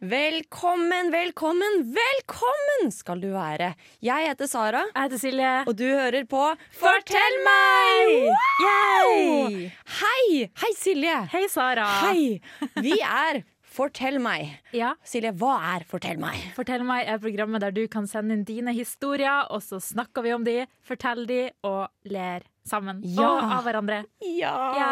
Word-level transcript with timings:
Velkommen, 0.00 1.10
velkommen, 1.12 1.74
velkommen 1.92 2.86
skal 2.88 3.20
du 3.20 3.26
være. 3.34 3.74
Jeg 4.00 4.30
heter 4.30 4.48
Sara, 4.48 4.86
Jeg 4.94 5.02
heter 5.10 5.20
Silje. 5.20 5.50
og 5.68 5.76
du 5.76 5.84
hører 5.84 6.24
på 6.24 6.40
Fortell 6.72 7.36
meg! 7.44 8.30
Wow! 8.64 9.58
Hei! 10.00 10.48
Hei, 10.62 10.70
Silje. 10.78 11.18
Hei, 11.34 11.42
Sara. 11.52 11.84
Hei! 12.06 12.40
Vi 12.80 12.96
er 13.04 13.42
Fortell 13.60 14.16
meg. 14.24 14.48
Ja, 14.72 14.94
Silje, 15.04 15.34
hva 15.36 15.58
er 15.76 15.84
Fortell 15.84 16.16
meg? 16.18 16.48
Fortell 16.56 16.80
meg 16.88 17.04
er 17.04 17.20
programmet 17.20 17.60
der 17.60 17.76
du 17.76 17.84
kan 17.92 18.08
sende 18.08 18.32
inn 18.38 18.46
dine 18.48 18.72
historier, 18.72 19.52
og 19.52 19.60
så 19.60 19.82
snakker 19.84 20.24
vi 20.24 20.32
om 20.32 20.48
de, 20.48 20.62
forteller 20.80 21.28
de 21.28 21.42
og 21.60 21.92
ler 22.08 22.48
sammen. 22.70 23.02
Ja. 23.04 23.26
Og 23.26 23.54
av 23.58 23.66
hverandre. 23.66 24.02
Ja! 24.24 24.54
Ja. 24.78 24.90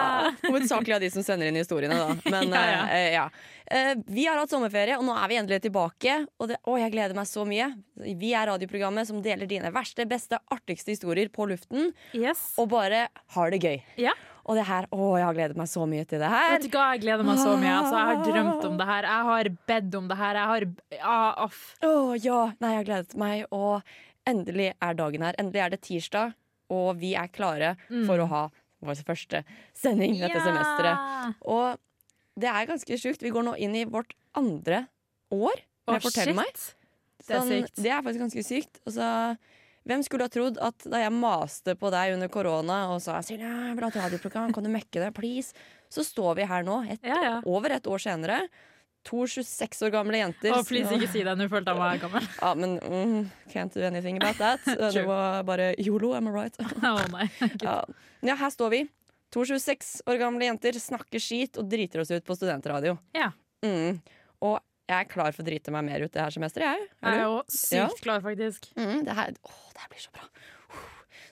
Hovedsakelig 0.48 0.98
av 0.98 1.04
de 1.04 1.10
som 1.14 1.26
sender 1.26 1.50
inn 1.50 1.60
historiene, 1.60 1.98
da. 1.98 2.16
Men 2.34 2.52
Ja, 2.58 2.98
ja. 3.14 3.28
Uh, 3.68 4.00
vi 4.08 4.24
har 4.24 4.38
hatt 4.40 4.52
sommerferie, 4.52 4.96
og 4.96 5.04
nå 5.04 5.12
er 5.12 5.28
vi 5.28 5.36
endelig 5.40 5.60
tilbake. 5.66 6.22
Og 6.40 6.48
det, 6.50 6.56
å, 6.64 6.78
jeg 6.80 6.94
gleder 6.94 7.16
meg 7.18 7.28
så 7.28 7.44
mye. 7.48 7.68
Vi 8.16 8.32
er 8.32 8.48
radioprogrammet 8.48 9.10
som 9.10 9.20
deler 9.24 9.50
dine 9.50 9.72
verste, 9.74 10.08
beste, 10.08 10.40
artigste 10.54 10.94
historier 10.94 11.28
på 11.32 11.46
luften. 11.50 11.92
Yes. 12.16 12.50
Og 12.60 12.70
bare 12.72 13.06
har 13.36 13.54
det 13.54 13.60
gøy. 13.62 13.78
Ja. 14.00 14.16
Og 14.48 14.56
det 14.56 14.64
her, 14.64 14.86
å, 14.96 15.10
jeg 15.20 15.26
har 15.28 15.36
gledet 15.36 15.58
meg 15.60 15.68
så 15.68 15.84
mye 15.88 16.06
til 16.08 16.22
det 16.22 16.28
her. 16.32 16.54
Vet 16.54 16.64
du 16.64 16.72
hva, 16.72 16.86
jeg 16.94 17.02
gleder 17.02 17.26
meg 17.28 17.40
så 17.42 17.52
mye. 17.60 17.72
Altså, 17.82 17.98
jeg 17.98 18.08
har 18.08 18.22
drømt 18.24 18.68
om 18.70 18.78
det 18.80 18.86
her. 18.88 19.08
Jeg 19.12 19.26
har 19.28 19.50
bedt 19.68 19.96
om 19.98 20.06
det 20.08 20.16
her. 20.16 20.38
Jeg 20.38 20.52
har 20.52 20.66
ah, 21.02 21.42
off. 21.44 21.58
Å 21.84 21.90
ja, 22.16 22.38
nei, 22.56 22.70
jeg 22.72 22.80
har 22.80 22.88
gledet 22.88 23.18
meg. 23.20 23.42
Og 23.52 24.30
endelig 24.32 24.70
er 24.72 24.96
dagen 25.02 25.26
her. 25.28 25.36
Endelig 25.42 25.64
er 25.66 25.74
det 25.74 25.80
tirsdag, 25.84 26.32
og 26.70 26.96
vi 27.00 27.14
er 27.18 27.28
klare 27.32 27.74
for 28.06 28.20
å 28.20 28.28
ha 28.30 28.42
vår 28.84 29.00
første 29.06 29.42
sending 29.74 30.18
dette 30.20 30.38
semesteret. 30.44 31.36
Og 31.50 31.78
det 32.38 32.50
er 32.52 32.68
ganske 32.70 32.98
sjukt. 33.00 33.22
Vi 33.24 33.32
går 33.34 33.46
nå 33.48 33.56
inn 33.58 33.74
i 33.74 33.84
vårt 33.88 34.14
andre 34.38 34.84
år 35.34 35.64
shit. 36.28 36.36
meg. 36.36 36.52
Det 37.26 37.34
er 37.34 37.40
Sånn, 37.40 37.82
det 37.82 37.90
er 37.90 38.04
faktisk 38.04 38.22
ganske 38.22 38.44
sykt. 38.46 38.78
Altså, 38.86 39.08
hvem 39.88 40.04
skulle 40.04 40.28
ha 40.28 40.32
trodd 40.32 40.60
at 40.62 40.84
da 40.86 41.00
jeg 41.02 41.14
maste 41.16 41.74
på 41.80 41.90
deg 41.92 42.14
under 42.14 42.30
korona 42.32 42.78
og 42.92 43.00
sa 43.02 43.18
Silje, 43.24 43.48
et 43.48 43.98
radioprogram, 43.98 44.52
kan 44.54 44.64
du 44.64 44.70
mekke 44.70 45.00
det, 45.02 45.10
please? 45.16 45.54
Så 45.90 46.04
står 46.04 46.36
vi 46.38 46.46
her 46.48 46.62
nå, 46.66 46.82
et, 46.92 47.00
Ja, 47.02 47.18
ja. 47.24 47.36
over 47.48 47.72
et 47.74 47.88
år 47.88 47.98
senere. 48.04 48.42
To 49.04 49.26
26 49.26 49.82
år 49.86 49.90
gamle 49.94 50.18
jenter. 50.18 50.52
Oh, 50.52 50.64
please, 50.66 50.90
ikke 50.92 51.08
si 51.12 51.22
det. 51.24 51.32
Nå 51.38 51.46
følte 51.48 51.72
jeg 51.72 51.80
meg 51.80 52.00
gammel. 52.02 52.26
Ja, 52.42 52.50
men 52.58 52.74
mm, 52.82 53.30
can't 53.52 53.72
do 53.72 53.80
anything 53.86 54.18
about 54.20 54.36
that. 54.42 54.60
Det 54.94 55.04
var 55.06 55.42
bare 55.48 55.70
yolo, 55.78 56.12
am 56.18 56.28
I 56.28 56.34
right? 56.34 56.58
oh, 56.82 57.00
nei. 57.14 57.28
Ja. 57.62 57.82
ja, 58.20 58.34
her 58.36 58.50
står 58.52 58.70
vi. 58.74 58.82
To 59.32 59.44
26 59.44 60.02
år 60.08 60.18
gamle 60.20 60.44
jenter 60.48 60.76
snakker 60.80 61.20
skit 61.22 61.56
og 61.60 61.68
driter 61.70 62.02
oss 62.02 62.10
ut 62.12 62.24
på 62.26 62.36
studentradio. 62.36 62.96
Ja. 63.16 63.30
Mm. 63.64 64.00
Og 64.44 64.58
jeg 64.88 65.04
er 65.04 65.08
klar 65.08 65.32
for 65.36 65.44
å 65.44 65.48
drite 65.48 65.72
meg 65.74 65.84
mer 65.84 66.04
ut 66.04 66.12
det 66.12 66.22
her 66.22 66.32
semesteret, 66.32 66.68
jeg. 66.76 66.92
Jeg 67.04 67.18
er 67.18 67.24
jo 67.26 67.40
sykt 67.52 67.76
Ja. 67.76 67.88
klar, 68.02 68.22
faktisk. 68.24 68.70
Mm, 68.76 69.02
det, 69.04 69.16
her, 69.18 69.34
åh, 69.44 69.64
det 69.74 69.82
her 69.84 69.90
blir 69.92 70.04
så 70.04 70.12
bra. 70.16 70.28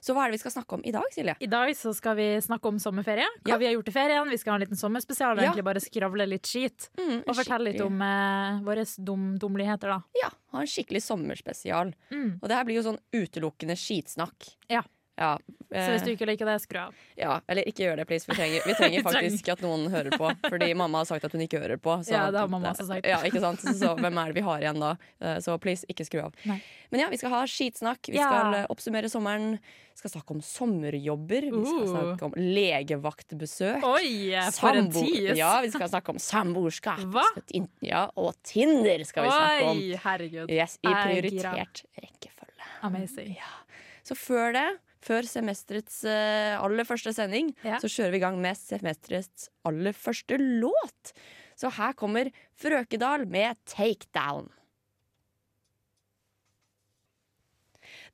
Så 0.06 0.14
hva 0.14 0.22
er 0.22 0.30
det 0.30 0.36
vi 0.38 0.42
skal 0.44 0.52
snakke 0.54 0.76
om 0.78 0.82
i 0.86 0.92
dag, 0.94 1.06
Silje? 1.10 1.34
I 1.42 1.48
dag 1.50 1.72
så 1.74 1.90
skal 1.96 2.14
vi 2.14 2.26
snakke 2.44 2.70
om 2.70 2.76
sommerferie. 2.78 3.26
Hva 3.42 3.50
Ja. 3.54 3.56
vi 3.58 3.66
har 3.66 3.72
gjort 3.74 3.88
i 3.90 3.94
ferien. 3.96 4.28
Vi 4.30 4.38
skal 4.38 4.52
ha 4.52 4.56
en 4.60 4.62
liten 4.62 4.78
sommerspesial 4.78 5.36
Ja. 5.36 5.42
egentlig 5.50 5.64
bare 5.66 5.80
skravle 5.82 6.28
litt 6.28 6.46
skit. 6.46 6.88
Mm, 6.96 7.24
Og 7.26 7.34
fortelle 7.34 7.72
litt 7.72 7.80
om 7.82 8.00
eh, 8.00 8.60
våre 8.62 8.84
dum, 9.02 9.36
dumligheter, 9.36 9.88
da. 9.90 10.02
Ja, 10.22 10.30
ha 10.52 10.60
en 10.60 10.66
skikkelig 10.70 11.02
sommerspesial. 11.02 11.92
Mm. 12.12 12.38
Og 12.40 12.48
det 12.48 12.54
her 12.56 12.64
blir 12.64 12.76
jo 12.80 12.86
sånn 12.92 13.00
utelukkende 13.12 13.74
skitsnakk. 13.74 14.54
Ja. 14.70 14.82
Ja, 15.16 15.38
Så 15.72 15.90
hvis 15.94 16.02
du 16.04 16.10
eh, 16.10 16.14
ikke 16.14 16.26
liker 16.28 16.46
det, 16.46 16.54
skru 16.60 16.76
av. 16.78 16.94
ja, 17.16 17.38
eller 17.48 17.64
ikke 17.66 17.86
gjør 17.86 17.96
det, 17.96 18.04
please. 18.06 18.26
Vi 18.28 18.34
trenger, 18.38 18.60
vi 18.68 18.74
trenger 18.76 19.02
faktisk 19.06 19.48
at 19.54 19.62
noen 19.64 19.86
hører 19.90 20.12
på. 20.12 20.28
Fordi 20.44 20.68
mamma 20.76 20.98
har 21.00 21.08
sagt 21.08 21.24
at 21.24 21.32
hun 21.32 21.40
ikke 21.40 21.58
hører 21.62 21.80
på. 21.80 21.94
så- 22.04 22.12
Ja, 22.12 22.26
det 22.30 22.38
har 22.42 22.48
mamma 22.52 22.70
også 22.74 22.86
sagt. 22.86 23.06
Ja, 23.08 23.22
ikke 23.24 23.40
sant? 23.40 23.60
Så 23.64 23.94
hvem 23.96 24.18
er 24.20 24.26
det 24.32 24.34
vi 24.36 24.44
har 24.44 24.60
igjen 24.60 24.78
da? 24.78 24.92
Eh, 25.20 25.38
Så 25.40 25.56
please, 25.58 25.84
ikke 25.88 26.04
skru 26.04 26.20
av. 26.26 26.34
Nei. 26.44 26.60
Men 26.92 27.00
ja, 27.00 27.08
vi 27.08 27.16
skal 27.16 27.30
ha 27.32 27.42
skitsnakk. 27.48 28.06
Vi 28.12 28.20
skal 28.20 28.52
ja. 28.60 28.66
oppsummere 28.70 29.08
sommeren. 29.10 29.56
Vi 29.96 29.98
skal 30.02 30.10
snakke 30.12 30.30
om 30.36 30.40
sommerjobber. 30.44 31.48
Vi 31.48 31.64
skal 31.64 31.82
Uh. 31.82 31.92
snakke 31.96 32.22
om 32.28 32.32
legevaktbesøk. 32.36 33.82
Oi, 33.84 34.36
for 34.52 34.76
en 34.76 34.90
tis! 34.92 35.36
Ja, 35.38 35.60
vi 35.64 35.70
skal 35.72 35.88
snakke 35.88 36.12
om 36.14 36.18
samboerskap. 36.20 37.00
Hva? 37.12 37.24
Ja, 37.80 38.06
og 38.16 38.34
Tinder 38.46 39.02
skal 39.08 39.24
vi 39.26 39.30
snakke 39.32 39.70
om. 39.70 39.78
Oi, 39.80 40.00
herregud. 40.04 40.50
Yes, 40.52 40.78
I 40.84 40.92
er 40.92 41.00
prioritert 41.08 41.84
rekkefølge. 42.00 42.68
Amazing. 42.86 43.36
Så 44.06 44.14
før 44.14 44.52
det, 44.54 44.66
før 45.06 45.26
semesterets 45.30 46.00
eh, 46.10 46.56
aller 46.58 46.86
første 46.88 47.12
sending, 47.14 47.52
Ja. 47.64 47.78
så 47.82 47.90
kjører 47.92 48.14
vi 48.16 48.20
i 48.20 48.24
gang 48.26 48.40
med 48.42 48.58
semesterets 48.58 49.48
aller 49.68 49.94
første 49.96 50.38
låt. 50.40 51.12
Så 51.56 51.70
her 51.78 51.94
kommer 51.96 52.30
Frøkedal 52.58 53.26
med 53.30 53.56
'Takedown'. 53.64 54.50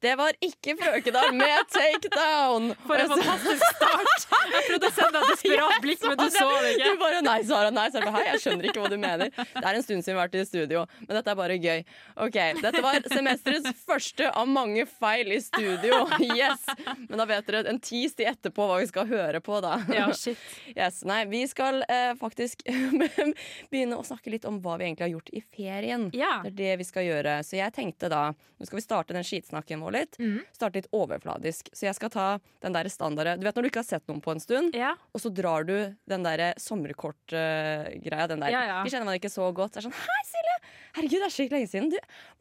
Det 0.03 0.17
var 0.19 0.35
ikke 0.43 0.75
Frøkedal 0.81 1.31
med 1.37 1.69
'Takedown'! 1.71 2.73
For 2.89 2.99
en 2.99 3.13
fantastisk 3.13 3.63
start! 3.77 4.25
Jeg 4.53 4.65
trodde 4.67 4.89
å 4.89 4.95
sende 4.97 5.21
deg 5.21 5.29
desperat 5.31 5.85
blikk, 5.85 6.03
men 6.09 6.19
du 6.19 6.25
så 6.35 6.47
det 6.65 6.73
ikke. 6.75 6.89
Du 6.91 6.99
bare 7.03 7.21
nei, 7.23 7.37
Sara, 7.47 7.71
nei, 7.71 7.85
Sara. 7.95 8.11
Hei, 8.17 8.23
jeg 8.27 8.41
skjønner 8.43 8.67
ikke 8.69 8.83
hva 8.83 8.91
du 8.91 8.97
mener. 9.01 9.31
Det 9.37 9.63
er 9.63 9.79
en 9.79 9.85
stund 9.85 10.03
siden 10.03 10.17
vi 10.17 10.19
har 10.19 10.27
vært 10.27 10.35
i 10.41 10.45
studio, 10.49 10.83
men 11.05 11.13
dette 11.17 11.33
er 11.33 11.39
bare 11.39 11.59
gøy. 11.63 11.85
Ok, 12.27 12.39
Dette 12.59 12.83
var 12.85 12.99
semesterets 13.13 13.85
første 13.87 14.29
av 14.29 14.51
mange 14.51 14.85
feil 14.91 15.33
i 15.37 15.41
studio. 15.45 16.03
Yes! 16.33 16.65
Men 17.09 17.21
da 17.21 17.27
vet 17.29 17.47
dere 17.49 17.71
en 17.71 17.81
tis 17.83 18.15
til 18.17 18.29
etterpå 18.31 18.67
hva 18.69 18.79
vi 18.81 18.89
skal 18.89 19.07
høre 19.11 19.41
på, 19.45 19.59
da. 19.63 19.77
Ja, 19.93 20.09
shit. 20.17 20.41
Yes, 20.75 21.03
nei, 21.09 21.23
vi 21.31 21.45
skal 21.51 21.83
eh, 21.87 22.13
faktisk 22.19 22.65
begynne 22.67 23.99
å 24.01 24.07
snakke 24.07 24.33
litt 24.33 24.47
om 24.49 24.59
hva 24.65 24.79
vi 24.81 24.89
egentlig 24.89 25.07
har 25.07 25.15
gjort 25.17 25.33
i 25.33 25.43
ferien. 25.45 26.09
Ja. 26.17 26.39
Det 26.45 26.55
er 26.55 26.59
det 26.63 26.73
vi 26.83 26.89
skal 26.89 27.07
gjøre. 27.07 27.39
Så 27.47 27.61
jeg 27.61 27.75
tenkte 27.77 28.11
da 28.13 28.31
Nå 28.63 28.67
skal 28.69 28.79
vi 28.79 28.83
starte 28.85 29.15
den 29.17 29.25
skitsnakken 29.27 29.81
vår 29.83 29.92
litt. 29.95 30.19
Mm. 30.19 30.41
Starte 30.57 30.81
litt 30.81 30.89
overfladisk. 30.93 31.69
Så 31.77 31.87
jeg 31.89 31.95
skal 31.99 32.11
ta 32.13 32.27
den 32.65 32.73
der 32.77 32.89
standarden 32.93 33.41
Du 33.41 33.47
vet 33.47 33.57
når 33.57 33.63
du 33.67 33.71
ikke 33.71 33.83
har 33.83 33.89
sett 33.89 34.07
noen 34.11 34.21
på 34.25 34.33
en 34.35 34.41
stund, 34.43 34.75
Ja. 34.77 34.95
og 35.15 35.21
så 35.23 35.31
drar 35.33 35.65
du 35.69 35.75
den 36.09 36.23
der 36.27 36.55
sommerkortgreia. 36.59 38.27
den 38.29 38.41
der. 38.41 38.51
Ja, 38.51 38.63
ja. 38.67 38.83
Vi 38.85 38.91
kjenner 38.91 39.07
man 39.07 39.19
ikke 39.19 39.31
så 39.33 39.49
godt. 39.55 39.73
Det 39.75 39.83
er 39.83 39.89
sånn 39.89 39.97
Hei, 39.97 40.23
Silje! 40.29 40.57
Herregud, 40.93 41.23
det 41.23 41.27
er 41.29 41.33
skikkelig 41.33 41.57
lenge 41.57 41.71
siden. 41.73 41.89
Du, 41.89 41.97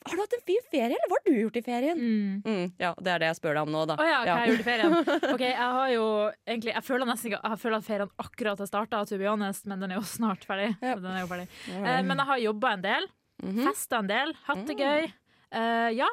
har 0.09 0.15
du 0.17 0.21
hatt 0.25 0.33
en 0.35 0.41
fin 0.45 0.65
ferie, 0.71 0.95
eller 0.97 1.07
hva 1.07 1.17
har 1.19 1.23
du 1.25 1.37
gjort 1.39 1.55
i 1.55 1.61
ferien? 1.63 2.01
Mm. 2.01 2.41
Mm, 2.43 2.73
ja, 2.81 2.89
det 2.99 3.11
er 3.13 3.19
det 3.23 3.29
jeg 3.31 3.37
spør 3.39 3.55
deg 3.55 3.63
om 3.63 3.71
nå, 3.71 3.83
da. 3.87 3.95
Å 3.95 4.07
ja, 4.09 4.17
hva 4.19 4.25
Ja. 4.27 4.35
jeg 4.41 4.51
gjorde 4.51 4.63
i 4.63 4.67
ferien? 4.67 4.95
Ok, 5.35 5.43
jeg 5.45 5.55
har 5.77 5.89
jo 5.93 6.05
egentlig 6.47 6.73
Jeg 6.75 6.83
føler 6.83 7.07
nesten 7.07 7.31
ikke 7.31 7.39
Jeg 7.51 7.59
føler 7.61 7.77
at 7.77 7.87
ferien 7.87 8.11
akkurat 8.25 8.59
har 8.59 8.67
starta, 8.67 9.05
to 9.07 9.17
be 9.21 9.29
honest, 9.29 9.65
men 9.71 9.79
den 9.79 9.91
er 9.95 10.01
jo 10.01 10.03
snart 10.07 10.43
ferdig. 10.47 10.75
Er 10.83 10.97
jo 10.99 11.27
ferdig. 11.31 11.47
Eh, 11.71 12.01
men 12.03 12.17
jeg 12.17 12.27
har 12.27 12.43
jobba 12.43 12.73
en 12.75 12.81
del. 12.89 13.07
Mhm. 13.41 13.63
Festa 13.69 14.01
en 14.03 14.07
del. 14.11 14.33
Hatt 14.49 14.65
det 14.67 14.77
gøy. 14.77 15.07
Uh, 15.51 15.89
ja. 15.95 16.07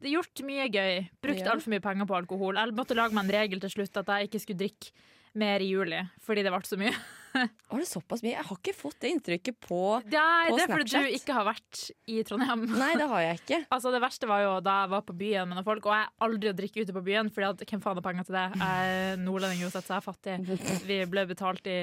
Det 0.00 0.08
er 0.08 0.16
gjort 0.16 0.42
mye 0.48 0.66
gøy. 0.72 1.08
Brukt 1.22 1.44
Ja. 1.44 1.52
altfor 1.52 1.74
mye 1.74 1.84
penger 1.84 2.06
på 2.08 2.16
alkohol. 2.16 2.56
Jeg 2.56 2.74
måtte 2.76 2.96
lage 2.96 3.12
meg 3.12 3.24
en 3.26 3.34
regel 3.36 3.60
til 3.60 3.70
slutt 3.70 3.96
at 4.00 4.06
jeg 4.06 4.28
ikke 4.30 4.40
skulle 4.40 4.62
drikke 4.64 4.92
mer 5.38 5.60
i 5.62 5.68
juli, 5.70 5.98
fordi 6.24 6.42
det 6.42 6.50
ble 6.50 6.60
så 6.66 6.76
mye. 6.80 6.90
Var 7.70 7.78
det 7.78 7.86
såpass 7.86 8.22
mye? 8.24 8.32
Jeg 8.32 8.42
har 8.48 8.56
ikke 8.56 8.74
fått 8.74 8.96
det 9.04 9.10
inntrykket 9.14 9.60
på 9.62 9.78
Nei, 10.10 10.48
På 10.50 10.56
det 10.58 10.64
er 10.64 10.72
fordi 10.72 10.90
du 10.90 11.12
ikke 11.14 11.34
har 11.36 11.44
vært 11.46 11.82
i 12.10 12.16
Trondheim. 12.26 12.64
Nei, 12.74 12.88
det 12.98 13.06
har 13.06 13.20
jeg 13.22 13.38
ikke. 13.38 13.58
Altså 13.76 13.92
Det 13.94 14.00
verste 14.02 14.26
var 14.26 14.40
jo 14.42 14.56
da 14.66 14.80
jeg 14.82 14.90
var 14.96 15.04
på 15.06 15.14
byen 15.20 15.46
med 15.46 15.54
noen 15.60 15.68
folk, 15.68 15.86
og 15.86 15.94
jeg 15.94 16.08
er 16.08 16.26
aldri 16.26 16.50
å 16.50 16.56
drikke 16.58 16.82
ute 16.82 16.96
på 16.96 17.04
byen, 17.06 17.30
Fordi 17.30 17.46
at 17.52 17.62
hvem 17.70 17.84
faen 17.84 18.00
har 18.00 18.06
penger 18.08 18.26
til 18.26 18.34
det? 18.40 18.46
Jeg 18.58 18.96
er 18.96 19.22
nordlending 19.22 19.62
uansett, 19.68 19.86
så 19.86 19.94
jeg 19.94 20.00
er 20.02 20.08
fattig. 20.08 20.82
Vi 20.90 20.98
ble 21.12 21.26
betalt 21.30 21.70
i 21.70 21.78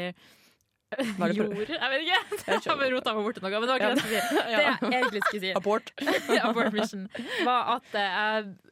Var 0.95 1.27
det 1.27 1.37
jord 1.37 1.55
Jeg 1.67 1.89
vet 1.91 2.03
ikke. 2.05 2.19
Jeg 2.47 2.61
har 2.63 2.91
rota 2.93 3.13
meg 3.17 3.25
borti 3.27 3.43
noe, 3.43 3.51
men 3.51 3.67
det 3.67 3.73
var 3.73 3.81
ikke 3.81 3.89
det 3.89 3.97
jeg 3.97 3.99
skulle 3.99 4.21
si. 4.23 4.37
Det 4.57 4.63
jeg 4.63 5.01
egentlig 5.01 5.21
skulle 5.25 5.41
si, 5.43 5.51
Abort. 5.59 5.91
abort 6.47 6.73
mission, 6.73 7.03
var 7.43 7.73
at 7.75 7.97
eh, 7.99 8.15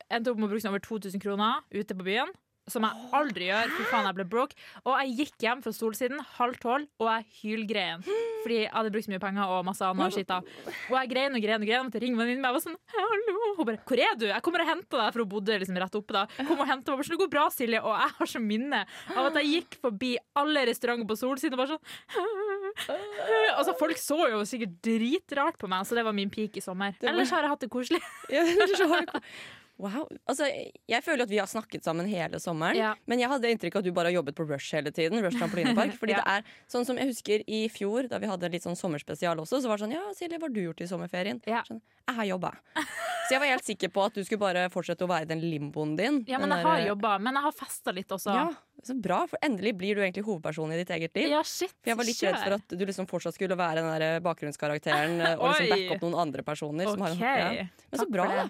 jeg 0.05 0.19
endte 0.19 0.31
opp 0.31 0.39
med 0.39 0.47
å 0.47 0.53
bruke 0.53 0.69
over 0.71 0.83
2000 0.85 1.23
kroner 1.23 1.63
ute 1.75 1.97
på 1.97 2.07
byen. 2.07 2.31
Som 2.67 2.85
jeg 2.87 3.09
aldri 3.13 3.45
gjør. 3.51 3.69
Fy 3.77 3.83
faen, 3.91 4.07
jeg 4.09 4.17
ble 4.17 4.25
broke. 4.25 4.55
Og 4.85 4.95
jeg 5.03 5.15
gikk 5.19 5.43
hjem 5.45 5.59
fra 5.61 5.73
Solsiden 5.75 6.21
halv 6.39 6.55
tolv, 6.61 6.87
og 6.97 7.09
jeg 7.11 7.27
hylgrein. 7.43 8.01
Fordi 8.41 8.57
jeg 8.63 8.71
hadde 8.73 8.91
brukt 8.95 9.05
så 9.05 9.11
mye 9.13 9.21
penger 9.21 9.51
og 9.53 9.65
masse 9.67 9.85
annet 9.85 10.15
skitt. 10.15 10.33
Og 10.33 10.95
jeg 10.97 11.11
grein 11.11 11.37
og 11.37 11.45
grein 11.45 11.61
og 11.61 11.67
grein. 11.69 11.85
Måtte 11.85 12.01
ringe 12.01 12.17
venninnen 12.17 12.41
min. 12.41 12.47
Jeg 12.49 12.57
var 12.57 12.63
sånn, 12.66 12.79
hallo. 12.95 13.35
Hun 13.55 13.66
bare 13.69 13.78
'Hvor 13.85 13.99
er 14.01 14.16
du?' 14.17 14.25
'Jeg 14.28 14.41
kommer 14.41 14.61
og 14.61 14.67
henter 14.67 14.97
deg', 14.97 15.13
for 15.13 15.19
hun 15.23 15.29
bodde 15.29 15.59
liksom 15.59 15.78
rett 15.78 15.95
oppe. 15.95 16.11
da. 16.13 16.25
Kom 16.47 16.59
og 16.59 16.67
hente 16.67 16.90
meg. 16.91 17.05
'Det 17.05 17.19
går 17.22 17.29
bra, 17.29 17.45
Silje.' 17.49 17.84
Og 17.84 17.93
jeg 17.93 18.11
har 18.17 18.25
så 18.25 18.40
minne 18.41 18.85
av 19.16 19.25
at 19.29 19.35
jeg 19.35 19.45
gikk 19.53 19.78
forbi 19.81 20.17
alle 20.35 20.66
restauranter 20.66 21.07
på 21.07 21.16
Solsiden 21.16 21.53
og 21.53 21.61
bare 21.61 21.78
sånn 21.78 21.85
Altså, 23.57 23.73
Folk 23.79 23.97
så 23.97 24.17
jo 24.31 24.41
sikkert 24.47 24.81
dritrart 24.84 25.57
på 25.57 25.67
meg, 25.67 25.85
så 25.85 25.95
det 25.95 26.03
var 26.03 26.13
min 26.13 26.29
peak 26.29 26.57
i 26.57 26.63
sommer. 26.63 26.95
Ellers 27.01 27.29
har 27.29 27.41
jeg 27.45 27.49
hatt 27.49 27.59
det 27.61 27.69
koselig. 27.69 28.01
Ja, 28.29 28.41
Wow. 29.77 30.05
Altså, 30.29 30.45
jeg 30.87 31.03
føler 31.03 31.25
at 31.25 31.29
vi 31.33 31.37
har 31.41 31.49
snakket 31.51 31.83
sammen 31.83 32.07
hele 32.07 32.39
sommeren. 32.39 32.77
Ja. 32.79 32.93
Men 33.11 33.19
jeg 33.19 33.27
hadde 33.27 33.49
inntrykk 33.51 33.75
av 33.75 33.81
at 33.83 33.87
du 33.89 33.91
bare 33.91 34.07
har 34.07 34.16
jobbet 34.22 34.35
på 34.37 34.45
Rush 34.47 34.72
hele 34.77 34.91
tiden. 34.95 35.19
Rush 35.23 35.35
trampolinepark 35.35 35.97
Fordi 35.99 36.13
Ja. 36.16 36.22
det 36.23 36.31
er 36.37 36.45
sånn 36.72 36.85
som 36.87 36.95
jeg 37.01 37.09
husker 37.11 37.43
i 37.47 37.66
fjor, 37.67 38.07
da 38.07 38.17
vi 38.23 38.29
hadde 38.31 38.47
litt 38.53 38.63
sånn 38.63 38.77
sommerspesial 38.79 39.35
også, 39.43 39.59
så 39.59 39.67
var 39.67 39.75
det 39.77 39.83
sånn 39.87 39.95
Ja, 39.97 40.05
Silje, 40.16 40.39
hva 40.39 40.47
har 40.47 40.53
du 40.55 40.61
gjort 40.63 40.79
i 40.79 40.87
sommerferien? 40.87 41.41
Ja. 41.45 41.63
Sånn, 41.67 41.81
jeg 42.07 42.16
har 42.22 42.29
jobba. 42.29 42.53
Så 43.25 43.33
jeg 43.33 43.41
var 43.41 43.51
helt 43.51 43.66
sikker 43.67 43.89
på 43.91 44.05
at 44.05 44.13
du 44.16 44.23
skulle 44.23 44.39
bare 44.45 44.67
fortsette 44.72 45.03
å 45.03 45.09
være 45.09 45.25
i 45.27 45.29
den 45.33 45.41
limboen 45.43 45.95
din. 45.97 46.21
Ja, 46.29 46.37
men 46.39 46.53
jeg 46.55 46.63
har 46.63 46.78
der- 46.79 46.87
jobba, 46.93 47.17
men 47.19 47.33
jeg 47.33 47.43
har 47.43 47.51
festa 47.57 47.91
litt 47.91 48.07
også. 48.16 48.31
Ja, 48.31 48.47
så 48.85 48.93
bra, 49.01 49.25
for 49.28 49.39
endelig 49.43 49.73
blir 49.75 49.95
du 49.95 50.01
egentlig 50.05 50.23
hovedperson 50.23 50.71
i 50.71 50.78
ditt 50.78 50.91
eget 50.93 51.16
liv. 51.17 51.28
Ja, 51.33 51.41
shit. 51.43 51.73
For 51.81 51.89
jeg 51.91 51.97
var 51.97 52.05
litt 52.05 52.21
redd 52.21 52.37
for 52.37 52.53
at 52.59 52.67
du 52.79 52.85
liksom 52.85 53.07
fortsatt 53.09 53.33
skulle 53.33 53.57
være 53.57 53.81
den 53.81 53.91
der 53.99 54.19
bakgrunnskarakteren 54.21 55.19
eh, 55.19 55.35
og 55.35 55.49
liksom 55.51 55.69
backe 55.73 55.97
opp 55.97 56.05
noen 56.05 56.19
andre 56.21 56.43
personer. 56.47 56.85
Som 56.87 57.01
har 57.01 57.17
ja. 57.19 57.67
Men 57.91 57.99
så 57.99 58.07
bra, 58.11 58.28
da. 58.29 58.47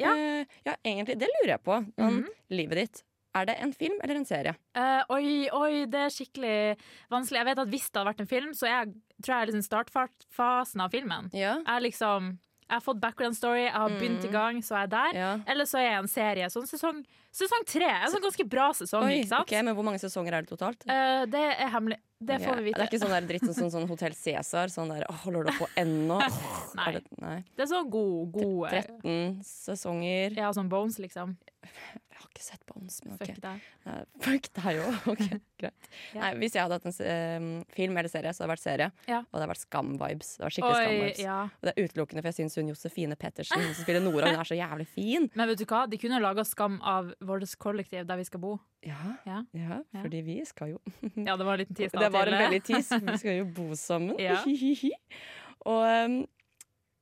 Ja. 0.00 0.12
Eh, 0.16 0.54
ja, 0.66 0.76
egentlig, 0.82 1.18
det 1.20 1.30
lurer 1.30 1.54
jeg 1.54 1.64
på. 1.64 1.80
Sånn, 1.98 2.22
-hmm. 2.24 2.30
Livet 2.50 2.80
ditt. 2.82 3.04
Er 3.34 3.46
det 3.46 3.56
en 3.58 3.72
film 3.74 3.98
eller 4.02 4.14
en 4.14 4.26
serie? 4.26 4.54
Uh, 4.78 5.02
oi, 5.10 5.48
oi, 5.50 5.86
det 5.90 6.04
er 6.06 6.12
skikkelig 6.14 6.76
vanskelig. 7.10 7.40
Jeg 7.40 7.48
vet 7.48 7.58
at 7.58 7.68
Hvis 7.68 7.90
det 7.90 7.98
hadde 7.98 8.10
vært 8.12 8.20
en 8.20 8.30
film, 8.30 8.52
så 8.54 8.66
jeg, 8.70 8.94
tror 9.22 9.34
jeg 9.34 9.42
er 9.42 9.50
liksom 9.50 9.66
startfasen 9.66 10.80
av 10.80 10.90
filmen. 10.94 11.30
Ja. 11.34 11.56
Jeg, 11.66 11.82
liksom, 11.82 12.38
jeg 12.64 12.74
har 12.78 12.80
fått 12.80 13.00
background 13.02 13.36
story, 13.36 13.66
jeg 13.66 13.74
har 13.76 13.92
begynt 13.98 14.24
i 14.24 14.30
gang, 14.32 14.62
så 14.64 14.78
er 14.78 14.86
jeg 14.86 14.90
der. 14.94 15.18
ja. 15.20 15.32
Eller 15.52 15.68
så 15.68 15.78
er 15.78 15.84
jeg 15.90 15.98
en 16.00 16.08
serie. 16.08 16.46
Sånn 16.50 16.66
sesong, 16.66 17.02
sesong 17.34 17.66
tre. 17.68 17.90
En 18.00 18.10
sånn 18.14 18.22
ganske 18.24 18.46
bra 18.48 18.70
sesong, 18.72 19.04
Oi, 19.04 19.18
ikke 19.20 19.28
sant? 19.34 19.46
ok, 19.48 19.52
men 19.66 19.76
hvor 19.76 19.84
mange 19.84 20.00
sesonger 20.00 20.38
er 20.38 20.46
det 20.46 20.52
totalt? 20.54 20.86
Uh, 20.88 21.24
det 21.28 21.42
er 21.52 21.68
hemmelig. 21.74 22.00
Det 22.24 22.38
får 22.40 22.56
vi 22.56 22.70
vite. 22.70 22.78
Det 22.78 22.86
er 22.86 22.88
ikke 22.88 23.02
sånn 23.02 23.12
der 23.12 23.26
dritt 23.28 23.44
som 23.44 23.56
sånn, 23.58 23.70
sånn 23.74 23.88
Hotell 23.90 24.14
Cæsar? 24.16 24.70
Sånn 24.72 24.88
der, 24.94 25.04
åh, 25.12 25.18
holder 25.26 25.50
du 25.50 25.58
på 25.58 25.68
ennå? 25.76 26.16
Nei. 26.78 26.86
det, 26.96 27.02
nei. 27.20 27.34
Det 27.52 27.66
er 27.66 27.68
sånn 27.68 27.90
god, 27.92 28.30
god 28.32 28.70
eh, 28.70 28.86
13 29.02 29.42
sesonger. 29.44 30.38
Ja, 30.40 30.48
sånn 30.56 30.70
bones, 30.72 30.96
liksom. 31.02 31.36
Jeg 31.64 32.20
har 32.22 32.28
ikke 32.30 32.44
sett 32.44 32.62
Bones, 32.66 32.96
men 33.04 33.16
Fuck 33.18 33.30
ok. 33.34 33.38
deg. 33.42 33.64
Uh, 33.86 34.02
Fuck 34.22 34.46
deg 34.58 34.78
òg. 34.84 35.08
Ok, 35.12 35.22
greit. 35.60 35.88
Ja. 36.14 36.20
Nei, 36.20 36.30
hvis 36.42 36.54
jeg 36.54 36.62
hadde 36.64 36.78
hatt 36.78 36.86
en 36.86 37.56
uh, 37.58 37.64
film 37.74 37.96
eller 38.00 38.08
serie, 38.12 38.32
så 38.34 38.44
hadde 38.44 38.48
det 38.48 38.54
vært 38.54 38.62
serie. 38.64 38.88
Ja. 39.10 39.18
Og 39.24 39.34
det 39.34 39.40
hadde 39.42 39.50
vært 39.52 39.62
Skam-vibes. 39.64 40.30
Det 40.38 40.44
var 40.46 40.54
skikkelig 40.56 40.78
Skam-vibes. 40.84 41.22
ja. 41.24 41.38
Og 41.48 41.68
det 41.68 41.72
er 41.74 41.88
utelukkende 41.88 42.22
for 42.24 42.30
jeg 42.30 42.38
syns 42.38 42.58
hun 42.60 42.70
Josefine 42.72 43.18
Pettersen 43.20 43.64
som 43.66 43.74
spiller 43.82 44.04
Nora, 44.04 44.30
hun 44.30 44.40
er 44.44 44.50
så 44.52 44.58
jævlig 44.58 44.86
fin. 44.94 45.28
Men 45.34 45.50
vet 45.52 45.62
du 45.62 45.66
hva? 45.70 45.82
De 45.90 46.00
kunne 46.04 46.20
laga 46.22 46.44
Skam 46.48 46.78
av 46.82 47.10
vårt 47.20 47.56
kollektiv 47.62 48.06
der 48.08 48.20
vi 48.22 48.28
skal 48.30 48.40
bo. 48.44 48.54
Ja, 48.84 49.00
Ja. 49.26 49.42
ja, 49.56 49.80
Ja. 49.94 50.02
fordi 50.04 50.20
vi 50.26 50.38
skal 50.44 50.74
jo 50.74 50.80
Ja, 51.16 51.36
det 51.36 51.44
var 51.46 51.54
en 51.54 51.64
liten 51.64 51.74
tis. 51.78 51.92
Det 51.92 52.12
var 52.12 52.26
en 52.28 52.38
veldig 52.44 52.62
tis, 52.66 52.88
for 52.92 53.00
vi 53.10 53.18
skal 53.18 53.38
jo 53.40 53.46
bo 53.56 53.70
sammen. 53.74 54.16
Og 55.64 55.80
um, 55.88 56.16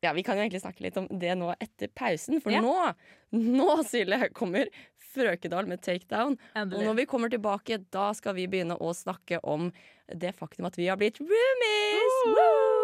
ja, 0.02 0.12
vi 0.12 0.22
kan 0.26 0.36
jo 0.38 0.42
egentlig 0.44 0.62
snakke 0.64 0.82
litt 0.82 0.96
om 0.98 1.06
det 1.10 1.36
nå 1.38 1.52
etter 1.62 1.90
pausen, 1.94 2.40
for 2.42 2.50
Ja. 2.54 2.60
nå, 2.60 2.94
nå 3.32 3.68
Silje, 3.86 4.32
kommer 4.34 4.66
Frøkedal 5.12 5.68
med 5.68 5.82
Takedown. 5.84 6.38
Og 6.56 6.78
når 6.88 6.96
vi 6.96 7.04
kommer 7.06 7.28
tilbake, 7.32 7.78
da 7.92 8.12
skal 8.16 8.34
vi 8.34 8.46
begynne 8.48 8.78
å 8.80 8.94
snakke 8.96 9.38
om 9.44 9.70
det 10.08 10.34
faktum 10.38 10.66
at 10.66 10.76
vi 10.80 10.88
har 10.88 10.96
blitt 11.00 11.20
roomies! 11.20 12.22
Woo! 12.26 12.81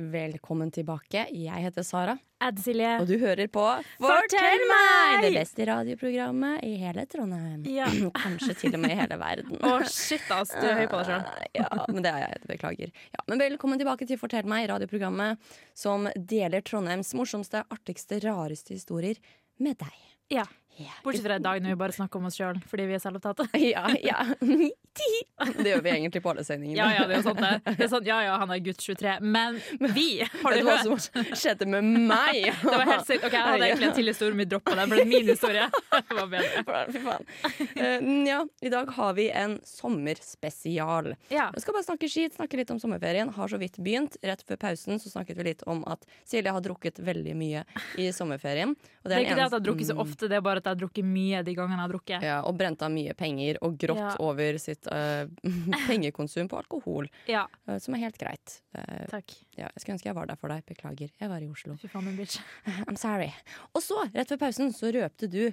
Velkommen 0.00 0.70
tilbake. 0.72 1.26
Jeg 1.36 1.62
heter 1.66 1.84
Sara, 1.84 2.14
Ed 2.40 2.56
Silje. 2.64 2.94
og 3.02 3.04
du 3.10 3.18
hører 3.20 3.44
på 3.52 3.60
Fortell 4.00 4.62
meg! 4.70 5.18
Det 5.26 5.32
beste 5.36 5.66
radioprogrammet 5.68 6.62
i 6.64 6.70
hele 6.80 7.04
Trondheim. 7.12 7.66
Ja. 7.68 7.90
Kanskje 8.22 8.54
til 8.56 8.78
og 8.78 8.80
med 8.80 8.94
i 8.94 8.96
hele 9.02 9.18
verden. 9.20 9.58
Å, 9.60 9.74
shit, 9.84 10.24
ass. 10.32 10.54
Du 10.56 10.64
er 10.64 10.80
høy 10.80 10.86
på 10.88 11.02
deg 11.02 11.10
sjøl. 11.10 11.28
Ja, 11.60 11.68
men 11.92 12.00
det 12.06 12.14
er 12.14 12.24
jeg. 12.24 12.40
Beklager. 12.48 12.94
Ja, 13.12 13.26
men 13.28 13.44
velkommen 13.44 13.82
tilbake 13.82 14.08
til 14.08 14.16
Fortell 14.20 14.48
meg, 14.48 14.64
radioprogrammet 14.72 15.52
som 15.76 16.08
deler 16.16 16.64
Trondheims 16.64 17.12
morsomste, 17.18 17.60
artigste, 17.76 18.22
rareste 18.24 18.72
historier 18.78 19.20
med 19.60 19.76
deg. 19.84 20.00
Ja. 20.32 20.48
Ja. 20.76 20.90
Bortsett 21.04 21.24
fra 21.24 21.36
i 21.36 21.38
dag 21.38 21.60
når 21.62 21.74
vi 21.74 21.76
bare 21.76 21.92
snakker 21.92 22.18
om 22.18 22.28
oss 22.30 22.36
sjøl 22.38 22.56
fordi 22.68 22.86
vi 22.88 22.96
er 22.96 23.02
selvopptatte. 23.02 23.48
Ja, 23.72 23.86
ja. 24.02 24.24
Det 25.62 25.70
gjør 25.70 25.80
vi 25.84 25.90
egentlig 25.90 26.20
på 26.24 26.30
alle 26.32 26.42
sendingene. 26.44 26.76
Ja, 26.76 26.88
ja, 26.92 27.04
det 27.08 27.16
er 27.16 27.22
jo 27.24 27.32
det. 27.36 27.76
det 27.78 27.84
er 27.86 27.88
sånn, 27.88 28.04
ja, 28.04 28.18
ja, 28.26 28.34
han 28.40 28.50
er 28.52 28.60
gutt 28.64 28.82
23. 28.82 29.14
Men 29.24 29.56
vi, 29.94 30.20
har 30.20 30.56
du 30.56 30.68
hørt? 30.68 30.82
som 30.84 31.24
skjedde 31.38 31.68
med 31.70 31.86
meg? 32.10 32.50
Det 32.62 32.74
var 32.74 32.84
helt 32.88 33.08
sykt. 33.08 33.24
Ok, 33.24 33.32
Jeg 33.32 33.46
hadde 33.46 33.68
egentlig 33.68 33.88
en 33.88 33.94
til 33.96 34.10
historie, 34.12 34.34
men 34.34 34.42
vi 34.42 34.48
droppa 34.52 34.74
den, 34.76 34.90
for 34.90 34.98
det 35.00 35.04
er 35.04 35.10
min 35.10 35.30
historie. 35.30 35.68
Det 35.92 36.18
var 36.18 36.28
bedre. 36.32 36.82
Fy 36.92 37.02
faen. 37.06 37.30
Uh, 37.72 38.06
ja, 38.28 38.38
i 38.60 38.72
dag 38.74 38.92
har 38.98 39.16
vi 39.16 39.26
en 39.42 39.56
sommerspesial. 39.66 41.12
Ja. 41.32 41.48
Vi 41.54 41.64
skal 41.64 41.76
bare 41.78 41.86
snakke 41.88 42.10
skit, 42.12 42.36
snakke 42.36 42.60
litt 42.60 42.72
om 42.74 42.80
sommerferien. 42.82 43.32
Har 43.36 43.52
så 43.52 43.60
vidt 43.62 43.80
begynt. 43.82 44.18
Rett 44.24 44.44
før 44.48 44.60
pausen 44.66 45.00
så 45.02 45.12
snakket 45.12 45.40
vi 45.40 45.48
litt 45.52 45.64
om 45.68 45.82
at 45.88 46.04
Silje 46.28 46.52
har 46.52 46.64
drukket 46.64 47.00
veldig 47.02 47.36
mye 47.38 47.64
i 48.00 48.10
sommerferien. 48.12 48.76
Og 48.76 49.08
Det 49.08 49.16
er 49.16 49.18
den 49.18 49.26
ikke 49.26 49.40
det 49.40 49.46
at 49.46 49.48
jeg 49.48 49.58
har 49.58 49.66
drukket 49.70 49.92
så 49.92 49.98
ofte, 50.04 50.28
det 50.30 50.38
er 50.38 50.44
bare 50.44 50.61
at 50.62 50.70
jeg 50.70 50.74
har 50.76 50.80
drukket 50.82 51.04
mye 51.08 51.42
de 51.46 51.54
gangene 51.58 51.76
jeg 51.76 51.82
har 51.84 51.92
drukket. 51.92 52.24
Ja, 52.26 52.36
og 52.48 52.56
brent 52.60 52.82
av 52.86 52.92
mye 52.94 53.14
penger 53.18 53.58
og 53.66 53.76
grått 53.82 53.98
Ja. 54.02 54.12
over 54.22 54.58
sitt 54.62 54.86
uh, 54.88 55.26
pengekonsum 55.88 56.48
på 56.52 56.60
alkohol. 56.62 57.10
Ja, 57.30 57.46
Uh, 57.68 57.76
som 57.78 57.94
er 57.94 58.02
helt 58.06 58.18
greit. 58.18 58.56
Uh, 58.74 59.04
takk. 59.10 59.34
ja, 59.58 59.68
jeg 59.70 59.82
skulle 59.84 59.94
ønske 59.98 60.08
jeg 60.10 60.16
var 60.18 60.26
der 60.30 60.38
for 60.40 60.50
deg. 60.50 60.64
Beklager. 60.66 61.10
Jeg 61.20 61.30
var 61.30 61.42
i 61.44 61.48
Oslo. 61.50 61.76
Fy 61.78 61.90
faen, 61.92 62.06
min 62.08 62.16
bitch. 62.18 62.38
I'm 62.88 62.96
sorry. 62.98 63.30
Og 63.76 63.82
så, 63.84 64.00
rett 64.14 64.32
før 64.32 64.40
pausen, 64.46 64.72
så 64.74 64.90
røpte 64.94 65.28
du 65.30 65.44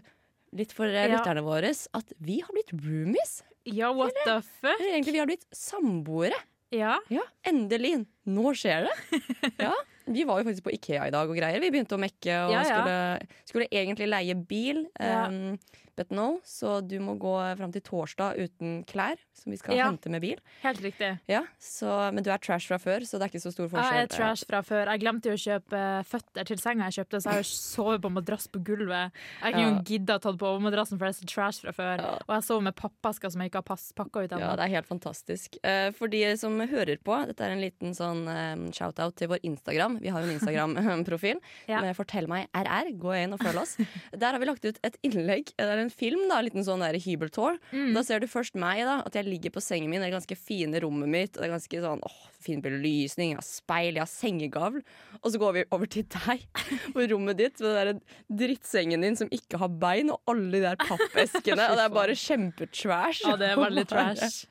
litt 0.57 0.71
for 0.73 0.89
Ja. 0.89 1.05
lytterne 1.11 1.43
våre 1.45 1.69
at 1.69 2.13
vi 2.17 2.39
har 2.41 2.53
blitt 2.55 2.71
roomies. 2.73 3.43
Ja, 3.69 3.91
what 3.93 4.15
the 4.25 4.39
fuck? 4.41 4.79
Eller 4.79 4.95
egentlig, 4.95 5.13
vi 5.13 5.19
har 5.21 5.29
blitt 5.29 5.45
samboere. 5.53 6.37
Ja. 6.73 6.95
Ja, 7.13 7.21
endelig. 7.49 8.05
Nå 8.29 8.51
skjer 8.57 8.87
det. 8.89 9.21
Ja, 9.65 9.73
Vi 10.09 10.25
var 10.27 10.39
jo 10.41 10.47
faktisk 10.47 10.65
på 10.65 10.73
Ikea 10.73 11.07
i 11.07 11.13
dag 11.13 11.29
og 11.29 11.37
greier. 11.37 11.61
Vi 11.61 11.69
begynte 11.73 11.97
å 11.97 12.01
mekke 12.01 12.39
og 12.47 12.53
Ja, 12.55 12.63
ja. 12.65 12.79
Skulle, 12.79 13.43
skulle 13.51 13.69
egentlig 13.69 14.09
leie 14.09 14.35
bil. 14.49 14.83
Ja. 14.97 15.27
Um, 15.29 15.59
but 15.99 16.11
no, 16.15 16.39
så 16.47 16.77
du 16.87 16.95
må 17.03 17.17
gå 17.19 17.33
fram 17.59 17.73
til 17.75 17.83
torsdag 17.83 18.37
uten 18.39 18.85
klær, 18.87 19.19
som 19.35 19.51
vi 19.51 19.57
skal 19.59 19.75
Ja. 19.75 19.89
hente 19.89 20.07
med 20.11 20.21
bil. 20.23 20.39
Helt 20.63 20.79
riktig. 20.83 21.11
Ja, 21.27 21.41
så, 21.59 21.91
Men 22.15 22.23
du 22.23 22.29
er 22.31 22.39
trash 22.39 22.67
fra 22.71 22.77
før, 22.79 23.03
så 23.03 23.19
det 23.19 23.27
er 23.27 23.31
ikke 23.33 23.43
så 23.43 23.51
stor 23.51 23.67
forskjell. 23.67 23.97
Jeg 23.99 24.07
er 24.07 24.13
trash 24.13 24.45
fra 24.47 24.61
før. 24.63 24.87
Jeg 24.93 25.01
glemte 25.03 25.27
jo 25.29 25.35
å 25.35 25.43
kjøpe 25.43 25.81
føtter 26.07 26.47
til 26.47 26.57
senga 26.63 26.87
jeg 26.89 27.01
kjøpte, 27.03 27.19
så 27.19 27.27
jeg 27.29 27.33
har 27.35 27.43
jo 27.43 27.49
sovet 27.51 28.01
på 28.05 28.11
madrass 28.15 28.47
på 28.47 28.63
gulvet. 28.63 29.11
Jeg 29.43 29.53
kunne 29.53 29.67
Ja. 29.67 29.75
jo 29.75 29.83
gidda 29.91 30.15
å 30.19 30.21
ta 30.23 30.31
på 30.39 30.47
overmadrassen, 30.53 30.97
for 30.97 31.05
jeg 31.05 31.15
er 31.15 31.19
så 31.19 31.27
trash 31.27 31.59
fra 31.61 31.71
før. 31.75 31.99
Og 32.27 32.33
jeg 32.39 32.43
sover 32.47 32.63
med 32.63 32.75
pappesker 32.79 33.31
som 33.31 33.41
jeg 33.41 33.51
ikke 33.51 33.59
har 33.59 33.77
pakka 33.99 34.23
ut 34.23 34.31
Ja, 34.39 34.55
det 34.55 34.65
er 34.65 34.75
helt 34.77 34.87
fantastisk. 34.87 35.57
Eh, 35.63 35.91
for 35.91 36.07
de 36.07 36.23
som 36.37 36.57
hører 36.59 36.97
på, 37.03 37.25
dette 37.27 37.41
er 37.43 37.51
en 37.51 37.61
liten 37.61 37.91
sånn 37.93 38.23
eh, 38.29 38.71
shout-out 38.71 39.15
til 39.17 39.27
vår 39.27 39.39
Instagram. 39.43 39.99
Vi 39.99 40.07
har 40.07 40.21
jo 40.23 40.29
en 40.29 40.39
Instagram-profil 40.39 41.39
Ja. 41.67 41.81
Fortell 41.93 42.27
meg 42.27 42.47
RR. 42.53 42.93
Gå 42.97 43.13
inn 43.23 43.33
og 43.33 43.39
følg 43.41 43.59
oss. 43.61 43.75
Der 44.15 44.31
har 44.31 44.39
vi 44.39 44.45
lagt 44.45 44.63
ut 44.65 44.79
et 44.83 44.95
innlegg. 45.03 45.51
Det 45.57 45.65
er 45.65 45.77
en 45.83 45.88
film, 45.93 46.25
da, 46.29 46.39
en 46.39 46.47
liten 46.47 46.65
sånn 46.65 46.83
hybeltour. 46.95 47.59
Mm. 47.71 47.91
Da 47.95 48.03
ser 48.05 48.21
du 48.23 48.27
først 48.29 48.57
meg, 48.59 48.83
da, 48.87 48.99
at 49.05 49.15
jeg 49.17 49.27
ligger 49.27 49.53
på 49.55 49.63
sengen 49.63 49.91
min 49.91 50.01
i 50.01 50.07
det 50.07 50.15
ganske 50.15 50.37
fine 50.39 50.81
rommet 50.83 51.11
mitt. 51.11 51.33
Det 51.37 51.45
er 51.47 51.53
ganske 51.53 51.81
sånn, 51.83 52.03
åh, 52.05 52.19
fin 52.43 52.61
belysning, 52.63 53.33
jeg 53.33 53.39
har 53.41 53.47
speil, 53.47 53.97
jeg 53.97 54.03
har 54.03 54.11
sengegavl. 54.11 54.83
Og 55.19 55.33
så 55.33 55.41
går 55.41 55.57
vi 55.57 55.65
over 55.75 55.91
til 55.91 56.07
deg 56.15 56.45
på 56.95 57.07
rommet 57.11 57.39
ditt 57.41 57.63
med 57.65 57.93
den 57.93 58.03
drittsengen 58.41 59.05
din 59.05 59.19
som 59.19 59.31
ikke 59.35 59.59
har 59.61 59.73
bein, 59.81 60.13
og 60.13 60.21
alle 60.31 60.51
de 60.55 60.63
der 60.67 60.79
pappeskene. 60.89 61.69
og 61.71 61.79
det 61.79 61.85
er 61.87 61.97
bare 61.99 62.17
kjempetrash. 62.17 63.25
Ja, 63.27 63.35
det 63.39 63.53
er 63.53 63.61
veldig 63.61 63.87
trash. 63.93 64.45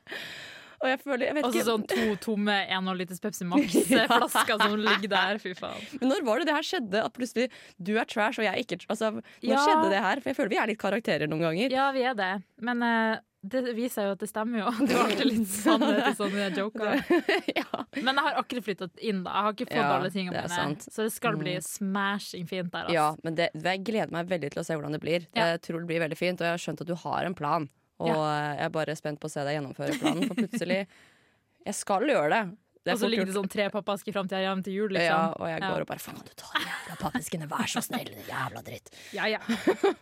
Og 0.81 0.87
jeg 0.87 0.99
føler, 1.03 1.25
jeg 1.27 1.35
vet 1.35 1.45
Og 1.45 1.53
ikke, 1.55 1.65
sånn 1.67 1.85
to 1.91 2.03
tomme 2.23 2.55
1,5 2.71 2.97
liters 3.01 3.19
Pepsi 3.23 3.45
Max-flasker 3.51 4.59
som 4.63 4.75
ligger 4.79 5.11
der. 5.11 5.39
Fy 5.43 5.53
faen. 5.59 5.81
Men 5.99 6.13
når 6.13 6.25
var 6.27 6.39
det 6.39 6.49
det 6.49 6.55
her 6.55 6.67
skjedde? 6.69 7.01
At 7.05 7.15
plutselig 7.17 7.49
du 7.77 7.95
er 7.99 8.05
trash 8.09 8.39
og 8.39 8.45
jeg 8.47 8.53
er 8.53 8.61
ikke 8.63 8.79
altså, 8.87 9.11
Når 9.19 9.49
Ja. 9.53 9.63
skjedde 9.65 9.89
det 9.91 10.03
her? 10.05 10.21
For 10.23 10.31
jeg 10.31 10.37
føler 10.39 10.53
vi 10.55 10.61
er 10.63 10.67
litt 10.71 10.79
karakterer 10.79 11.27
noen 11.31 11.41
ganger. 11.49 11.73
Ja, 11.75 11.89
vi 11.95 12.05
er 12.07 12.15
det. 12.15 12.29
Men 12.63 12.83
uh, 12.83 13.17
det 13.39 13.61
viser 13.75 14.03
jo 14.07 14.13
at 14.17 14.19
det 14.23 14.27
stemmer 14.31 14.59
jo. 14.65 14.71
Det 14.87 14.95
var 14.95 15.05
alltid 15.09 15.29
litt 15.29 15.47
sannhet 15.51 16.07
i 16.09 16.15
sånne 16.17 16.47
joker. 16.57 17.03
ja. 17.59 17.83
Men 17.99 18.15
jeg 18.19 18.23
har 18.25 18.39
akkurat 18.41 18.65
flyttet 18.67 18.99
inn, 18.99 19.21
da. 19.23 19.31
Jeg 19.35 19.45
har 19.49 19.55
ikke 19.55 19.67
fått 19.69 19.79
Ja, 19.79 19.91
alle 19.99 20.11
tingene 20.15 20.35
mine. 20.43 20.51
sant. 20.55 20.87
Så 20.91 21.05
det 21.07 21.13
skal 21.15 21.37
bli 21.39 21.57
Mm. 21.59 21.63
smashing 21.67 22.47
fint 22.47 22.71
der. 22.71 22.87
Altså. 22.87 22.93
ja, 22.95 23.15
men 23.23 23.35
det, 23.39 23.49
jeg 23.55 23.83
gleder 23.87 24.11
meg 24.15 24.27
veldig 24.31 24.51
til 24.55 24.61
å 24.63 24.65
se 24.67 24.75
hvordan 24.79 24.95
det 24.95 24.99
blir. 25.03 25.27
Jeg 25.35 25.61
tror 25.63 25.79
det 25.83 25.87
blir 25.91 26.03
veldig 26.03 26.17
fint, 26.19 26.39
og 26.43 26.47
jeg 26.49 26.55
har 26.57 26.63
skjønt 26.65 26.83
at 26.83 26.87
du 26.91 26.95
har 27.03 27.25
en 27.27 27.35
plan. 27.35 27.67
Og 27.99 28.15
jeg 28.15 28.63
er 28.65 28.69
bare 28.73 28.95
spent 28.95 29.19
på 29.19 29.27
å 29.27 29.33
se 29.33 29.43
deg 29.43 29.57
gjennomføre 29.59 29.99
planen, 29.99 30.27
for 30.29 30.39
plutselig 30.39 30.81
Jeg 31.69 31.75
skal 31.75 32.05
gjøre 32.07 32.29
det. 32.31 32.41
det 32.87 32.93
Og 32.95 33.01
så 33.01 33.09
ligger 33.11 33.27
det 33.27 33.33
sånn 33.35 33.49
tre 33.51 33.65
pappesker 33.69 34.15
fram 34.15 34.29
til 34.31 34.37
jeg 34.39 34.45
er 34.45 34.49
hjemme 34.49 34.63
til 34.63 34.73
jul, 34.77 34.93
liksom. 34.95 35.11
Ja, 35.11 35.33
og 35.35 35.49
jeg 35.51 35.59
Ja. 35.59 35.69
går 35.73 35.83
og 35.83 35.89
bare 35.91 35.99
Faen, 35.99 36.21
du 36.23 36.31
tar 36.39 36.55
de 36.55 36.63
jævla 36.69 36.95
pappeskene, 37.03 37.49
vær 37.51 37.67
så 37.67 37.83
snill, 37.83 38.09
din 38.15 38.23
jævla 38.31 38.63
dritt. 38.63 38.89
Ja, 39.13 39.27
ja. 39.27 39.41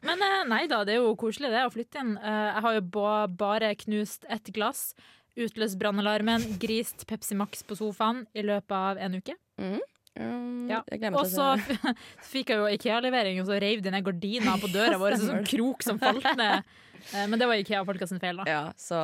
Men 0.06 0.22
eh, 0.22 0.44
nei 0.48 0.62
da, 0.70 0.84
det 0.86 0.94
er 0.94 1.02
jo 1.02 1.16
koselig 1.18 1.50
det 1.52 1.66
å 1.66 1.74
flytte 1.74 2.00
inn. 2.06 2.14
Eh, 2.22 2.46
jeg 2.54 2.64
har 2.68 2.78
jo 2.78 2.86
bare 3.42 3.74
knust 3.82 4.30
ett 4.30 4.54
glass, 4.54 4.94
utløst 5.38 5.78
brannalarmen, 5.82 6.46
grist 6.62 7.08
Pepsi 7.10 7.36
Max 7.38 7.66
på 7.66 7.76
sofaen 7.82 8.28
i 8.38 8.46
løpet 8.46 8.72
av 8.78 8.98
en 9.02 9.18
uke. 9.20 9.36
Um, 10.20 10.68
Ja. 10.68 10.82
Og 11.14 11.26
så 11.38 11.54
fikk 12.28 12.50
jeg 12.52 12.58
jo 12.60 12.66
Ikea-levering, 12.74 13.40
og 13.42 13.48
så 13.48 13.60
reiv 13.62 13.82
de 13.86 13.92
ned 13.94 14.04
gardina 14.04 14.58
på 14.60 14.68
døra 14.74 14.98
vår. 15.00 15.16
Så 15.22 15.30
sånn 15.30 15.46
krok 15.48 15.86
som 15.86 16.00
falt 16.02 16.26
ned. 16.38 16.66
Eh, 17.14 17.28
Men 17.30 17.40
det 17.40 17.48
var 17.48 17.56
Ikea-folka 17.62 18.08
sin 18.10 18.20
feil, 18.20 18.42
da. 18.42 18.50
Ja, 18.50 18.64
så 18.76 18.98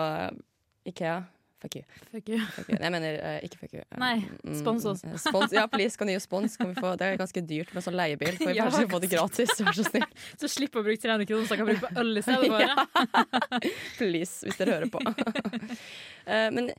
Ikea, 0.90 1.22
fuck 1.64 1.78
you. 1.80 1.84
Fuck 2.12 2.28
you. 2.28 2.40
Fuck 2.58 2.68
you. 2.68 2.76
Nei, 2.76 2.90
Jeg 2.90 2.94
mener 2.98 3.16
eh, 3.30 3.38
ikke 3.48 3.62
fuck 3.62 3.78
you. 3.78 3.84
Eh, 3.86 4.00
Nei, 4.04 4.16
mm, 4.44 4.58
spons 4.60 4.84
oss. 4.92 5.06
mm, 5.08 5.14
Spons, 5.24 5.54
ja, 5.56 5.64
please, 5.72 5.96
kan 5.96 6.10
du 6.10 6.12
gi 6.12 6.20
spons? 6.20 6.58
Kan 6.60 6.74
vi 6.74 6.82
få, 6.84 6.92
det 7.00 7.08
er 7.14 7.22
ganske 7.22 7.46
dyrt 7.48 7.72
med 7.78 7.86
sånn 7.86 7.96
leiebil. 7.96 8.36
Får 8.42 8.52
vi 8.52 8.58
Ja, 8.60 8.66
kanskje 8.68 8.90
få 8.92 9.00
det 9.06 9.12
gratis? 9.14 9.54
Vær 9.64 9.78
så 9.80 9.86
snill. 9.88 10.10
Så 10.44 10.50
slipper 10.52 10.84
å 10.84 10.88
bruke 10.90 11.00
300 11.06 11.30
kroner, 11.32 11.48
så 11.48 11.56
kan 11.62 11.70
bruke 11.72 11.88
på 11.88 12.04
øl 12.04 12.20
i 12.20 12.26
stedet. 12.26 12.52
Bare. 12.52 13.72
Please, 14.02 14.44
hvis 14.44 14.60
dere 14.60 14.76
hører 14.82 14.92
på. 14.92 15.00
uh, 15.08 16.50
men 16.52 16.74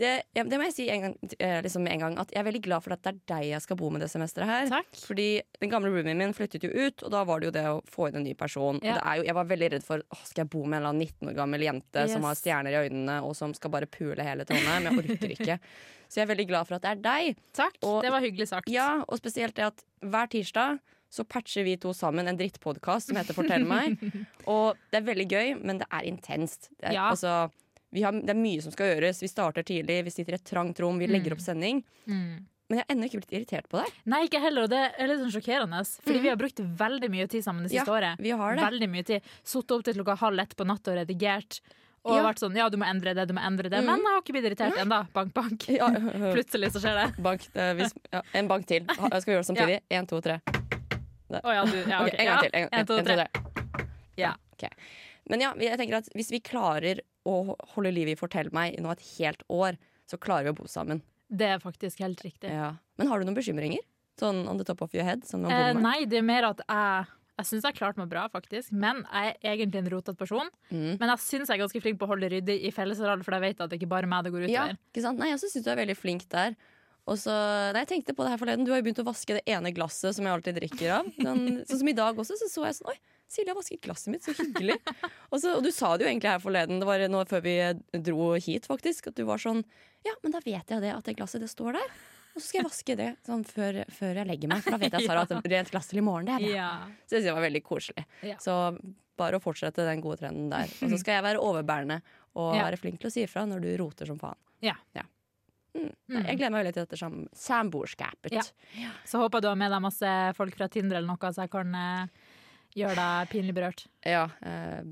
det, 0.00 0.12
det 0.34 0.58
må 0.58 0.64
jeg 0.66 0.74
si 0.74 0.86
en 0.92 1.04
gang, 1.04 1.14
eh, 1.38 1.58
liksom 1.64 1.86
en 1.86 2.02
gang, 2.04 2.16
at 2.22 2.32
jeg 2.34 2.40
er 2.42 2.46
veldig 2.48 2.62
glad 2.64 2.82
for 2.84 2.94
at 2.96 3.02
det 3.04 3.12
er 3.12 3.18
deg 3.32 3.44
jeg 3.50 3.62
skal 3.64 3.78
bo 3.80 3.90
med 3.94 4.02
det 4.04 4.08
semesteret 4.12 4.48
her. 4.50 4.68
Takk. 4.72 4.90
Fordi 5.06 5.28
den 5.60 5.70
gamle 5.72 5.92
roomien 5.92 6.18
min 6.18 6.34
flyttet 6.36 6.64
jo 6.66 6.70
ut, 6.72 7.04
og 7.06 7.12
da 7.14 7.22
var 7.28 7.40
det 7.42 7.50
jo 7.50 7.54
det 7.58 7.64
å 7.70 7.78
få 7.90 8.08
inn 8.10 8.20
en 8.20 8.26
ny 8.26 8.34
person. 8.38 8.80
Ja. 8.86 8.98
Er 9.04 9.20
jo, 9.20 9.26
jeg 9.28 9.36
var 9.38 9.48
veldig 9.52 9.70
redd 9.76 9.86
for 9.86 10.02
å, 10.02 10.20
skal 10.24 10.44
jeg 10.46 10.50
bo 10.56 10.64
med 10.64 10.80
en 10.80 10.82
eller 10.82 10.94
annen 10.94 11.06
19 11.08 11.30
år 11.32 11.38
gammel 11.40 11.66
jente 11.68 12.06
som 12.12 12.26
har 12.28 12.38
stjerner 12.40 12.74
i 12.76 12.82
øynene, 12.88 13.20
og 13.26 13.36
som 13.38 13.54
skal 13.56 13.70
bare 13.76 13.86
pule 13.90 14.24
hele 14.26 14.44
Trondheim. 14.48 14.88
Jeg 14.90 15.04
orker 15.04 15.34
ikke. 15.38 15.58
Så 16.10 16.18
jeg 16.18 16.26
er 16.26 16.32
veldig 16.34 16.48
glad 16.50 16.66
for 16.66 16.74
at 16.80 16.82
det 16.88 16.90
er 16.96 17.02
deg. 17.04 17.36
Takk. 17.54 17.76
Og- 17.86 18.00
det 18.02 18.10
var 18.10 18.24
hyggelig 18.24 18.48
sagt. 18.50 18.68
Ja, 18.72 19.04
og 19.06 19.20
spesielt 19.20 19.54
det 19.60 19.68
at 19.68 19.84
hver 20.02 20.26
tirsdag 20.32 20.80
så 21.10 21.24
patcher 21.26 21.64
vi 21.66 21.72
to 21.76 21.90
sammen 21.90 22.28
en 22.30 22.36
drittpodkast 22.38 23.08
som 23.10 23.16
heter 23.18 23.34
Fortell 23.34 23.64
meg. 23.66 23.96
Og 24.46 24.76
det 24.92 25.00
er 25.00 25.06
veldig 25.08 25.24
gøy, 25.26 25.48
men 25.58 25.80
det 25.82 25.88
er 25.90 26.04
intenst. 26.06 26.68
Det 26.78 26.86
er, 26.86 26.92
Ja. 26.94 27.08
altså, 27.10 27.50
har, 28.04 28.14
det 28.14 28.30
er 28.30 28.38
mye 28.38 28.62
som 28.62 28.70
skal 28.74 28.92
gjøres. 28.94 29.18
Vi 29.24 29.28
starter 29.30 29.66
tidlig, 29.66 30.04
vi 30.06 30.12
sitter 30.14 30.36
i 30.36 30.38
et 30.38 30.46
trangt 30.46 30.78
rom, 30.82 31.00
vi 31.02 31.08
legger 31.10 31.34
opp 31.34 31.42
sending. 31.42 31.82
Mm. 32.06 32.46
Men 32.70 32.78
jeg 32.78 32.84
har 32.86 32.94
ennå 32.94 33.08
ikke 33.08 33.18
blitt 33.18 33.32
irritert 33.34 33.66
på 33.66 33.80
deg. 33.80 33.94
Nei, 34.06 34.20
ikke 34.28 34.38
heller, 34.44 34.68
og 34.68 34.70
det 34.70 34.80
er 34.94 35.08
litt 35.10 35.18
sånn 35.24 35.32
sjokkerende. 35.34 35.82
Fordi 36.06 36.20
vi 36.22 36.30
har 36.30 36.38
brukt 36.38 36.60
veldig 36.62 37.08
mye 37.10 37.26
tid 37.32 37.42
sammen 37.42 37.66
det 37.66 37.72
siste 37.72 37.82
Ja, 37.90 37.96
året. 37.98 38.22
vi 38.22 38.30
har 38.30 38.54
det. 38.54 38.62
Veldig 38.62 38.88
mye 38.92 39.06
tid. 39.08 39.26
Sittet 39.42 39.74
opp 39.74 39.82
til 39.88 39.98
klokka 39.98 40.14
halv 40.20 40.38
ett 40.44 40.54
på 40.54 40.66
natta 40.70 40.92
og 40.94 41.00
redigert. 41.00 41.58
Og 42.06 42.14
Ja. 42.16 42.22
vært 42.22 42.38
sånn 42.38 42.54
ja, 42.56 42.68
du 42.70 42.78
må 42.78 42.86
endre 42.86 43.12
det, 43.12 43.26
du 43.28 43.34
må 43.34 43.42
endre 43.44 43.68
det. 43.68 43.82
Mm. 43.82 43.86
Men 43.90 43.98
jeg 43.98 44.14
har 44.14 44.22
ikke 44.22 44.32
blitt 44.38 44.46
irritert 44.52 44.78
ennå. 44.78 45.00
Bank, 45.12 45.34
bank. 45.34 45.66
Ja, 45.68 45.90
Plutselig 46.36 46.70
så 46.72 46.80
skjer 46.80 46.94
det. 46.96 47.08
bank, 47.26 47.42
det 47.52 47.66
hvis, 47.76 47.92
ja, 48.14 48.22
en 48.38 48.48
bank 48.48 48.70
til. 48.70 48.86
Skal 48.86 49.26
vi 49.26 49.34
gjøre 49.34 49.42
det 49.42 49.50
samtidig? 49.50 49.80
Én, 49.98 50.06
to, 50.08 50.20
tre. 50.22 50.38
Å 50.46 51.52
ja, 51.58 51.64
du. 51.66 51.76
Ja, 51.90 52.04
okay. 52.06 52.14
Okay, 52.14 52.22
en 52.22 52.26
gang 52.30 52.40
til. 52.46 52.50
En, 52.54 52.68
En, 52.70 52.78
en, 52.78 52.86
to, 52.86 53.02
tre. 53.02 53.26
Ja. 54.16 54.32
Okay. 54.54 54.70
Men 55.30 55.42
ja, 55.44 55.52
jeg 55.58 55.78
tenker 55.78 55.98
at 56.00 56.08
hvis 56.14 56.30
vi 56.30 56.40
klarer 56.40 57.02
å 57.28 57.54
holde 57.74 57.92
liv 57.94 58.10
i 58.12 58.16
Fortell 58.18 58.50
meg 58.56 58.76
i 58.76 58.82
nå 58.82 58.92
et 58.94 59.04
helt 59.18 59.42
år, 59.52 59.78
så 60.08 60.18
klarer 60.20 60.48
vi 60.48 60.54
å 60.54 60.58
bo 60.62 60.68
sammen. 60.70 61.02
Det 61.30 61.46
er 61.46 61.62
faktisk 61.62 62.00
helt 62.02 62.20
riktig. 62.24 62.50
Ja. 62.50 62.72
Men 62.98 63.10
har 63.10 63.20
du 63.20 63.28
noen 63.28 63.38
bekymringer? 63.38 63.84
Sånn 64.20 64.42
on 64.50 64.58
the 64.58 64.66
top 64.66 64.82
of 64.82 64.94
your 64.96 65.06
head? 65.06 65.22
Eh, 65.24 65.72
nei, 65.78 66.04
det 66.10 66.20
er 66.20 66.26
mer 66.26 66.50
at 66.50 66.62
jeg 66.66 67.08
jeg 67.40 67.48
syns 67.48 67.64
jeg 67.64 67.76
klarte 67.78 67.96
meg 67.96 68.10
bra, 68.10 68.26
faktisk. 68.28 68.72
Men 68.76 68.98
jeg 69.06 69.30
er 69.40 69.54
egentlig 69.54 69.80
en 69.80 69.86
rotete 69.94 70.18
person. 70.20 70.50
Mm. 70.68 70.98
Men 71.00 71.12
jeg 71.14 71.22
syns 71.24 71.48
jeg 71.48 71.56
er 71.56 71.62
ganske 71.62 71.80
flink 71.80 71.96
på 72.00 72.04
å 72.04 72.10
holde 72.12 72.28
ryddig 72.34 72.58
i 72.68 72.72
fellesareal, 72.74 73.22
for 73.24 73.36
jeg 73.36 73.44
vet 73.46 73.62
at 73.64 73.72
det 73.72 73.78
ikke 73.80 73.88
bare 73.88 74.04
er 74.04 74.12
meg 74.12 74.26
det 74.26 74.32
går 74.34 74.44
Ja, 74.50 74.66
utover. 74.66 74.80
ikke 74.92 75.04
sant? 75.06 75.22
Nei, 75.22 75.30
jeg 75.32 75.40
syns 75.40 75.56
du 75.64 75.70
er 75.72 75.80
veldig 75.80 75.96
flink 75.96 76.26
der. 76.28 76.58
Og 77.08 77.16
så, 77.16 77.32
nei, 77.72 77.80
jeg 77.86 77.90
tenkte 77.94 78.14
på 78.16 78.26
det 78.26 78.34
her 78.34 78.40
forleden 78.42 78.66
Du 78.66 78.74
har 78.74 78.82
jo 78.82 78.84
begynt 78.84 79.00
å 79.00 79.06
vaske 79.08 79.38
det 79.38 79.40
ene 79.48 79.72
glasset 79.72 80.12
som 80.14 80.26
jeg 80.26 80.34
alltid 80.36 80.58
drikker 80.60 80.92
av. 80.98 81.08
Sånn, 81.16 81.46
sånn 81.64 81.80
som 81.80 81.88
i 81.88 81.96
dag 81.96 82.20
også, 82.20 82.36
så 82.42 82.50
så 82.52 82.66
jeg 82.68 82.76
sånn 82.76 82.92
Oi, 82.92 82.98
Silje 83.30 83.52
har 83.52 83.58
vasket 83.60 83.82
glasset 83.84 84.10
mitt, 84.10 84.24
så 84.26 84.34
hyggelig. 84.34 84.74
og, 85.30 85.36
så, 85.38 85.52
og 85.56 85.62
du 85.62 85.70
sa 85.74 85.92
det 85.96 86.06
jo 86.06 86.10
egentlig 86.10 86.32
her 86.32 86.40
forleden, 86.42 86.80
det 86.82 86.88
var 86.88 87.04
nå 87.12 87.20
før 87.30 87.44
vi 87.44 87.56
dro 88.08 88.32
hit, 88.42 88.66
faktisk, 88.66 89.10
at 89.12 89.20
du 89.20 89.22
var 89.28 89.38
sånn 89.42 89.62
Ja, 90.06 90.16
men 90.24 90.32
da 90.34 90.40
vet 90.42 90.72
jeg 90.72 90.82
det, 90.82 90.90
at 90.96 91.06
det 91.06 91.14
glasset, 91.18 91.44
det 91.44 91.50
står 91.52 91.76
der. 91.78 91.92
Og 92.30 92.38
så 92.40 92.46
skal 92.46 92.60
jeg 92.60 92.66
vaske 92.68 92.96
det 92.98 93.08
sånn 93.26 93.44
før, 93.46 93.80
før 93.90 94.18
jeg 94.22 94.28
legger 94.30 94.50
meg, 94.50 94.62
for 94.64 94.74
da 94.74 94.80
vet 94.82 94.96
jeg 94.98 95.06
Sara, 95.06 95.22
at 95.28 95.48
rent 95.54 95.70
glass 95.74 95.90
til 95.90 96.00
i 96.00 96.04
morgen, 96.06 96.26
det 96.30 96.36
er 96.38 96.44
bra. 96.46 96.56
Ja. 96.56 97.04
Så 97.10 97.22
det 97.22 97.34
var 97.36 97.44
veldig 97.46 97.62
koselig. 97.66 98.04
Ja. 98.26 98.38
Så 98.42 98.56
bare 99.20 99.38
å 99.38 99.42
fortsette 99.44 99.84
den 99.86 100.00
gode 100.02 100.20
trenden 100.22 100.48
der. 100.52 100.70
Og 100.80 100.94
så 100.94 100.98
skal 101.02 101.18
jeg 101.18 101.26
være 101.30 101.42
overbærende 101.44 102.00
og 102.40 102.54
Ja. 102.56 102.64
være 102.68 102.78
flink 102.80 103.00
til 103.02 103.10
å 103.10 103.14
si 103.14 103.24
ifra 103.26 103.42
når 103.50 103.62
du 103.66 103.70
roter 103.82 104.08
som 104.08 104.18
faen. 104.18 104.38
Ja. 104.64 104.76
Mm. 105.70 105.90
Nei, 106.10 106.22
Jeg 106.26 106.38
gleder 106.40 106.50
meg 106.50 106.64
veldig 106.64 106.72
til 106.74 106.82
dette 106.86 106.98
sam 106.98 107.20
samboerskapet. 107.36 108.32
Ja. 108.34 108.90
Så 109.06 109.20
håper 109.22 109.42
du 109.42 109.48
har 109.50 109.58
med 109.58 109.70
deg 109.70 109.82
masse 109.84 110.10
folk 110.38 110.56
fra 110.58 110.66
Tinder 110.72 110.98
eller 110.98 111.12
noe, 111.12 111.30
så 111.34 111.44
jeg 111.44 111.52
kan 111.52 111.74
eh, 111.78 112.19
gjøre 112.76 112.96
deg 112.98 113.30
pinlig 113.32 113.54
berørt. 113.56 113.86
Ja, 114.06 114.26
eh, 114.46 114.82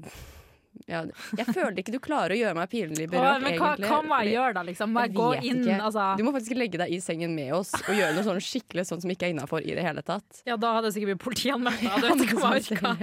ja, 0.88 1.02
jeg 1.36 1.46
føler 1.50 1.80
ikke 1.82 1.92
du 1.92 1.98
klarer 2.02 2.32
å 2.32 2.38
gjøre 2.38 2.56
meg 2.56 2.70
pinlig 2.72 3.08
berørt, 3.10 3.42
men 3.42 3.56
hva, 3.58 3.72
egentlig. 3.74 3.88
hva 3.90 3.98
må 4.06 4.18
jeg 4.22 4.34
gjøre 4.36 4.54
da, 4.56 4.62
liksom? 4.68 4.92
Må 4.94 5.04
jeg, 5.04 5.10
Jeg 5.10 5.18
gå 5.18 5.28
inn, 5.50 5.80
altså 5.84 6.04
Du 6.18 6.22
må 6.24 6.32
faktisk 6.36 6.54
legge 6.56 6.80
deg 6.80 6.94
i 6.94 7.00
sengen 7.04 7.34
med 7.36 7.52
oss 7.56 7.72
og 7.78 7.90
gjøre 7.92 8.14
noe 8.16 8.24
sånn 8.26 8.40
skikkelig 8.44 8.84
sånn 8.88 9.02
som 9.04 9.12
ikke 9.12 9.28
er 9.28 9.34
innafor 9.34 9.64
i 9.64 9.74
det 9.76 9.84
hele 9.84 10.04
tatt. 10.06 10.42
Ja, 10.48 10.56
da 10.60 10.74
hadde 10.76 10.90
jeg 10.90 10.98
sikkert 10.98 11.14
blitt 11.14 11.24
politianmeldt. 11.26 11.76
Ja. 11.88 12.94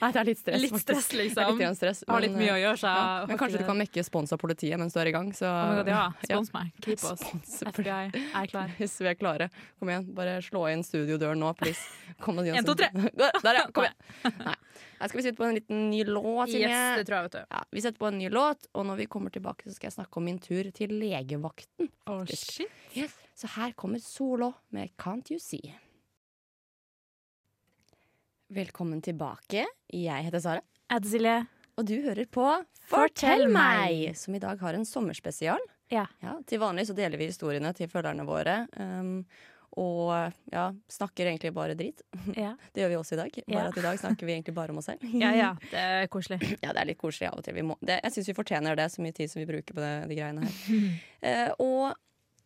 Nei, 0.00 0.08
det 0.12 0.20
er 0.20 0.26
litt 0.28 0.40
stress, 0.40 0.62
Litt 0.62 0.76
stress, 0.80 1.08
liksom. 1.16 1.58
litt 1.58 1.78
stress, 1.78 2.02
men, 2.06 2.14
Har 2.14 2.22
litt 2.24 2.34
mye 2.36 2.52
å 2.52 2.56
eh, 2.56 2.62
gjøre, 2.64 2.78
så 2.80 2.92
ja. 2.92 3.04
Men 3.28 3.38
kanskje 3.40 3.60
du 3.60 3.66
kan 3.66 3.78
mekke 3.78 4.04
spons 4.06 4.34
av 4.34 4.40
politiet 4.40 4.78
mens 4.80 4.94
du 4.94 5.00
er 5.00 5.10
i 5.10 5.14
gang. 5.14 5.30
Så, 5.36 5.48
Oh 5.48 5.74
God, 5.78 5.90
ja, 5.90 6.04
spons 6.24 6.52
meg. 6.54 6.72
Keep 6.84 7.04
us. 7.10 7.24
FBI, 7.70 8.24
er 8.40 8.50
klar. 8.50 8.72
Hvis 8.80 8.96
vi 9.00 9.10
er 9.10 9.18
klare. 9.18 9.50
Kom 9.80 9.90
igjen, 9.92 10.06
bare 10.16 10.38
slå 10.44 10.66
inn 10.72 10.84
studiodøren 10.86 11.40
nå, 11.40 11.52
please. 11.58 11.82
Kom 12.24 12.40
oss 12.42 12.50
En, 12.52 12.66
to, 12.66 12.76
tre. 12.78 12.90
Der, 13.44 13.60
ja. 13.60 13.66
Kom 13.74 13.88
igjen. 13.88 14.38
Nei. 14.44 14.56
Her 15.04 15.10
skal 15.10 15.18
vi 15.20 15.22
sette 15.26 15.36
på 15.36 15.44
en 15.44 15.52
liten 15.58 15.80
ny 15.90 15.98
låt. 16.08 16.48
Yes, 16.48 16.96
det 16.96 17.02
tror 17.04 17.18
jeg, 17.18 17.24
vet 17.26 17.34
du. 17.34 17.40
Ja, 17.52 17.58
vi 17.76 17.80
setter 17.84 18.00
på 18.00 18.06
en 18.08 18.14
ny 18.16 18.30
låt, 18.32 18.62
og 18.72 18.86
når 18.88 19.02
vi 19.02 19.06
kommer 19.12 19.34
tilbake, 19.34 19.66
så 19.68 19.74
skal 19.76 19.90
jeg 19.90 19.96
snakke 19.98 20.16
om 20.16 20.24
min 20.24 20.38
tur 20.40 20.70
til 20.72 20.94
legevakten. 20.96 21.90
Oh, 22.08 22.22
shit. 22.24 22.72
Yes. 22.96 23.12
Så 23.36 23.50
her 23.52 23.74
kommer 23.76 24.00
Solo 24.00 24.54
med 24.72 24.94
Can't 24.96 25.28
You 25.28 25.36
See. 25.44 25.74
Velkommen 28.56 29.04
tilbake. 29.04 29.66
Jeg 29.92 30.24
heter 30.24 30.40
Sara, 30.40 30.64
Silje. 31.04 31.36
og 31.76 31.84
du 31.84 31.98
hører 32.00 32.24
på 32.24 32.48
Fortell 32.88 33.44
meg! 33.52 34.14
Som 34.16 34.38
i 34.38 34.40
dag 34.40 34.56
har 34.64 34.72
en 34.72 34.88
sommerspesial. 34.88 35.60
Ja. 35.92 36.06
til 36.48 36.64
vanlig 36.64 36.88
så 36.88 36.96
deler 36.96 37.20
vi 37.20 37.28
historiene 37.28 37.76
til 37.76 37.92
følgerne 37.92 38.24
våre. 38.24 38.62
Um, 38.80 39.26
og 39.80 40.32
ja, 40.52 40.68
snakker 40.90 41.26
egentlig 41.30 41.52
bare 41.56 41.74
dritt. 41.78 42.02
Ja. 42.38 42.52
Det 42.74 42.82
gjør 42.84 42.92
vi 42.94 42.98
også 43.00 43.16
i 43.16 43.20
dag. 43.22 43.38
Bare 43.48 43.58
Ja. 43.58 43.66
at 43.72 43.78
i 43.78 43.84
dag 43.86 43.98
snakker 43.98 44.26
vi 44.28 44.32
egentlig 44.36 44.54
bare 44.54 44.70
om 44.74 44.78
oss 44.78 44.86
selv. 44.90 45.02
ja, 45.14 45.32
ja. 45.34 45.50
Det 45.72 45.80
er 45.82 46.06
koselig. 46.12 46.40
Ja, 46.62 46.72
det 46.72 46.80
er 46.84 46.90
litt 46.92 46.98
koselig 47.00 47.28
av 47.32 47.38
og 47.38 47.44
til. 47.46 47.54
Vi 47.58 47.62
må, 47.66 47.76
det, 47.82 48.00
jeg 48.04 48.12
syns 48.16 48.28
vi 48.32 48.36
fortjener 48.38 48.76
det, 48.78 48.88
så 48.94 49.02
mye 49.04 49.12
tid 49.16 49.30
som 49.32 49.40
vi 49.42 49.46
bruker 49.50 49.74
på 49.76 49.82
det, 49.84 49.92
de 50.10 50.18
greiene 50.20 50.46
her. 50.46 50.88
Eh, 51.24 51.48
og 51.58 51.94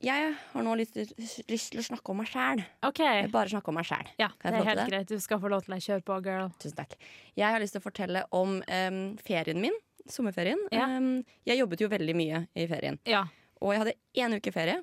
jeg 0.01 0.29
har 0.53 0.63
nå 0.63 0.75
til- 0.87 1.09
lyst 1.51 1.73
til 1.73 1.81
å 1.81 1.83
snakke 1.83 2.13
om 2.13 2.21
meg 2.23 2.29
sjæl. 2.31 2.61
Okay. 2.87 3.25
Bare 3.33 3.51
snakke 3.51 3.73
om 3.73 3.75
meg 3.75 3.89
sjæl. 3.89 4.07
Ja, 4.21 4.29
det 4.45 4.53
er 4.55 4.63
helt 4.69 4.79
det? 4.79 4.85
greit. 4.93 5.09
Du 5.11 5.19
skal 5.19 5.41
få 5.43 5.51
lov 5.51 5.65
til 5.67 5.75
å 5.75 5.79
kjøre 5.83 6.05
på, 6.07 6.19
girl. 6.23 6.53
Tusen 6.63 6.77
takk. 6.79 6.95
Jeg 7.35 7.51
har 7.51 7.59
lyst 7.59 7.75
til 7.75 7.83
å 7.83 7.87
fortelle 7.89 8.23
om 8.31 8.61
um, 8.63 9.01
ferien 9.19 9.59
min. 9.59 9.75
Sommerferien. 10.09 10.61
Ja. 10.71 10.87
Um, 10.95 11.25
jeg 11.45 11.59
jobbet 11.59 11.83
jo 11.83 11.89
veldig 11.91 12.15
mye 12.17 12.45
i 12.55 12.69
ferien. 12.71 13.01
Ja. 13.11 13.25
Og 13.59 13.75
jeg 13.75 13.83
hadde 13.83 13.97
én 14.23 14.39
uke 14.39 14.55
ferie. 14.55 14.79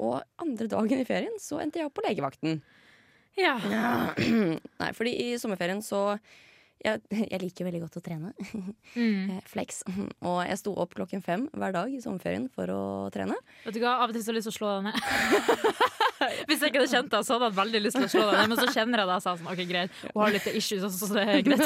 Og 0.00 0.20
andre 0.40 0.68
dagen 0.72 1.02
i 1.02 1.08
ferien 1.08 1.36
så 1.42 1.60
endte 1.62 1.80
jeg 1.80 1.90
opp 1.90 1.98
på 1.98 2.04
legevakten. 2.06 2.60
ja. 3.70 4.14
Nei, 4.80 4.92
fordi 4.96 5.12
i 5.26 5.34
sommerferien 5.40 5.82
så 5.84 6.18
jeg, 6.84 7.00
jeg 7.32 7.40
liker 7.42 7.68
veldig 7.68 7.82
godt 7.86 8.00
å 8.00 8.04
trene. 8.04 8.32
Mm. 8.90 9.36
Eh, 9.36 9.42
Flex. 9.46 9.84
Og 10.26 10.40
jeg 10.42 10.58
sto 10.58 10.72
opp 10.82 10.96
klokken 10.96 11.20
fem 11.22 11.44
hver 11.54 11.70
dag 11.76 11.92
i 11.94 12.00
sommerferien 12.02 12.48
for 12.50 12.66
å 12.74 12.80
trene. 13.14 13.36
Vet 13.62 13.76
du 13.76 13.78
hva, 13.84 13.92
Av 14.02 14.10
og 14.10 14.16
til 14.16 14.24
så 14.24 14.32
har 14.32 14.34
jeg 14.34 14.40
lyst 14.40 14.48
til 14.50 14.56
å 14.56 14.58
slå 14.58 14.70
deg 14.72 14.88
ned. 14.88 14.96
Hvis 16.50 16.60
jeg 16.60 16.72
ikke 16.72 16.80
hadde 16.82 16.90
kjent 16.90 17.12
deg, 17.14 17.24
så 17.24 17.36
hadde 17.36 17.46
jeg 17.48 17.56
veldig 17.60 17.80
lyst 17.84 17.96
til 17.96 18.06
å 18.08 18.10
slå 18.12 18.24
deg 18.26 18.34
ned. 18.40 18.50
Men 18.50 18.58
så 18.60 18.66
kjenner 18.74 19.00
jeg 19.02 19.08
deg 19.08 19.14
og 19.14 19.22
sa 19.24 19.34
sånn, 19.38 19.50
ok 19.52 19.62
greit, 19.70 19.94
hun 20.02 20.20
har 20.24 20.34
litt 20.34 20.48
issues, 20.50 20.82
også, 20.88 21.08
så 21.08 21.16
det 21.16 21.22
er 21.22 21.44
greit. 21.46 21.62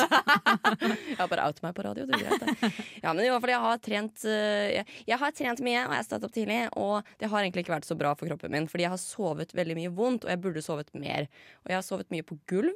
Jeg 1.08 1.18
har 1.18 1.30
bare 1.32 1.46
out 1.48 1.58
meg 1.64 1.74
på 1.78 1.86
radio. 1.88 2.06
Det 2.10 2.18
er 2.18 2.24
greit, 2.28 2.44
det. 2.44 2.70
Ja, 3.02 3.14
men 3.16 3.24
i 3.24 3.30
hvert 3.32 3.42
fall, 3.46 3.54
jeg 3.54 3.64
har 3.64 3.82
trent 3.88 4.26
eh, 4.30 4.68
jeg, 4.76 4.86
jeg 5.10 5.20
har 5.24 5.34
trent 5.40 5.64
mye, 5.66 5.82
og 5.88 5.96
jeg 5.96 6.02
har 6.02 6.08
stått 6.10 6.28
opp 6.28 6.36
tidlig. 6.36 6.60
Og 6.84 7.14
det 7.22 7.30
har 7.32 7.42
egentlig 7.46 7.64
ikke 7.64 7.76
vært 7.78 7.88
så 7.88 7.96
bra 7.98 8.12
for 8.18 8.30
kroppen 8.30 8.52
min, 8.54 8.68
fordi 8.70 8.86
jeg 8.86 8.94
har 8.94 9.00
sovet 9.02 9.56
veldig 9.56 9.78
mye 9.80 9.94
vondt, 9.96 10.28
og 10.28 10.34
jeg 10.36 10.42
burde 10.44 10.62
sovet 10.68 10.92
mer. 10.94 11.30
Og 11.64 11.72
jeg 11.74 11.80
har 11.80 11.86
sovet 11.88 12.12
mye 12.14 12.26
på 12.28 12.38
gulv. 12.50 12.74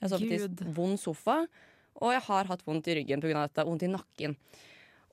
Jeg 0.00 0.08
har 0.08 0.14
sovet 0.16 0.32
Gud. 0.48 0.64
i 0.64 0.74
vond 0.80 0.98
sofa. 1.00 1.42
Og 2.00 2.14
jeg 2.14 2.24
har 2.26 2.50
hatt 2.50 2.66
vondt 2.66 2.88
i 2.88 2.98
ryggen 3.00 3.22
pga. 3.22 3.46
dette. 3.46 3.66
Vondt 3.68 3.86
i 3.86 3.92
nakken. 3.92 4.36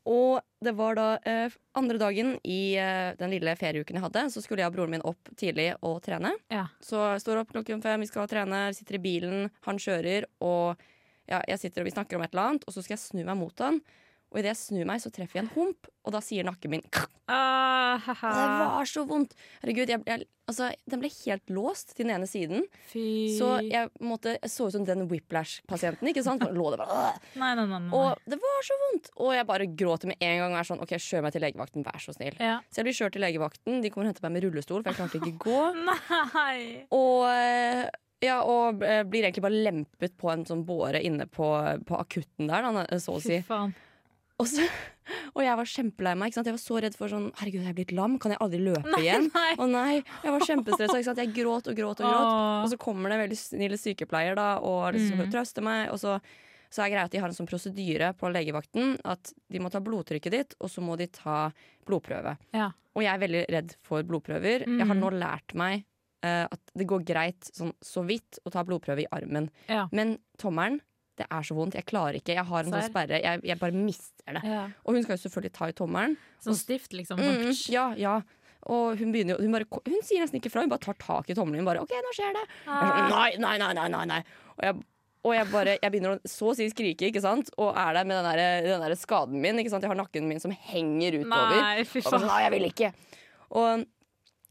Og 0.08 0.40
det 0.64 0.72
var 0.78 0.96
da 0.96 1.08
eh, 1.28 1.56
andre 1.76 2.00
dagen 2.00 2.38
i 2.48 2.78
eh, 2.80 3.12
den 3.20 3.34
lille 3.34 3.56
ferieuken 3.60 3.98
jeg 4.00 4.06
hadde, 4.06 4.24
så 4.32 4.44
skulle 4.44 4.64
jeg 4.64 4.72
og 4.72 4.78
broren 4.78 4.94
min 4.96 5.04
opp 5.08 5.34
tidlig 5.36 5.74
og 5.84 6.00
trene. 6.06 6.32
Ja. 6.54 6.70
Så 6.80 7.02
jeg 7.12 7.26
står 7.26 7.42
opp 7.42 7.52
klokken 7.52 7.84
fem, 7.84 8.06
vi 8.06 8.08
skal 8.08 8.30
trene, 8.32 8.70
vi 8.72 8.78
sitter 8.80 9.00
i 9.00 9.04
bilen, 9.04 9.50
han 9.68 9.82
kjører, 9.84 10.30
og 10.40 10.80
ja, 11.28 11.42
jeg 11.52 11.60
sitter 11.60 11.84
og 11.84 11.90
vi 11.90 11.96
snakker 11.98 12.16
om 12.16 12.24
et 12.24 12.32
eller 12.32 12.54
annet, 12.54 12.64
og 12.64 12.76
så 12.76 12.86
skal 12.86 12.96
jeg 12.96 13.04
snu 13.04 13.26
meg 13.28 13.36
mot 13.36 13.66
han. 13.66 13.82
Og 14.32 14.42
idet 14.42 14.52
jeg 14.52 14.60
snur 14.60 14.88
meg, 14.90 15.00
så 15.00 15.12
treffer 15.14 15.40
jeg 15.40 15.46
en 15.48 15.54
hump, 15.56 15.88
og 16.04 16.12
da 16.12 16.20
sier 16.24 16.44
nakken 16.48 16.74
min 16.74 16.84
Ah, 17.28 18.00
Det 18.00 18.16
var 18.22 18.86
så 18.88 19.04
vondt! 19.08 19.34
Herregud, 19.62 19.90
jeg, 19.92 20.00
jeg, 20.08 20.26
altså, 20.48 20.70
den 20.88 21.02
ble 21.02 21.10
helt 21.12 21.52
låst 21.52 21.90
til 21.96 22.06
den 22.08 22.14
ene 22.16 22.28
siden. 22.30 22.64
Fy 22.92 23.04
Så 23.36 23.50
jeg, 23.68 23.90
måtte, 24.04 24.38
jeg 24.38 24.52
så 24.52 24.68
ut 24.70 24.76
som 24.78 24.86
den 24.88 25.06
whiplash-pasienten. 25.12 26.08
ikke 26.12 26.24
sant? 26.24 26.44
Lå 26.56 26.70
det 26.72 26.80
bare 26.84 27.10
Nei, 27.40 27.50
nei, 27.60 27.66
nei. 27.72 27.82
Og 27.96 28.20
det 28.32 28.40
var 28.44 28.64
så 28.68 28.78
vondt! 28.84 29.12
Og 29.20 29.34
jeg 29.36 29.48
bare 29.50 29.68
gråter 29.80 30.12
med 30.12 30.24
en 30.24 30.40
gang 30.44 30.56
og 30.56 30.62
er 30.62 30.70
sånn 30.72 30.84
OK, 30.84 30.96
kjør 31.04 31.26
meg 31.28 31.36
til 31.36 31.44
legevakten, 31.44 31.88
vær 31.88 32.04
så 32.04 32.16
snill. 32.16 32.36
ja. 32.40 32.58
Så 32.72 32.80
jeg 32.82 32.88
blir 32.90 32.98
kjørt 33.00 33.16
til 33.18 33.24
legevakten. 33.28 33.82
De 33.84 33.92
kommer 33.92 34.08
og 34.08 34.14
henter 34.14 34.28
meg 34.28 34.38
med 34.38 34.48
rullestol, 34.48 34.84
for 34.84 34.92
jeg 34.94 35.00
klarte 35.02 35.20
ikke 35.20 35.34
å 35.36 35.42
gå. 35.48 35.62
Nei. 36.38 36.86
Og, 36.96 37.26
eh, 37.32 37.84
ja, 38.24 38.40
og 38.48 38.84
eh, 38.88 39.04
blir 39.08 39.28
egentlig 39.28 39.44
bare 39.48 39.64
lempet 39.68 40.16
på 40.20 40.32
en 40.32 40.48
sånn 40.48 40.64
båre 40.68 41.04
inne 41.04 41.28
på, 41.28 41.52
på 41.88 42.00
akutten 42.00 42.48
der, 42.48 42.64
da, 42.72 42.88
så 43.04 43.18
å 43.18 43.22
si. 43.24 43.42
Fy 43.42 43.50
faen. 43.52 43.76
Og, 44.40 44.46
så, 44.48 44.66
og 45.36 45.42
jeg 45.42 45.58
var 45.58 45.66
kjempelei 45.72 46.16
meg. 46.20 46.36
Jeg 46.36 46.46
var 46.54 46.60
så 46.62 46.80
redd 46.84 46.96
for 47.00 47.10
sånn 47.12 47.30
Herregud, 47.40 47.64
jeg 47.64 47.72
er 47.74 47.78
blitt 47.80 47.94
lam. 47.98 48.18
Kan 48.22 48.34
jeg 48.36 48.42
aldri 48.44 48.60
løpe 48.62 49.00
igjen? 49.02 49.30
nei. 49.34 49.54
Å 49.58 49.68
nei. 49.70 49.94
Jeg 50.24 50.34
var 50.36 50.46
kjempestressa. 50.46 51.16
Jeg 51.18 51.34
gråt 51.36 51.70
og 51.72 51.78
gråt 51.80 52.02
og 52.02 52.06
gråt. 52.06 52.28
Åh. 52.28 52.58
Og 52.66 52.70
så 52.74 52.78
kommer 52.82 53.10
det 53.10 53.18
en 53.18 53.24
veldig 53.26 53.40
snill 53.40 53.78
sykepleier 53.82 54.36
da 54.38 54.50
og 54.60 54.94
liksom 54.98 55.24
Mm. 55.26 55.32
trøste 55.34 55.64
meg. 55.66 55.90
Og 55.94 56.00
så 56.04 56.20
så 56.70 56.82
er 56.84 56.90
greia 56.92 57.06
at 57.08 57.12
de 57.14 57.20
har 57.24 57.30
en 57.32 57.34
sånn 57.34 57.48
prosedyre 57.48 58.10
på 58.20 58.28
legevakten 58.28 58.98
at 59.08 59.30
de 59.50 59.60
må 59.64 59.70
ta 59.72 59.80
blodtrykket 59.80 60.34
ditt, 60.34 60.56
og 60.60 60.68
så 60.68 60.82
må 60.84 60.98
de 61.00 61.06
ta 61.08 61.46
blodprøve. 61.88 62.34
Ja. 62.52 62.74
Og 62.94 63.06
jeg 63.06 63.14
er 63.14 63.22
veldig 63.22 63.44
redd 63.56 63.76
for 63.88 64.04
blodprøver. 64.04 64.66
Jeg 64.68 64.86
har 64.86 64.96
Mm. 64.98 65.00
nå 65.00 65.12
lært 65.16 65.56
meg 65.56 65.86
uh, 66.26 66.44
at 66.52 66.60
det 66.76 66.88
går 66.90 67.06
greit 67.08 67.40
sånn 67.56 67.72
så 67.82 68.04
vidt 68.06 68.40
å 68.46 68.52
ta 68.52 68.66
blodprøve 68.68 69.06
i 69.06 69.08
armen. 69.16 69.48
Ja. 69.70 69.88
Men 69.94 70.18
tommelen, 70.38 70.82
det 71.18 71.26
er 71.30 71.44
så 71.48 71.56
vondt. 71.58 71.76
Jeg 71.80 71.86
klarer 71.90 72.18
ikke. 72.20 72.36
Jeg 72.38 72.46
har 72.46 72.64
en 72.64 72.72
sånn 72.74 72.86
sperre. 72.90 73.20
Jeg, 73.24 73.42
jeg 73.50 73.60
bare 73.60 73.74
mister 73.76 74.36
det. 74.38 74.44
ja. 74.46 74.66
Og 74.86 74.94
hun 74.98 75.04
skal 75.06 75.18
jo 75.18 75.24
selvfølgelig 75.26 75.54
ta 75.58 75.70
i 75.72 75.76
tommelen. 75.78 76.18
Sånn 76.46 76.58
stift, 76.60 76.94
liksom. 76.94 77.18
Mm, 77.22 77.48
Sånn. 77.52 77.72
ja, 77.74 77.86
ja. 77.98 78.18
Og 78.68 78.98
hun 79.00 79.14
begynner 79.14 79.40
hun, 79.40 79.52
bare, 79.54 79.66
hun 79.88 80.02
sier 80.04 80.20
nesten 80.24 80.42
ikke 80.42 80.52
fra, 80.52 80.62
hun 80.66 80.70
bare 80.74 80.84
tar 80.84 80.98
tak 81.00 81.30
i 81.32 81.36
tommelen. 81.38 81.62
Hun 81.64 81.70
bare 81.70 81.82
'OK, 81.86 81.94
nå 82.04 82.14
skjer 82.18 82.34
det'. 82.36 82.46
Sånn, 82.68 83.10
nei, 83.14 83.30
nei, 83.40 83.58
nei, 83.62 83.74
nei, 83.78 83.88
nei, 83.94 84.06
nei. 84.06 84.22
Og 84.58 84.64
jeg, 84.66 84.76
og 85.28 85.34
jeg 85.36 85.48
bare, 85.52 85.78
jeg 85.82 85.92
begynner 85.94 86.16
å 86.18 86.20
så 86.28 86.50
å 86.52 86.56
si 86.56 86.68
skrike, 86.70 87.08
ikke 87.10 87.22
sant? 87.24 87.50
Og 87.58 87.76
er 87.76 87.94
der 87.98 88.04
med 88.06 88.18
den 88.20 88.28
der, 88.32 88.62
den 88.68 88.82
der 88.86 88.96
skaden 88.96 89.40
min. 89.42 89.58
Ikke 89.60 89.72
sant? 89.74 89.84
Jeg 89.84 89.90
har 89.94 90.00
nakken 90.00 90.28
min 90.28 90.40
som 90.44 90.52
henger 90.52 91.22
utover. 91.22 91.62
Nei, 91.62 91.84
fy 91.88 92.00
Og 92.00 92.10
sånn, 92.12 92.22
faen. 92.22 92.28
nei, 92.28 92.42
jeg 92.44 92.52
vil 92.58 92.68
ikke. 92.72 92.92
Og, 93.52 93.86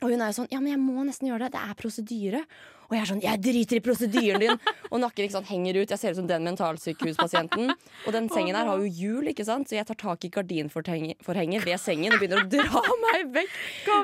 og 0.02 0.08
hun 0.10 0.20
er 0.20 0.32
jo 0.32 0.36
sånn 0.40 0.48
Ja, 0.52 0.60
men 0.60 0.72
jeg 0.72 0.80
må 0.80 1.04
nesten 1.04 1.28
gjøre 1.28 1.46
det. 1.50 1.52
Det 1.58 1.62
er 1.68 1.74
prosedyre. 1.82 2.42
Og 2.86 2.94
jeg 2.94 3.02
er 3.02 3.08
sånn 3.10 3.22
Jeg 3.24 3.42
driter 3.42 3.80
i 3.80 3.82
prosedyren 3.84 4.42
din! 4.42 4.60
og 4.90 5.00
nakken 5.02 5.26
ikke 5.26 5.36
sant, 5.36 5.48
henger 5.50 5.80
ut. 5.80 5.90
Jeg 5.90 5.98
ser 5.98 6.14
ut 6.14 6.20
som 6.20 6.28
den 6.30 6.46
mentalsykehuspasienten. 6.46 7.72
Og 8.06 8.14
den 8.14 8.28
sengen 8.32 8.54
her 8.58 8.68
har 8.70 8.82
jo 8.82 8.86
hjul, 8.86 9.30
ikke 9.32 9.46
sant? 9.48 9.68
så 9.68 9.78
jeg 9.78 9.88
tar 9.88 9.98
tak 9.98 10.26
i 10.28 10.30
gardinforhenget 10.32 11.66
ved 11.66 11.82
sengen 11.82 12.14
og 12.14 12.22
begynner 12.22 12.44
å 12.44 12.48
dra 12.52 12.82
meg 13.08 13.32
vekk. 13.34 13.58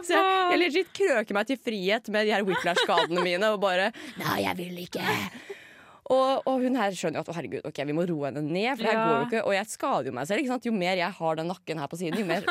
Så 0.09 0.17
jeg, 0.17 0.37
jeg 0.53 0.62
legit 0.65 0.93
krøker 0.99 1.39
meg 1.39 1.51
til 1.51 1.61
frihet 1.62 2.12
med 2.15 2.27
de 2.29 2.35
her 2.35 2.47
whiplash-skadene 2.47 3.23
mine 3.25 3.53
og 3.55 3.61
bare 3.62 3.93
Nei, 4.19 4.43
jeg 4.45 4.59
vil 4.59 4.85
ikke. 4.87 5.05
Og, 6.11 6.43
og 6.51 6.57
hun 6.65 6.75
her 6.75 6.91
skjønner 6.91 7.21
jo 7.21 7.23
at 7.23 7.29
å, 7.31 7.35
herregud, 7.37 7.63
ok, 7.69 7.79
vi 7.87 7.95
må 7.95 8.03
roe 8.09 8.27
henne 8.27 8.43
ned. 8.43 8.73
For 8.77 8.83
det 8.83 8.91
her 8.91 8.97
Ja. 8.99 9.05
går 9.07 9.19
jo 9.21 9.27
ikke 9.29 9.43
Og 9.47 9.53
jeg 9.55 9.67
skader 9.71 10.07
jo 10.11 10.13
meg 10.17 10.27
selv. 10.27 10.65
Jo 10.67 10.73
mer 10.75 10.97
jeg 10.99 11.13
har 11.19 11.37
den 11.39 11.47
nakken 11.49 11.79
her 11.79 11.87
på 11.93 11.97
siden, 12.01 12.19
jo 12.19 12.27
mer 12.27 12.43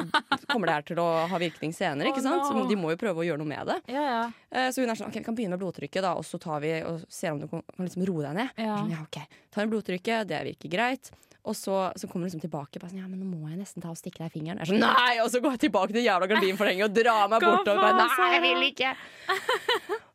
kommer 0.47 0.67
det 0.71 0.75
her 0.77 0.81
til 0.87 1.01
å 1.03 1.07
ha 1.27 1.37
virkning 1.41 1.73
senere. 1.75 2.07
Ikke 2.13 2.23
Oh, 2.23 2.29
no. 2.31 2.63
Så 2.63 2.67
de 2.69 2.75
må 2.79 2.91
jo 2.93 2.97
prøve 3.01 3.19
å 3.21 3.27
gjøre 3.27 3.41
noe 3.43 3.51
med 3.51 3.67
det. 3.67 3.77
Ja, 3.91 4.03
ja. 4.07 4.21
Eh, 4.51 4.69
Så 4.71 4.81
hun 4.81 4.89
er 4.89 4.95
sånn, 4.95 5.09
ok, 5.11 5.19
vi 5.19 5.23
kan 5.27 5.35
begynne 5.35 5.57
med 5.57 5.59
blodtrykket, 5.65 6.01
da, 6.01 6.13
og 6.15 6.23
så 6.23 6.39
tar 6.39 6.61
vi 6.63 6.71
og 6.81 7.03
ser 7.09 7.31
om 7.35 7.39
du 7.43 7.47
kan, 7.51 7.61
kan 7.75 7.85
liksom 7.85 8.05
roe 8.07 8.23
deg 8.23 8.35
ned. 8.39 8.55
Sånn, 8.55 8.91
ja, 8.95 9.01
ok, 9.03 9.19
Tar 9.51 9.63
en 9.67 9.69
blodtrykket, 9.75 10.27
det 10.31 10.41
virker 10.47 10.69
greit. 10.71 11.11
Og 11.41 11.55
så, 11.57 11.75
så 11.97 12.05
kommer 12.05 12.27
hun 12.27 12.29
liksom 12.29 12.43
tilbake. 12.43 12.77
Bare 12.77 12.91
sånn, 12.91 13.01
ja, 13.01 13.07
men 13.09 13.17
nå 13.23 13.25
må 13.25 13.49
jeg 13.49 13.57
nesten 13.57 13.81
ta 13.81 13.89
og 13.89 13.97
stikke 13.97 14.21
deg 14.21 14.29
i 14.29 14.33
fingeren. 14.35 14.59
Jeg 14.61 14.67
er 14.67 14.71
sånn, 14.75 14.83
nei! 14.83 15.15
Og 15.23 15.31
så 15.33 15.41
går 15.41 15.55
jeg 15.55 15.63
tilbake 15.63 15.95
til 15.95 16.05
jævla 16.05 16.27
gardinforhenget 16.29 16.85
og 16.85 16.99
drar 16.99 17.31
meg 17.31 17.41
bort. 17.41 17.63
bortover. 17.63 17.81
Bare, 17.81 18.05
nei, 18.05 18.27
jeg 18.35 18.43
vil 18.45 18.67
ikke! 18.67 18.91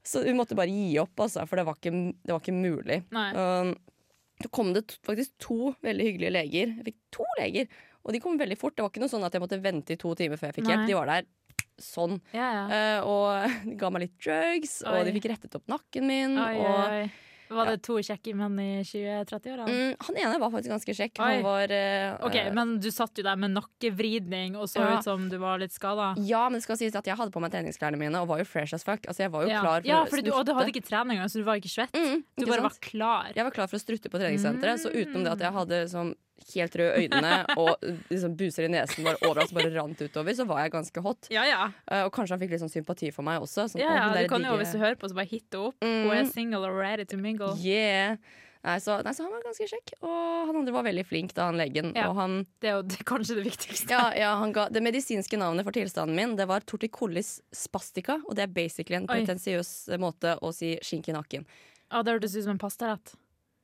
Så 0.07 0.23
hun 0.23 0.39
måtte 0.39 0.55
bare 0.55 0.71
gi 0.71 1.01
opp, 1.03 1.19
altså, 1.25 1.43
for 1.51 1.59
det 1.59 1.65
var 1.67 1.81
ikke, 1.81 1.91
det 2.23 2.31
var 2.31 2.45
ikke 2.45 2.55
mulig. 2.55 3.01
Um, 3.11 3.73
så 4.39 4.51
kom 4.55 4.71
det 4.77 4.85
faktisk 5.07 5.33
to 5.43 5.73
veldig 5.83 6.07
hyggelige 6.07 6.35
leger. 6.37 6.77
Jeg 6.77 6.87
fikk 6.93 7.01
to 7.19 7.27
leger, 7.41 7.67
og 8.07 8.15
de 8.15 8.23
kom 8.23 8.39
veldig 8.39 8.59
fort. 8.61 8.77
Det 8.77 8.85
var 8.87 8.93
ikke 8.95 9.03
noe 9.03 9.11
sånn 9.11 9.27
at 9.27 9.35
jeg 9.35 9.43
måtte 9.43 9.59
vente 9.65 9.97
i 9.97 9.99
to 9.99 10.15
timer 10.15 10.39
før 10.39 10.53
jeg 10.53 10.61
fikk 10.61 10.69
Nei. 10.69 10.77
hjelp. 10.77 10.87
De 10.93 10.99
var 11.01 11.11
der 11.11 11.27
sånn. 11.83 12.21
Ja, 12.37 12.47
ja. 12.55 12.65
Uh, 12.71 13.11
og 13.11 13.27
de 13.67 13.75
ga 13.81 13.91
meg 13.91 14.07
litt 14.07 14.15
drugs, 14.23 14.79
Oi. 14.87 14.95
og 14.95 15.09
de 15.09 15.15
fikk 15.19 15.31
rettet 15.35 15.59
opp 15.59 15.67
nakken 15.75 16.07
min. 16.07 16.39
Oi, 16.39 16.53
og 16.63 16.83
oi. 16.87 17.07
Var 17.49 17.67
det 17.71 17.77
to 17.87 17.95
kjekke 18.03 18.35
menn 18.35 18.57
i 18.59 18.83
20-30-åra? 18.83 19.67
Mm, 19.71 19.95
han 20.07 20.17
ene 20.23 20.39
var 20.43 20.51
faktisk 20.51 20.73
ganske 20.73 20.95
kjekk. 20.99 21.19
Han 21.23 21.43
var 21.47 21.71
uh, 21.71 22.27
Ok, 22.27 22.35
eh, 22.41 22.51
Men 22.53 22.79
du 22.83 22.89
satt 22.91 23.17
jo 23.19 23.23
der 23.27 23.37
med 23.37 23.55
nakkevridning 23.55 24.57
og 24.59 24.67
så 24.69 24.81
Ja. 24.83 24.99
ut 24.99 25.05
som 25.05 25.29
du 25.31 25.37
var 25.39 25.59
litt 25.63 25.73
skada. 25.73 26.15
Ja, 26.19 26.49
men 26.49 26.59
det 26.59 26.65
skal 26.67 26.77
sies 26.81 26.95
at 26.99 27.07
jeg 27.07 27.17
hadde 27.17 27.31
på 27.35 27.41
meg 27.41 27.53
treningsklærne 27.55 27.99
mine 28.01 28.19
og 28.21 28.29
var 28.29 28.39
jo 28.43 28.45
fresh 28.49 28.75
as 28.75 28.83
fuck. 28.85 29.07
Altså, 29.07 29.27
jeg 29.27 29.31
var 29.33 29.47
jo 29.47 29.49
Ja, 29.55 29.61
klar 29.63 29.81
for 29.81 29.87
ja 29.89 30.03
å 30.03 30.23
du, 30.25 30.33
og 30.33 30.47
du 30.47 30.55
hadde 30.55 30.73
ikke 30.75 30.87
trening 30.89 31.19
engang, 31.19 31.31
så 31.31 31.39
du 31.39 31.45
var 31.47 31.57
ikke 31.63 31.71
svett. 31.73 31.93
Mm, 31.95 32.25
Du 32.37 32.43
ikke 32.45 32.51
bare 32.51 32.63
sant? 32.63 32.71
var 32.73 32.91
klar. 32.91 33.33
Jeg 33.37 33.45
var 33.45 33.51
klar 33.53 33.67
for 33.71 33.77
å 33.79 33.83
strutte 33.83 34.11
på 34.11 34.19
treningssenteret, 34.19 34.79
så 34.83 34.91
utenom 34.91 35.25
det 35.25 35.33
at 35.37 35.39
jeg 35.47 35.53
hadde 35.53 35.83
sånn 35.91 36.15
helt 36.55 36.77
røde 36.79 37.03
øynene 37.03 37.35
og 37.61 37.85
liksom 38.11 38.37
buser 38.39 38.69
i 38.69 38.71
nesen 38.73 39.07
bare 39.07 39.21
overalt 39.23 39.51
som 39.51 39.61
bare 39.61 39.73
rant 39.75 40.03
utover, 40.03 40.37
så 40.39 40.47
var 40.49 40.65
jeg 40.65 40.75
ganske 40.77 41.05
hot. 41.05 41.31
Ja, 41.35 41.45
ja. 41.49 41.69
Uh, 41.91 42.07
og 42.07 42.15
kanskje 42.17 42.37
han 42.37 42.43
fikk 42.45 42.55
litt 42.55 42.65
sånn 42.65 42.73
sympati 42.73 43.13
for 43.15 43.27
meg 43.27 43.45
også. 43.45 43.69
Sånn, 43.73 43.83
ja, 43.83 43.95
ja 43.99 44.09
du 44.15 44.31
kan 44.31 44.45
jo, 44.45 44.57
hvis 44.61 44.75
du 44.77 44.81
hører 44.83 44.99
på, 45.01 45.11
så 45.11 45.19
bare 45.19 45.31
hit 45.31 45.47
det 45.53 45.63
opp. 45.63 45.79
Mm. 45.85 46.03
Hun 46.07 46.17
er 46.19 46.27
single 46.33 46.67
og 46.69 46.77
ready 46.79 47.07
to 47.09 47.21
mingle. 47.21 47.55
Yeah. 47.63 48.21
Nei 48.67 48.81
så, 48.83 48.97
nei, 49.07 49.13
så 49.15 49.23
han 49.23 49.31
var 49.31 49.45
ganske 49.47 49.67
kjekk. 49.71 49.93
Og 50.03 50.49
han 50.49 50.57
andre 50.59 50.73
var 50.75 50.87
veldig 50.89 51.05
flink, 51.07 51.35
da, 51.37 51.47
han 51.53 51.61
legen. 51.61 51.93
Ja. 51.95 52.09
Han, 52.17 52.41
Det 52.63 52.73
er 52.73 52.81
jo 52.81 52.87
det, 52.89 52.99
kanskje 53.07 53.37
det 53.39 53.45
viktigste. 53.47 53.93
ja, 53.95 54.09
ja, 54.19 54.33
han 54.41 54.55
ga, 54.57 54.67
det 54.75 54.83
medisinske 54.83 55.39
navnet 55.39 55.67
for 55.67 55.77
tilstanden 55.77 56.19
min 56.19 56.35
Det 56.39 56.49
var 56.51 56.67
torticollis 56.67 57.37
spastica. 57.55 58.19
Og 58.27 58.35
det 58.39 58.49
er 58.49 58.57
basically 58.57 58.99
en 58.99 59.07
pretensiøs 59.11 59.71
måte 60.03 60.35
å 60.43 60.51
si 60.55 60.75
skink 60.83 61.13
i 61.13 61.15
nakken. 61.15 61.47
Ja, 61.93 62.03
Det 62.03 62.17
hørtes 62.17 62.35
ut 62.35 62.43
som 62.49 62.57
en 62.57 62.63
pastarett. 62.63 63.15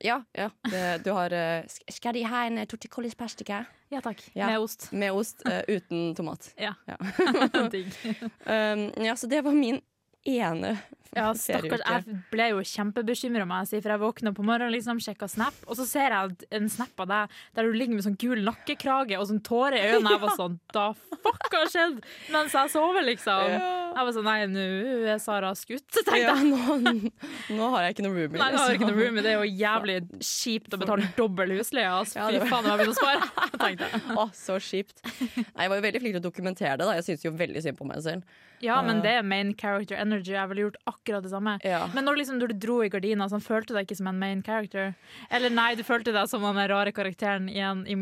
Ja, 0.03 0.23
ja. 0.35 0.49
Det, 0.71 1.01
du 1.05 1.11
har 1.15 1.33
uh, 1.33 1.63
Skal 1.89 2.13
de 2.13 2.25
ha 2.27 2.43
en 2.45 2.57
eh, 2.57 2.67
torticollis 2.67 3.15
spastica? 3.15 3.63
Ja 3.93 4.01
takk. 4.03 4.19
Ja. 4.35 4.49
Med 4.51 4.59
ost. 4.59 4.89
Med 4.91 5.15
ost, 5.15 5.45
uh, 5.47 5.61
uten 5.67 6.11
tomat. 6.15 6.49
Ja. 6.59 6.73
Ja. 6.85 6.97
Digg. 7.73 7.93
Um, 8.43 8.89
ja, 8.99 9.15
så 9.15 9.27
det 9.27 9.41
var 9.41 9.55
min 9.55 9.79
ene 10.25 10.77
Ja, 11.13 11.29
stakkars. 11.37 11.83
Jeg 11.85 12.17
ble 12.31 12.45
jo 12.49 12.61
kjempebekymra, 12.65 13.45
for 13.45 13.93
jeg 13.93 14.01
våkna 14.01 14.33
på 14.33 14.45
morgenen, 14.45 14.73
liksom, 14.73 14.99
sjekka 15.03 15.27
Snap, 15.29 15.55
og 15.67 15.77
så 15.77 15.85
ser 15.85 16.15
jeg 16.15 16.47
en 16.57 16.69
snap 16.71 17.03
av 17.03 17.09
deg 17.11 17.35
der 17.53 17.67
du 17.69 17.77
ligger 17.77 17.97
med 17.97 18.05
sånn 18.05 18.17
gul 18.19 18.41
nakkekrage 18.45 19.19
og 19.19 19.27
sånn 19.29 19.41
tårer 19.45 19.77
i 19.77 19.91
øynene. 19.93 20.15
Jeg 20.15 20.21
var 20.23 20.35
sånn 20.39 20.57
Da 20.73 20.85
fuck 20.97 21.53
har 21.53 21.69
skjedd? 21.69 21.99
Mens 22.33 22.55
jeg 22.57 22.71
sover, 22.73 23.05
liksom. 23.05 23.53
Jeg 23.53 24.07
var 24.07 24.15
sånn 24.15 24.29
Nei, 24.29 24.37
nå 24.49 24.65
er 25.13 25.19
Sara 25.21 25.51
skutt, 25.57 25.85
tenkte 25.99 26.17
jeg. 26.17 26.25
Ja, 26.25 26.35
nå, 26.41 27.11
nå 27.53 27.69
har 27.75 27.85
jeg 27.85 27.97
ikke 27.97 28.05
noe 28.07 28.15
roomie. 28.15 28.39
Nei, 28.39 28.47
nå 28.55 28.61
har 28.61 28.71
jeg 28.71 28.79
ikke 28.79 28.87
noe 28.87 28.95
liksom. 28.95 29.03
roomie. 29.03 29.25
Det 29.25 29.33
er 29.33 29.37
jo 29.37 29.59
jævlig 29.63 29.97
kjipt 30.31 30.73
å 30.73 30.79
betale 30.81 31.09
dobbel 31.19 31.53
husleie. 31.59 31.91
Altså. 31.91 32.23
Fy 32.23 32.41
faen, 32.47 32.71
jeg 32.71 32.81
begynt 32.81 32.95
å 32.95 32.97
spare. 32.97 33.29
tenkte 33.63 33.91
jeg. 33.91 34.01
Å, 34.17 34.25
så 34.37 34.57
kjipt. 34.63 35.03
Nei, 35.03 35.67
jeg 35.67 35.75
var 35.75 35.77
jo 35.77 35.85
veldig 35.85 36.03
flink 36.05 36.17
til 36.17 36.23
å 36.23 36.25
dokumentere 36.25 36.79
det. 36.79 36.89
da 36.89 36.97
Jeg 36.97 37.07
syns 37.11 37.27
jo 37.27 37.35
veldig 37.43 37.65
synd 37.67 37.77
på 37.77 37.89
meg 37.91 38.01
selv. 38.07 38.41
Ja, 38.63 38.77
men 38.85 39.01
det 39.03 39.11
er 39.19 39.25
main 39.27 39.51
character 39.59 39.99
energy. 39.99 40.31
Jeg 40.33 40.49
ville 40.49 40.63
gjort 40.67 40.77
akkurat 40.89 41.25
det 41.25 41.31
samme. 41.33 41.57
Ja. 41.67 41.81
Men 41.93 42.07
når, 42.07 42.21
liksom, 42.21 42.37
når 42.39 42.53
du 42.53 42.61
dro 42.63 42.77
i 42.85 42.89
gardina, 42.93 43.27
sånn, 43.31 43.43
følte 43.43 43.73
du 43.73 43.77
deg 43.77 43.87
ikke 43.89 43.97
som 43.99 44.07
en 44.13 44.19
main 44.21 44.43
character? 44.45 44.93
Eller 45.29 45.51
nei, 45.53 45.73
du 45.75 45.83
følte 45.83 46.13
deg 46.15 46.29
som 46.31 46.45
den 46.47 46.61
rare 46.71 46.93
karakteren 46.95 47.49
i 47.51 47.59
en 47.59 47.83
i, 47.89 47.97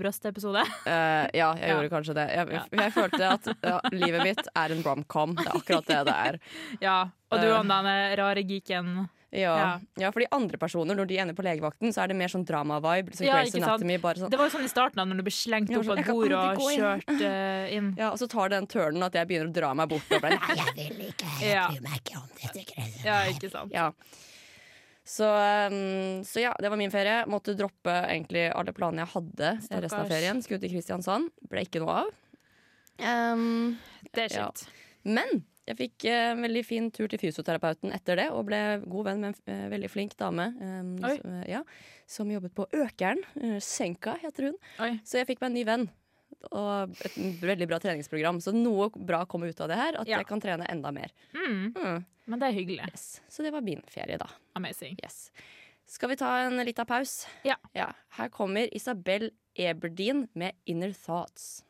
brøstet-episode? 0.00 0.66
Uh, 0.84 1.26
ja, 1.32 1.52
jeg 1.56 1.64
Ja. 1.72 1.78
gjorde 1.78 1.92
kanskje 1.94 2.14
det. 2.20 2.28
Jeg, 2.36 2.52
jeg, 2.58 2.68
jeg 2.82 2.92
følte 2.98 3.32
at 3.32 3.50
ja, 3.64 3.78
livet 3.96 4.22
mitt 4.28 4.44
er 4.54 4.76
en 4.76 4.84
romcom. 4.84 5.34
Det 5.40 5.48
er 5.48 5.56
akkurat 5.62 5.88
det 5.88 6.00
det 6.10 6.18
er. 6.28 6.38
Ja. 6.88 6.98
Og 7.32 7.40
du 7.40 7.48
Eh. 7.48 7.56
og 7.58 7.64
den 7.64 7.86
rare 8.20 8.42
geeken. 8.44 9.08
Ja. 9.32 9.52
Ja. 9.56 9.68
ja, 9.96 10.10
fordi 10.12 10.26
andre 10.36 10.58
personer, 10.60 10.96
når 10.96 11.08
de 11.08 11.16
ender 11.22 11.36
på 11.36 11.44
legevakten, 11.46 11.88
så 11.94 12.02
er 12.04 12.10
det 12.12 12.16
mer 12.20 12.28
sånn 12.28 12.44
drama-vibe. 12.44 13.14
Så 13.16 13.24
Ja? 13.24 13.38
Anatomy, 13.40 13.96
sånn 13.98 14.30
Det 14.30 14.36
var 14.36 14.50
jo 14.50 14.52
sånn 14.58 14.66
i 14.66 14.72
starten, 14.72 15.00
da, 15.00 15.06
når 15.08 15.22
du 15.22 15.24
ble 15.24 15.32
slengt 15.32 15.70
opp 15.72 15.80
på 15.80 15.86
sånn, 15.88 16.02
et 16.02 16.10
bord 16.10 16.32
og 16.32 16.42
aldri 16.50 16.74
inn. 16.74 16.82
kjørt 16.82 17.22
eh, 17.28 17.76
inn. 17.78 17.94
Ja, 17.96 18.10
og 18.12 18.18
så 18.20 18.28
tar 18.28 18.52
det 18.52 18.58
den 18.60 18.68
turnen 18.68 19.06
at 19.06 19.16
jeg 19.16 19.30
begynner 19.30 19.48
å 19.48 19.54
dra 19.56 19.70
meg 19.78 19.88
bort. 19.88 20.04
Og 20.12 20.20
bare, 20.20 20.36
nei, 20.36 20.56
jeg 20.82 20.96
vil 20.98 21.08
ikke, 21.14 21.30
jeg 21.40 21.64
bryr 21.72 21.86
meg 21.86 21.96
ikke 22.02 22.18
om 22.20 22.28
dette. 22.42 22.66
greiene 22.74 23.06
Ja, 23.06 23.16
ikke 23.32 23.50
sant. 23.54 23.72
Ja. 23.72 23.88
Så, 25.02 25.26
um, 25.26 26.22
så 26.28 26.44
ja, 26.44 26.52
det 26.60 26.68
var 26.70 26.78
min 26.78 26.92
ferie. 26.92 27.24
Måtte 27.26 27.56
droppe 27.58 27.94
egentlig 28.04 28.44
alle 28.52 28.74
planene 28.76 29.02
jeg 29.06 29.12
hadde 29.16 29.54
resten 29.82 29.98
av 29.98 30.12
ferien. 30.12 30.42
Skulle 30.44 30.60
til 30.62 30.74
Kristiansand. 30.76 31.32
Ble 31.50 31.64
ikke 31.66 31.82
noe 31.82 32.04
av. 32.04 32.12
Um, 33.00 33.78
Det 34.12 34.28
er 34.28 34.36
kjipt. 34.36 34.68
men 35.08 35.42
jeg 35.66 35.76
fikk 35.78 36.04
eh, 36.10 36.32
en 36.32 36.42
veldig 36.42 36.64
fin 36.66 36.90
tur 36.90 37.06
til 37.08 37.18
fysioterapeuten 37.22 37.92
etter 37.94 38.16
det, 38.18 38.28
og 38.34 38.46
ble 38.48 38.58
god 38.86 39.04
venn 39.06 39.20
med 39.22 39.34
en 39.34 39.54
eh, 39.54 39.68
veldig 39.70 39.90
flink 39.92 40.16
dame 40.18 40.48
um, 40.58 40.96
som, 40.98 41.32
eh, 41.36 41.44
ja, 41.52 41.62
som 42.06 42.30
jobbet 42.32 42.54
på 42.54 42.66
Økeren. 42.72 43.20
Eh, 43.40 43.58
Senka 43.62 44.16
heter 44.22 44.50
hun. 44.50 44.56
Oi. 44.82 44.92
Så 45.06 45.18
jeg 45.20 45.26
fikk 45.30 45.40
meg 45.44 45.50
en 45.52 45.54
ny 45.60 45.64
venn. 45.68 45.88
Og 46.50 46.96
et 47.06 47.14
veldig 47.44 47.68
bra 47.70 47.78
treningsprogram. 47.78 48.40
Så 48.42 48.50
noe 48.56 48.88
bra 48.96 49.20
kom 49.30 49.44
ut 49.46 49.60
av 49.62 49.68
det 49.70 49.76
her. 49.78 50.00
At 50.00 50.08
Ja. 50.08 50.18
jeg 50.18 50.26
kan 50.26 50.40
trene 50.42 50.66
enda 50.68 50.90
mer. 50.92 51.12
Mm, 51.36 51.72
Mm, 51.76 52.04
men 52.26 52.38
det 52.40 52.48
er 52.48 52.52
hyggelig. 52.58 52.88
yes. 52.90 53.20
Så 53.30 53.42
det 53.44 53.52
var 53.52 53.60
min 53.62 53.82
ferie, 53.86 54.18
da. 54.18 54.26
Amazing. 54.56 54.96
Yes. 55.04 55.30
Skal 55.86 56.08
vi 56.08 56.16
ta 56.16 56.38
en 56.46 56.56
liten 56.66 56.86
pause? 56.86 57.28
Ja. 57.44 57.54
Her 58.18 58.28
kommer 58.28 58.66
Isabel 58.74 59.30
Eberdin 59.54 60.28
med 60.34 60.54
'Inner 60.66 60.90
Thoughts'. 60.90 61.62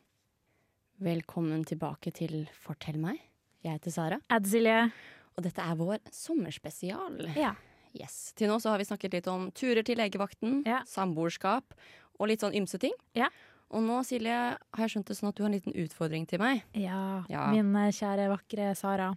Velkommen 1.03 1.65
tilbake 1.67 2.13
til 2.15 2.49
Fortell 2.55 2.97
meg. 2.99 3.19
Jeg 3.63 3.77
heter 3.79 3.91
Sara, 3.95 4.19
Ed 4.31 4.47
Silje. 4.51 4.91
og 5.37 5.45
dette 5.45 5.63
er 5.63 5.77
vår 5.79 5.99
sommerspesial. 6.13 7.21
Ja. 7.39 7.55
Yes. 7.95 8.33
Til 8.37 8.49
nå 8.49 8.57
så 8.63 8.71
har 8.73 8.79
vi 8.81 8.87
snakket 8.89 9.13
litt 9.13 9.27
om 9.29 9.51
turer 9.53 9.85
til 9.85 9.97
legevakten, 10.01 10.63
Ja. 10.67 10.83
samboerskap 10.89 11.75
og 12.19 12.29
litt 12.29 12.41
sånn 12.41 12.55
ymse 12.57 12.79
ting. 12.81 12.93
Ja. 13.15 13.29
Og 13.71 13.83
nå, 13.83 14.03
Silje, 14.05 14.33
har 14.57 14.83
jeg 14.87 14.91
skjønt 14.91 15.07
det 15.07 15.17
sånn 15.17 15.29
at 15.31 15.35
du 15.37 15.43
har 15.45 15.51
en 15.51 15.59
liten 15.59 15.73
utfordring 15.75 16.27
til 16.29 16.39
meg. 16.39 16.63
Ja, 16.75 17.25
Ja. 17.29 17.51
min 17.53 17.75
eh, 17.77 17.91
kjære, 17.93 18.29
vakre 18.29 18.75
Sara. 18.77 19.15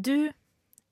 Du 0.00 0.30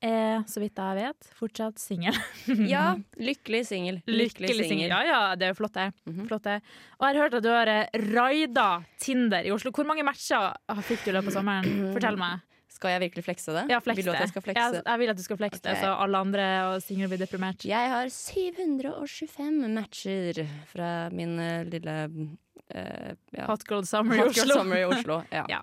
er, 0.00 0.44
så 0.46 0.61
vidt 0.62 0.76
jeg 0.78 0.94
vet, 0.94 1.31
fortsatt 1.35 1.78
singel. 1.78 2.14
Ja, 2.68 2.96
lykkelig 3.18 3.64
singel. 3.66 4.02
Lykkelig 4.07 4.68
singel. 4.68 4.88
Ja, 4.90 5.02
ja, 5.02 5.35
det 5.35 5.46
er 5.48 5.54
jo 5.54 5.59
flott, 5.64 5.74
det. 5.74 5.92
Mhm. 6.07 6.28
flott 6.28 6.42
det. 6.44 6.61
Og 7.00 7.07
jeg 7.09 7.16
har 7.16 7.22
hørt 7.24 7.35
at 7.35 7.42
du 7.42 7.48
har 7.50 7.66
eh, 7.66 7.88
raida 8.14 8.85
Tinder 9.00 9.42
i 9.46 9.50
Oslo. 9.50 9.70
Hvor 9.72 9.87
mange 9.87 10.04
matcher 10.07 10.54
fikk 10.87 11.04
du 11.04 11.11
i 11.11 11.14
løpet 11.18 11.35
av 11.35 11.42
sommeren? 11.42 11.92
Fortell 11.94 12.16
meg. 12.16 12.40
Skal 12.68 12.92
jeg 12.94 13.00
virkelig 13.09 13.24
flekse 13.26 13.54
det? 13.57 13.64
Ja, 13.72 13.78
flekse. 13.83 13.98
Vil 14.02 14.07
du 14.07 14.12
at 14.14 14.20
jeg 14.22 14.31
skal 14.31 14.42
flekse? 14.44 14.66
Jeg, 14.76 14.83
jeg 14.87 15.00
vil 15.00 15.11
at 15.11 15.16
du 15.18 15.22
skal 15.24 15.38
flekse 15.40 15.62
det, 15.64 15.72
Ok. 15.72 15.81
så 15.83 15.94
alle 16.04 16.18
andre 16.26 16.44
og 16.68 16.83
single 16.85 17.09
blir 17.11 17.18
deprimert. 17.22 17.64
Jeg 17.66 17.90
har 17.90 18.11
725 18.12 19.72
matcher 19.74 20.42
fra 20.70 20.90
min 21.14 21.38
eh, 21.42 21.64
lille 21.72 21.96
uh, 22.12 23.11
ja. 23.35 23.46
Hot 23.48 23.64
Girl 23.68 23.83
Summer 23.88 24.14
i 24.20 24.22
Hot 24.22 24.37
Oslo. 24.37 24.61
Summer 24.61 24.83
i 24.83 24.87
Oslo. 24.88 25.20
Ja. 25.35 25.44
Ja. 25.50 25.62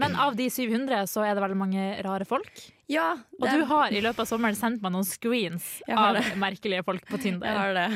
Men 0.00 0.14
av 0.16 0.32
de 0.38 0.46
700 0.48 1.02
så 1.10 1.20
er 1.26 1.34
det 1.36 1.42
veldig 1.44 1.58
mange 1.60 1.82
rare 2.06 2.24
folk. 2.24 2.48
ja 2.88 3.10
Og 3.36 3.44
du 3.44 3.64
har 3.68 3.92
i 3.92 4.00
løpet 4.00 4.22
av 4.24 4.28
sommeren 4.30 4.56
sendt 4.56 4.80
meg 4.80 4.94
noen 4.94 5.04
screens 5.04 5.66
av 5.92 6.16
det. 6.16 6.22
merkelige 6.40 6.84
folk 6.86 7.04
på 7.10 7.20
Tinder. 7.20 7.50
jeg 7.50 7.58
har 7.60 7.74
det. 7.76 7.88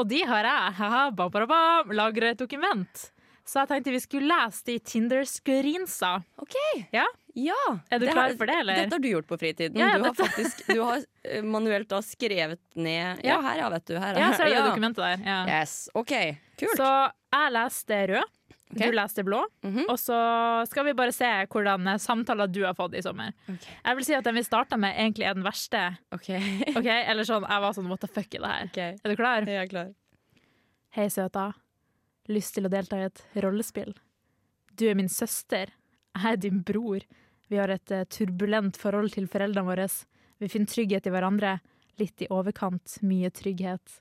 Og 0.00 0.08
de 0.08 0.22
har 0.26 0.48
jeg 0.48 0.72
haha, 0.78 1.02
bam, 1.14 1.28
bam, 1.30 1.44
bam, 1.50 1.92
lagret 1.94 2.32
et 2.32 2.40
dokument. 2.40 3.04
Så 3.44 3.60
jeg 3.60 3.68
tenkte 3.74 3.92
vi 3.92 4.00
skulle 4.00 4.30
lese 4.32 4.64
de 4.70 4.78
Tinder-screensa. 4.80 6.14
OK. 6.40 6.56
Ja. 6.96 7.04
Ja. 7.34 7.54
Er 7.90 7.98
du 7.98 8.06
klar 8.06 8.28
har- 8.28 8.36
for 8.38 8.46
det, 8.46 8.54
eller? 8.62 8.76
Dette 8.78 8.94
har 8.94 9.02
du 9.02 9.08
gjort 9.10 9.26
på 9.26 9.38
fritiden. 9.40 9.78
Ja, 9.78 9.96
du 9.98 10.04
har 10.06 10.14
faktisk 10.14 10.66
du 10.70 10.80
har 10.82 11.00
eh, 11.24 11.42
manuelt 11.42 11.88
da 11.90 11.98
skrevet 12.02 12.60
ned 12.78 13.20
Ja, 13.26 13.40
her 13.42 13.58
ja, 13.58 13.68
vet 13.74 13.86
du. 13.90 13.96
Her, 13.98 14.14
Ja, 14.20 14.28
så 14.36 14.44
er 14.44 14.52
det 14.52 14.54
ja. 14.60 14.68
dokumentet 14.68 15.02
der. 15.02 15.24
Ja. 15.26 15.40
Yes. 15.60 15.88
OK. 15.94 16.12
Kult. 16.60 16.76
Så 16.78 16.90
jeg 17.34 17.52
leste 17.56 17.98
rød, 18.12 18.30
okay. 18.70 18.86
du 18.86 18.94
leste 18.94 19.24
blå. 19.26 19.40
Mhm. 19.66 19.88
Og 19.90 19.98
så 19.98 20.18
skal 20.70 20.86
vi 20.86 20.94
bare 20.94 21.12
se 21.16 21.26
hvordan 21.50 21.88
eh, 21.94 21.98
samtaler 21.98 22.46
du 22.54 22.62
har 22.68 22.74
fått 22.78 22.94
i 22.94 23.02
sommer. 23.02 23.34
Okay. 23.48 23.74
Jeg 23.84 23.96
vil 23.98 24.04
si 24.06 24.14
at 24.14 24.24
den 24.30 24.38
vi 24.38 24.46
starta 24.46 24.78
med, 24.78 24.94
egentlig 24.94 25.26
er 25.26 25.34
den 25.34 25.42
verste. 25.46 25.82
OK. 26.14 26.30
okay. 26.78 27.02
Eller 27.02 27.26
sånn, 27.26 27.42
jeg 27.50 27.66
var 27.66 27.74
sånn 27.74 27.90
what 27.90 28.00
the 28.06 28.10
fuck 28.14 28.30
i 28.30 28.38
det 28.38 28.52
her. 28.54 28.70
Okay. 28.70 28.94
Er 29.02 29.10
du 29.10 29.16
klar? 29.18 29.50
Jeg 29.50 29.64
er 29.66 29.72
klar. 29.74 29.90
Hei, 30.94 31.08
søta. 31.10 31.50
Lyst 32.30 32.54
til 32.54 32.68
å 32.68 32.70
delta 32.72 33.02
i 33.02 33.08
et 33.10 33.24
rollespill? 33.42 33.90
Du 34.78 34.86
er 34.88 34.94
min 34.94 35.10
søster. 35.10 35.74
Jeg 36.14 36.30
er 36.30 36.38
din 36.38 36.62
bror. 36.62 37.02
Vi 37.52 37.60
har 37.60 37.72
et 37.74 37.94
eh, 37.94 38.06
turbulent 38.08 38.76
forhold 38.80 39.12
til 39.14 39.28
foreldrene 39.30 39.68
våre. 39.68 39.88
Vi 40.40 40.50
finner 40.50 40.70
trygghet 40.70 41.08
i 41.08 41.14
hverandre. 41.14 41.58
Litt 42.00 42.24
i 42.24 42.30
overkant. 42.34 42.98
Mye 43.06 43.30
trygghet. 43.34 44.00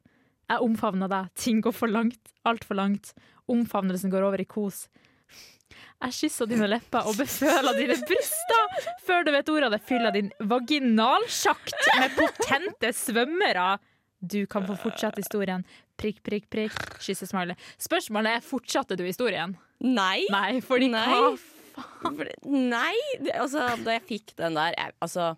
Jeg 0.49 0.65
omfavner 0.65 1.11
deg. 1.11 1.31
Ting 1.39 1.61
går 1.63 1.75
for 1.75 1.91
langt. 1.91 2.33
Altfor 2.47 2.79
langt. 2.79 3.13
Omfavnelsen 3.51 4.11
går 4.13 4.25
over 4.27 4.41
i 4.41 4.47
kos. 4.49 4.87
Jeg 6.03 6.15
kysser 6.17 6.49
dine 6.49 6.67
lepper 6.67 7.07
og 7.07 7.15
beføler 7.17 7.77
dine 7.79 7.95
bryster. 8.07 8.83
Før 9.07 9.23
du 9.25 9.31
vet 9.33 9.49
ordet 9.53 9.69
av 9.69 9.75
det, 9.75 9.81
fyller 9.87 10.13
din 10.15 10.29
vaginalsjakt 10.51 11.87
med 12.01 12.17
potente 12.17 12.91
svømmere. 12.97 13.77
Du 14.23 14.45
kan 14.47 14.67
få 14.67 14.75
fortsette 14.79 15.23
historien. 15.23 15.63
Prikk, 15.99 16.21
prikk, 16.23 16.49
prikk. 16.51 16.75
Kyssesmiley. 17.03 17.57
Spørsmålet 17.81 18.37
er 18.37 18.45
fortsatte 18.45 18.97
du 18.99 19.03
historien. 19.07 19.55
Nei. 19.83 20.23
Nei, 20.31 20.59
fordi 20.63 20.87
Nei. 20.91 21.03
hva 21.07 21.33
For, 21.75 22.27
nei. 22.45 22.93
Det, 23.19 23.33
altså, 23.39 23.67
da 23.83 23.97
jeg 23.97 24.07
fikk 24.09 24.35
den 24.37 24.53
der 24.59 24.73
jeg, 24.77 24.93
Altså 25.01 25.35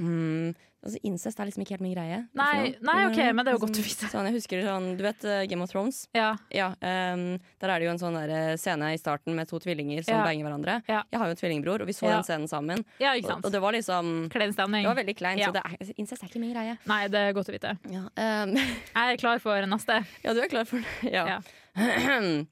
mm, 0.00 0.54
Altså, 0.80 0.96
Incest 1.04 1.36
er 1.36 1.44
liksom 1.44 1.60
ikke 1.60 1.74
helt 1.74 1.82
min 1.84 1.92
greie. 1.92 2.18
Nei, 2.32 2.70
nei, 2.80 2.94
ok, 3.10 3.18
Mm, 3.20 3.34
men 3.36 3.44
det 3.44 3.50
er 3.52 3.56
jo 3.58 3.60
godt 3.66 3.76
å 3.76 3.82
vite. 3.84 4.08
Sånn, 4.08 4.24
jeg 4.30 4.32
husker 4.38 4.62
sånn, 4.64 4.86
Du 4.96 5.02
vet 5.04 5.26
uh, 5.28 5.42
Game 5.44 5.60
of 5.60 5.68
Thrones? 5.68 5.98
Ja. 6.16 6.30
Ja, 6.56 6.70
um, 6.80 7.36
Der 7.60 7.68
er 7.74 7.82
det 7.82 7.84
jo 7.84 7.90
en 7.92 8.00
sånn 8.00 8.16
der, 8.16 8.32
eh, 8.32 8.56
scene 8.56 8.88
i 8.94 8.96
starten 8.96 9.36
med 9.36 9.44
to 9.50 9.60
tvillinger 9.60 10.00
som 10.06 10.14
Ja. 10.16 10.22
banger 10.24 10.48
hverandre. 10.48 10.78
Ja. 10.88 11.02
Jeg 11.12 11.20
har 11.20 11.28
jo 11.28 11.36
en 11.36 11.40
tvillingbror, 11.42 11.84
og 11.84 11.86
vi 11.86 11.92
så 11.92 12.08
Ja. 12.08 12.14
den 12.16 12.24
scenen 12.24 12.48
sammen. 12.48 12.80
ja, 12.98 13.12
ikke 13.12 13.26
Og, 13.28 13.32
sant. 13.34 13.44
og 13.44 13.52
det 13.52 13.60
var 13.60 13.72
liksom 13.76 14.30
Klein 14.32 14.52
stemning. 14.56 14.82
Det 14.88 14.94
var 14.94 15.02
veldig 15.04 15.16
kleint, 15.20 15.38
Ja. 15.44 15.48
så 15.48 15.52
det 15.52 15.62
er, 15.66 15.76
altså, 15.76 15.94
incest 15.98 16.22
er 16.24 16.28
ikke 16.32 16.40
min 16.40 16.54
greie. 16.54 16.78
Nei, 16.86 17.08
det 17.08 17.20
er 17.20 17.32
godt 17.36 17.52
å 17.52 17.52
vite. 17.58 17.76
Ja, 17.92 18.08
ehm, 18.16 18.56
Jeg 18.56 19.12
er 19.12 19.16
klar 19.20 19.38
for 19.38 19.60
neste. 19.66 20.06
ja 20.24 20.32
du 20.32 20.40
er 20.40 20.48
klar 20.48 20.64
for 20.64 20.78
det? 20.80 21.12
Ja. 21.12 21.40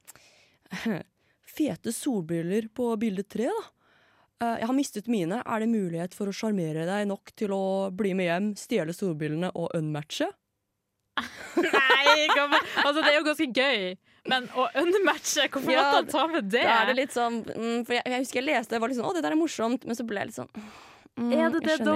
Fete 1.59 1.93
solbriller 1.95 2.69
på 2.75 2.93
bilde 3.01 3.25
tre, 3.27 3.51
da. 3.51 3.67
Eh, 4.39 4.59
jeg 4.61 4.71
har 4.71 4.77
mistet 4.77 5.09
mine. 5.11 5.41
Er 5.43 5.65
det 5.65 5.71
mulighet 5.73 6.15
for 6.15 6.31
å 6.31 6.35
sjarmere 6.35 6.87
deg 6.87 7.09
nok 7.11 7.33
til 7.39 7.55
å 7.55 7.65
bli 7.95 8.15
med 8.19 8.31
hjem, 8.31 8.53
stjele 8.59 8.95
solbrillene 8.95 9.51
og 9.59 9.73
unmatche? 9.79 10.31
Nei, 11.19 12.29
altså, 12.31 13.01
det 13.01 13.09
er 13.11 13.17
jo 13.17 13.25
ganske 13.27 13.49
gøy. 13.51 13.97
Men 14.29 14.47
å 14.55 14.69
unmatche, 14.79 15.49
hvorfor 15.51 15.73
Ja, 15.73 15.87
måtte 15.89 15.99
han 15.99 16.11
ta 16.13 16.27
med 16.31 16.51
det? 16.53 16.63
Da 16.63 16.77
er 16.83 16.91
det 16.91 16.97
litt 16.99 17.15
sånn 17.15 17.41
mm, 17.47 17.87
For 17.87 17.97
jeg, 17.97 18.03
jeg 18.05 18.25
husker 18.25 18.41
jeg 18.43 18.47
leste 18.51 18.75
det 18.75 18.81
var 18.83 18.91
litt 18.93 18.99
sånn 18.99 19.07
Å, 19.09 19.13
det 19.17 19.23
der 19.25 19.35
er 19.35 19.41
morsomt. 19.41 19.87
Men 19.89 19.97
så 19.97 20.05
ble 20.05 20.21
jeg 20.21 20.31
litt 20.31 20.37
sånn 20.37 20.51
mm, 20.53 21.31
Er 21.33 21.55
det 21.55 21.63
det 21.65 21.77
da? 21.87 21.95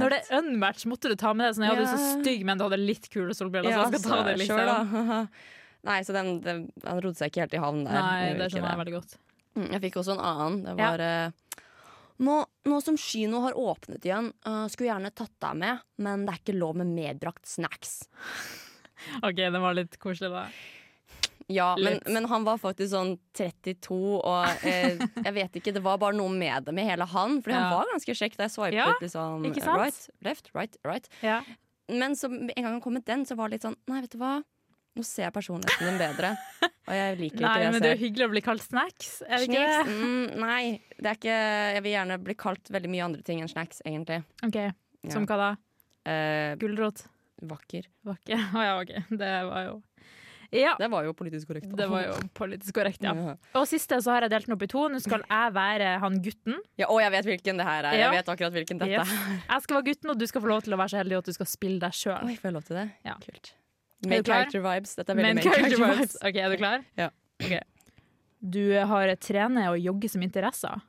Når 0.00 0.14
det 0.14 0.20
er 0.22 0.38
unmatch, 0.40 0.86
måtte 0.88 1.12
du 1.12 1.16
ta 1.20 1.34
med 1.36 1.50
det 1.50 1.58
sånn 1.58 1.66
Jeg 1.68 1.76
hadde 1.76 1.90
så 1.92 2.00
stygg, 2.14 2.46
men 2.48 2.58
du 2.58 2.64
hadde 2.64 2.80
litt 2.80 3.10
kule 3.12 3.36
solbriller. 3.36 3.74
ja, 3.74 3.84
så 3.84 3.92
jeg 3.92 4.06
skal 4.06 4.16
ta 4.16 4.22
det 4.30 4.38
liksom. 4.40 4.62
sure. 4.62 5.20
Nei, 5.86 6.00
så 6.06 6.14
den, 6.16 6.36
den, 6.44 6.66
han 6.84 7.00
rodde 7.02 7.18
seg 7.18 7.32
ikke 7.32 7.44
helt 7.44 7.56
i 7.56 7.62
havn 7.62 7.84
der. 7.86 7.96
Nei, 7.96 8.34
det 8.38 8.50
skjønner 8.52 8.72
jeg 8.72 8.82
veldig 8.82 8.96
godt. 8.98 9.16
Mm, 9.56 9.66
Jeg 9.72 9.82
fikk 9.86 9.98
også 10.02 10.16
en 10.16 10.24
annen. 10.28 10.60
Det 10.66 10.76
var 10.76 11.02
ja. 11.02 11.16
nå, 12.26 12.36
nå 12.68 12.80
som 12.84 12.98
kino 13.00 13.42
har 13.46 13.56
åpnet 13.56 14.04
igjen, 14.04 14.32
uh, 14.48 14.64
skulle 14.72 14.90
gjerne 14.90 15.12
tatt 15.16 15.32
deg 15.46 15.60
med, 15.62 15.84
men 16.04 16.26
det 16.26 16.34
er 16.34 16.42
ikke 16.42 16.58
lov 16.58 16.80
med 16.82 16.92
medbrakt 16.92 17.48
snacks. 17.48 18.02
OK, 19.26 19.38
det 19.38 19.62
var 19.62 19.76
litt 19.78 19.96
koselig, 20.02 20.32
da. 20.34 20.48
Ja, 21.48 21.76
men, 21.78 22.00
men 22.10 22.24
han 22.26 22.42
var 22.42 22.58
faktisk 22.58 22.90
sånn 22.90 23.12
32, 23.38 23.96
og 24.18 24.64
eh, 24.66 24.98
jeg 24.98 25.32
vet 25.36 25.58
ikke, 25.60 25.74
det 25.76 25.82
var 25.84 26.00
bare 26.02 26.16
noe 26.18 26.32
med 26.34 26.66
det, 26.66 26.74
med 26.74 26.88
hele 26.88 27.06
han. 27.12 27.38
Fordi 27.44 27.54
han 27.54 27.70
var 27.70 27.92
ganske 27.92 28.16
kjekk 28.18 28.34
da 28.34 28.48
jeg 28.48 28.54
swipet 28.56 28.78
Ja, 28.80 28.88
liksom 28.98 29.46
right, 29.70 30.00
left, 30.26 30.50
right, 30.58 30.74
right. 30.82 31.06
Ja. 31.22 31.38
Men 31.86 32.18
så 32.18 32.32
en 32.32 32.50
gang 32.50 32.72
han 32.72 32.82
kom 32.82 32.98
med 32.98 33.06
den, 33.06 33.22
så 33.28 33.38
var 33.38 33.46
det 33.46 33.60
litt 33.60 33.66
sånn 33.68 33.78
Nei, 33.86 34.02
vet 34.02 34.16
du 34.16 34.18
hva? 34.18 34.40
Nå 34.96 35.04
ser 35.04 35.26
jeg 35.26 35.34
personligheten 35.36 35.90
din 35.90 35.98
bedre. 36.00 36.30
Og 36.64 36.94
jeg 36.96 37.18
liker 37.20 37.42
Nei, 37.44 37.50
ikke 37.50 37.58
det 37.60 37.66
men 37.66 37.74
jeg 37.76 37.82
det 37.84 37.90
er 37.90 37.96
jo 37.98 38.02
hyggelig 38.06 38.26
å 38.26 38.32
bli 38.32 38.42
kalt 38.46 38.64
snacks. 38.64 39.10
Er 39.26 39.42
det 39.42 39.48
ikke 39.50 39.64
Snacks? 39.66 39.90
det? 39.90 39.96
Mm, 40.00 40.46
nei, 40.46 40.62
det 40.96 41.10
er 41.10 41.18
ikke 41.20 41.34
Jeg 41.76 41.82
vil 41.84 41.92
gjerne 41.96 42.18
bli 42.30 42.36
kalt 42.46 42.72
veldig 42.72 42.92
mye 42.94 43.04
andre 43.10 43.26
ting 43.26 43.42
enn 43.44 43.52
snacks, 43.52 43.82
egentlig. 43.84 44.22
OK, 44.46 44.56
som 45.12 45.28
hva 45.28 45.36
da? 45.42 45.50
Eh, 46.08 46.54
Gulrot? 46.62 47.04
vakker. 47.44 47.84
Vakker. 48.08 48.40
Å 48.54 48.56
oh, 48.56 48.64
ja, 48.64 48.78
OK. 48.80 48.94
Det 49.12 49.34
var 49.50 49.66
jo 49.66 49.74
Ja. 50.54 50.72
Det 50.78 50.86
var 50.88 51.04
jo 51.04 51.12
politisk 51.18 51.50
korrekt. 51.50 51.68
Det 51.76 51.88
var 51.90 52.04
jo 52.06 52.14
politisk 52.38 52.72
korrekt, 52.78 53.02
ja. 53.04 53.12
ja. 53.12 53.34
Og 53.58 53.66
siste 53.68 53.98
så 54.00 54.14
har 54.14 54.24
jeg 54.24 54.32
delt 54.32 54.46
den 54.48 54.54
opp 54.56 54.62
i 54.64 54.68
to. 54.70 54.86
Nå 54.88 55.00
skal 55.04 55.24
jeg 55.26 55.52
være 55.56 55.90
han 56.00 56.16
gutten. 56.24 56.56
ja, 56.80 56.86
Og 56.88 57.02
jeg 57.02 57.12
vet 57.12 57.28
hvilken 57.32 57.60
det 57.60 57.66
her 57.66 57.90
er. 57.90 57.98
Ja. 57.98 58.06
Jeg 58.06 58.22
vet 58.22 58.30
akkurat 58.36 58.54
hvilken 58.56 58.80
dette 58.80 58.94
Yes. 58.94 59.10
er. 59.12 59.36
Jeg 59.50 59.66
skal 59.66 59.80
være 59.80 59.88
gutten, 59.90 60.14
og 60.14 60.18
du 60.22 60.26
skal 60.30 60.44
få 60.46 60.52
lov 60.54 60.62
til 60.64 60.72
å 60.78 60.80
være 60.80 60.94
så 60.94 61.00
heldig 61.02 61.18
at 61.18 61.28
du 61.28 61.36
skal 61.36 61.50
spille 61.50 61.82
deg 61.82 61.98
sjøl. 61.98 62.32
Får 62.38 62.48
jeg 62.48 62.56
lov 62.56 62.64
til 62.70 62.78
det? 62.80 62.86
Ja. 63.04 63.18
Kult. 63.26 63.52
Main 64.08 64.24
character 64.26 64.62
vibes. 64.64 64.96
Dette 64.98 65.12
er 65.12 65.18
veldig 65.18 65.28
Main 65.28 65.38
main 65.40 65.46
character 65.46 65.76
character 65.76 66.00
vibes. 66.00 66.16
vibes. 66.16 66.28
OK, 66.28 66.40
er 66.42 66.50
du 66.50 66.60
klar? 66.62 66.84
Ja. 67.00 67.08
Okay. 67.42 67.60
Du 68.56 68.62
har 68.92 69.14
trene 69.20 69.68
og 69.72 69.78
jogge 69.82 70.10
som 70.12 70.22
interesser. 70.24 70.82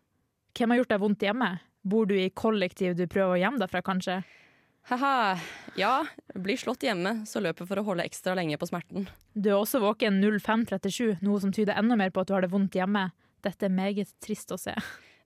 Hvem 0.58 0.74
har 0.74 0.82
gjort 0.82 0.94
deg 0.94 1.02
vondt 1.04 1.24
hjemme? 1.26 1.52
Bor 1.88 2.08
du 2.10 2.16
i 2.20 2.30
kollektiv 2.30 2.96
du 2.98 3.06
prøver 3.08 3.38
å 3.38 3.40
gjemme 3.42 3.62
deg 3.62 3.72
fra, 3.72 3.82
kanskje? 3.86 4.22
Haha. 4.88 5.38
Ja, 5.76 6.06
blir 6.34 6.58
slått 6.60 6.86
hjemme, 6.88 7.26
så 7.28 7.42
løper 7.44 7.68
for 7.68 7.80
å 7.82 7.84
holde 7.90 8.06
ekstra 8.08 8.36
lenge 8.40 8.56
på 8.60 8.70
smerten. 8.70 9.10
Du 9.36 9.50
er 9.52 9.58
også 9.58 9.82
våken 9.84 10.22
0537, 10.24 11.18
noe 11.26 11.42
som 11.44 11.52
tyder 11.56 11.76
enda 11.80 11.98
mer 12.00 12.14
på 12.16 12.24
at 12.24 12.30
du 12.30 12.36
har 12.38 12.46
det 12.46 12.52
vondt 12.54 12.78
hjemme. 12.80 13.10
Dette 13.44 13.68
er 13.68 13.74
meget 13.74 14.14
trist 14.24 14.52
å 14.56 14.60
se. 14.62 14.76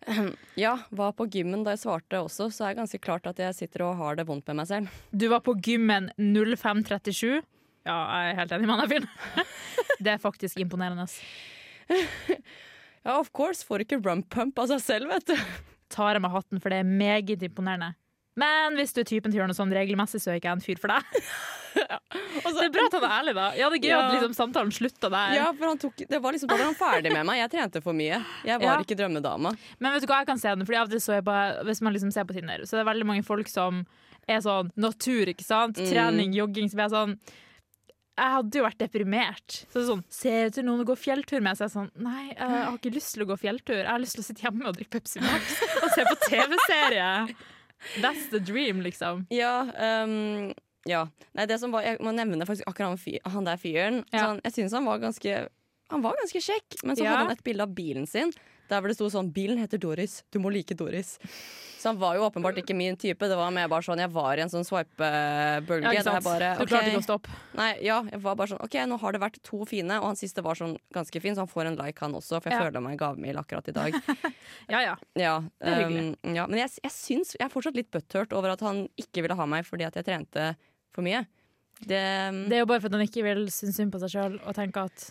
Ja, 0.58 0.80
var 0.89 1.12
på 1.13 1.27
gymmen 1.30 1.62
da 1.62 1.75
jeg 1.75 1.84
svarte 1.84 2.23
også, 2.23 2.47
så 2.49 2.65
er 2.65 2.71
det 2.73 2.80
ganske 2.82 2.99
klart 3.06 3.27
at 3.30 3.38
jeg 3.38 3.54
sitter 3.54 3.84
og 3.86 3.99
har 3.99 4.15
det 4.17 4.25
vondt 4.25 4.47
med 4.49 4.58
meg 4.63 4.69
selv. 4.71 4.95
Du 5.13 5.27
var 5.30 5.43
på 5.45 5.54
gymmen 5.62 6.10
0537. 6.17 7.43
Ja, 7.87 7.97
jeg 8.21 8.33
er 8.33 8.37
helt 8.41 8.51
enig 8.57 8.67
med 8.69 8.81
han 8.83 8.91
fyren. 8.91 9.07
Det 10.05 10.11
er 10.15 10.21
faktisk 10.21 10.59
imponerende. 10.61 11.07
Ja, 13.01 13.15
of 13.17 13.31
course. 13.33 13.63
Får 13.65 13.81
ikke 13.81 13.97
rump 14.05 14.27
pump 14.29 14.59
av 14.61 14.67
seg 14.69 14.81
selv, 14.83 15.09
vet 15.09 15.25
du. 15.31 15.33
Tar 15.89 16.13
jeg 16.13 16.21
med 16.21 16.29
hatten, 16.35 16.59
for 16.61 16.69
det 16.69 16.83
er 16.83 16.85
meget 16.85 17.41
imponerende. 17.47 17.95
Men 18.37 18.77
hvis 18.77 18.93
du 18.93 19.01
er 19.01 19.07
typen 19.09 19.31
til 19.31 19.39
å 19.39 19.41
gjøre 19.41 19.49
noe 19.51 19.57
sånn 19.57 19.73
regelmessig, 19.73 20.21
så 20.21 20.31
er 20.31 20.37
ikke 20.37 20.51
jeg 20.51 20.59
en 20.59 20.63
fyr 20.63 20.79
for 20.79 20.93
deg. 20.93 21.17
det 22.45 22.67
er 22.67 22.69
bra 22.75 22.85
at 22.85 22.95
han 22.95 23.07
er 23.07 23.15
ærlig, 23.17 23.33
da. 23.35 23.47
Ja, 23.57 23.71
det 23.73 23.79
er 23.79 23.83
gøy 23.83 23.89
Ja. 23.91 23.99
at 24.05 24.13
liksom, 24.15 24.35
samtalen 24.37 24.71
slutta 24.75 25.09
der. 25.11 25.33
Ja, 25.35 25.49
for 25.57 25.67
han 25.71 25.81
tok, 25.81 26.05
det 26.13 26.21
var 26.23 26.37
liksom, 26.37 26.51
Da 26.53 26.59
var 26.61 26.69
han 26.69 26.77
ferdig 26.79 27.11
med 27.11 27.25
meg. 27.27 27.41
Jeg 27.41 27.51
trente 27.57 27.81
for 27.83 27.97
mye. 27.97 28.21
Jeg 28.47 28.61
var 28.61 28.77
Ja. 28.77 28.77
ikke 28.85 28.99
drømmedama. 29.01 29.51
Men 29.81 29.93
vet 29.97 30.05
du 30.05 30.07
hva 30.13 30.21
jeg 30.21 30.29
kan 30.29 30.39
se 30.45 30.53
den? 30.53 30.65
Fordi 30.69 30.79
av 30.79 30.87
og 30.87 30.93
til 30.93 31.01
så 31.03 31.17
jeg 31.17 31.25
på, 31.27 31.37
Hvis 31.67 31.81
man 31.81 31.93
liksom 31.97 32.13
ser 32.13 32.23
på 32.29 32.37
Tinder, 32.37 32.63
så 32.69 32.77
er 32.77 32.83
det 32.85 32.89
veldig 32.93 33.09
mange 33.09 33.25
folk 33.25 33.49
som 33.51 33.81
er 34.29 34.39
sånn 34.45 34.69
natur, 34.77 35.25
ikke 35.33 35.43
sant? 35.43 35.75
Mm. 35.81 35.89
Trening, 35.89 36.33
jogging. 36.37 36.69
Som 36.69 36.79
er 36.85 36.93
sånn 36.93 37.17
Jeg 38.19 38.34
hadde 38.36 38.60
jo 38.60 38.63
vært 38.65 38.82
deprimert. 38.82 39.56
Så 39.71 39.86
sånn, 39.88 40.02
Ser 40.12 40.50
etter 40.50 40.65
noen 40.67 40.84
å 40.84 40.88
gå 40.89 40.95
fjelltur 41.00 41.41
med, 41.41 41.58
så 41.58 41.65
jeg 41.65 41.74
sånn 41.74 41.88
Nei, 42.04 42.28
jeg 42.34 42.50
har 42.50 42.76
ikke 42.76 42.91
lyst 42.93 43.13
til 43.15 43.24
å 43.24 43.30
gå 43.32 43.38
fjelltur. 43.39 43.80
Jeg 43.80 43.88
har 43.89 44.02
lyst 44.04 44.17
til 44.17 44.24
å 44.24 44.28
sitte 44.28 44.43
hjemme 44.45 44.67
og 44.67 44.76
drikke 44.78 44.97
Pepsi 45.00 45.24
Max 45.24 45.56
og 45.80 45.88
se 45.95 46.06
på 46.10 46.17
TV-serie. 46.28 47.08
That's 48.04 48.28
the 48.34 48.39
dream, 48.43 48.84
liksom. 48.86 49.24
Ja, 49.34 49.63
um, 50.06 50.52
ja. 50.86 51.06
Nei, 51.34 51.47
det 51.50 51.58
som 51.63 51.74
var, 51.74 51.88
jeg 51.88 51.97
må 52.04 52.13
nevne 52.13 52.45
faktisk 52.45 52.67
akkurat 52.69 52.93
han, 52.93 53.02
fyr, 53.02 53.17
han 53.26 53.47
der 53.47 53.58
fyren. 53.62 54.04
Ja. 54.12 54.28
Sånn, 54.28 54.43
jeg 54.45 54.58
syns 54.60 54.76
han 54.78 54.86
var 54.89 55.02
ganske 55.02 55.39
han 55.91 56.04
var 56.06 56.15
ganske 56.21 56.39
kjekk, 56.39 56.78
men 56.88 56.95
så 56.95 57.04
Ja. 57.04 57.10
hadde 57.12 57.24
han 57.26 57.34
et 57.36 57.43
bilde 57.43 57.65
av 57.65 57.74
bilen 57.76 58.06
sin 58.08 58.30
der 58.71 58.79
hvor 58.81 58.88
det 58.91 58.95
sto 58.97 59.10
sånn 59.12 59.29
'Bilen 59.36 59.60
heter 59.60 59.77
Doris. 59.81 60.21
Du 60.31 60.39
må 60.39 60.51
like 60.51 60.73
Doris'. 60.79 61.17
Så 61.81 61.89
han 61.89 61.97
var 61.97 62.13
jo 62.15 62.21
åpenbart 62.29 62.60
ikke 62.62 62.75
min 62.77 62.95
type. 62.95 63.25
Det 63.25 63.36
var 63.36 63.49
mer 63.51 63.67
bare 63.67 63.81
sånn 63.81 63.97
Jeg 63.97 64.12
var 64.13 64.38
i 64.38 64.41
en 64.43 64.51
sånn 64.53 64.63
swipe-bølge. 64.63 65.93
Ja, 65.95 66.03
der 66.05 66.21
sant? 66.21 66.60
Du 66.60 66.65
klarte 66.69 66.91
ikke 66.91 67.01
å 67.01 67.05
stoppe. 67.07 67.29
Nei, 67.57 67.71
ja, 67.81 67.97
jeg 68.05 68.21
var 68.21 68.36
bare 68.38 68.51
sånn 68.53 68.62
OK, 68.62 68.75
nå 68.86 68.99
har 69.01 69.15
det 69.15 69.21
vært 69.23 69.39
to 69.43 69.63
fine, 69.65 69.97
og 69.97 70.12
han 70.12 70.19
siste 70.19 70.43
var 70.45 70.55
sånn 70.60 70.75
ganske 70.93 71.21
fin, 71.23 71.34
så 71.34 71.41
han 71.45 71.49
får 71.51 71.71
en 71.71 71.79
like, 71.81 71.97
han 71.99 72.13
også, 72.13 72.38
for 72.41 72.49
jeg 72.51 72.60
Ja. 72.60 72.65
føler 72.69 72.81
meg 72.86 72.99
gavmild 73.01 73.41
akkurat 73.41 73.67
i 73.67 73.71
dag. 73.73 73.93
Ja, 74.69 74.79
ja. 74.86 74.95
Ja, 75.17 75.39
Det 75.60 75.67
er 75.67 75.81
hyggelig. 75.81 76.17
um, 76.23 76.36
ja, 76.36 76.45
men 76.47 76.60
jeg, 76.60 76.69
jeg 76.84 76.91
syns 76.91 77.34
Jeg 77.39 77.45
er 77.47 77.49
fortsatt 77.53 77.75
litt 77.75 77.89
butthurt 77.91 78.31
over 78.34 78.49
at 78.53 78.62
han 78.62 78.88
ikke 78.97 79.21
ville 79.25 79.36
ha 79.36 79.45
meg 79.49 79.65
fordi 79.65 79.84
at 79.89 79.95
jeg 79.95 80.05
trente 80.05 80.55
for 80.93 81.01
mye. 81.01 81.25
Det, 81.81 81.99
Det 82.49 82.55
er 82.55 82.59
jo 82.61 82.65
bare 82.69 82.79
for 82.83 82.87
at 82.91 82.95
han 82.97 83.01
ikke 83.07 83.23
vil 83.25 83.41
synes 83.51 83.75
synd 83.79 83.91
på 83.93 83.99
seg 84.03 84.09
sjøl 84.13 84.35
og 84.45 84.53
tenke 84.55 84.83
at 84.85 85.07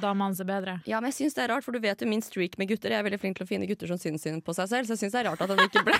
damene 0.00 0.24
hans 0.30 0.40
er 0.40 0.48
bedre. 0.48 0.78
ja, 0.88 0.96
men 1.00 1.10
jeg 1.12 1.16
synes 1.18 1.34
det 1.36 1.42
er 1.44 1.50
rart, 1.52 1.64
for 1.66 1.72
du 1.76 1.80
vet 1.84 2.00
jo 2.00 2.08
min 2.08 2.22
streak 2.24 2.56
med 2.58 2.68
gutter. 2.70 2.90
Jeg 2.94 2.98
er 3.02 3.06
veldig 3.06 3.20
flink 3.20 3.36
til 3.36 3.44
å 3.44 3.48
finne 3.50 3.68
gutter 3.68 3.86
som 3.92 3.98
synes 4.00 4.24
synd 4.24 4.40
på 4.46 4.52
seg 4.56 4.66
selv, 4.72 4.84
så 4.88 4.92
jeg 4.96 5.00
syns 5.04 5.12
det 5.16 5.20
er 5.24 5.28
rart 5.30 5.44
at 5.44 5.50
han 5.52 5.60
ikke 5.66 5.84
ble 5.84 5.94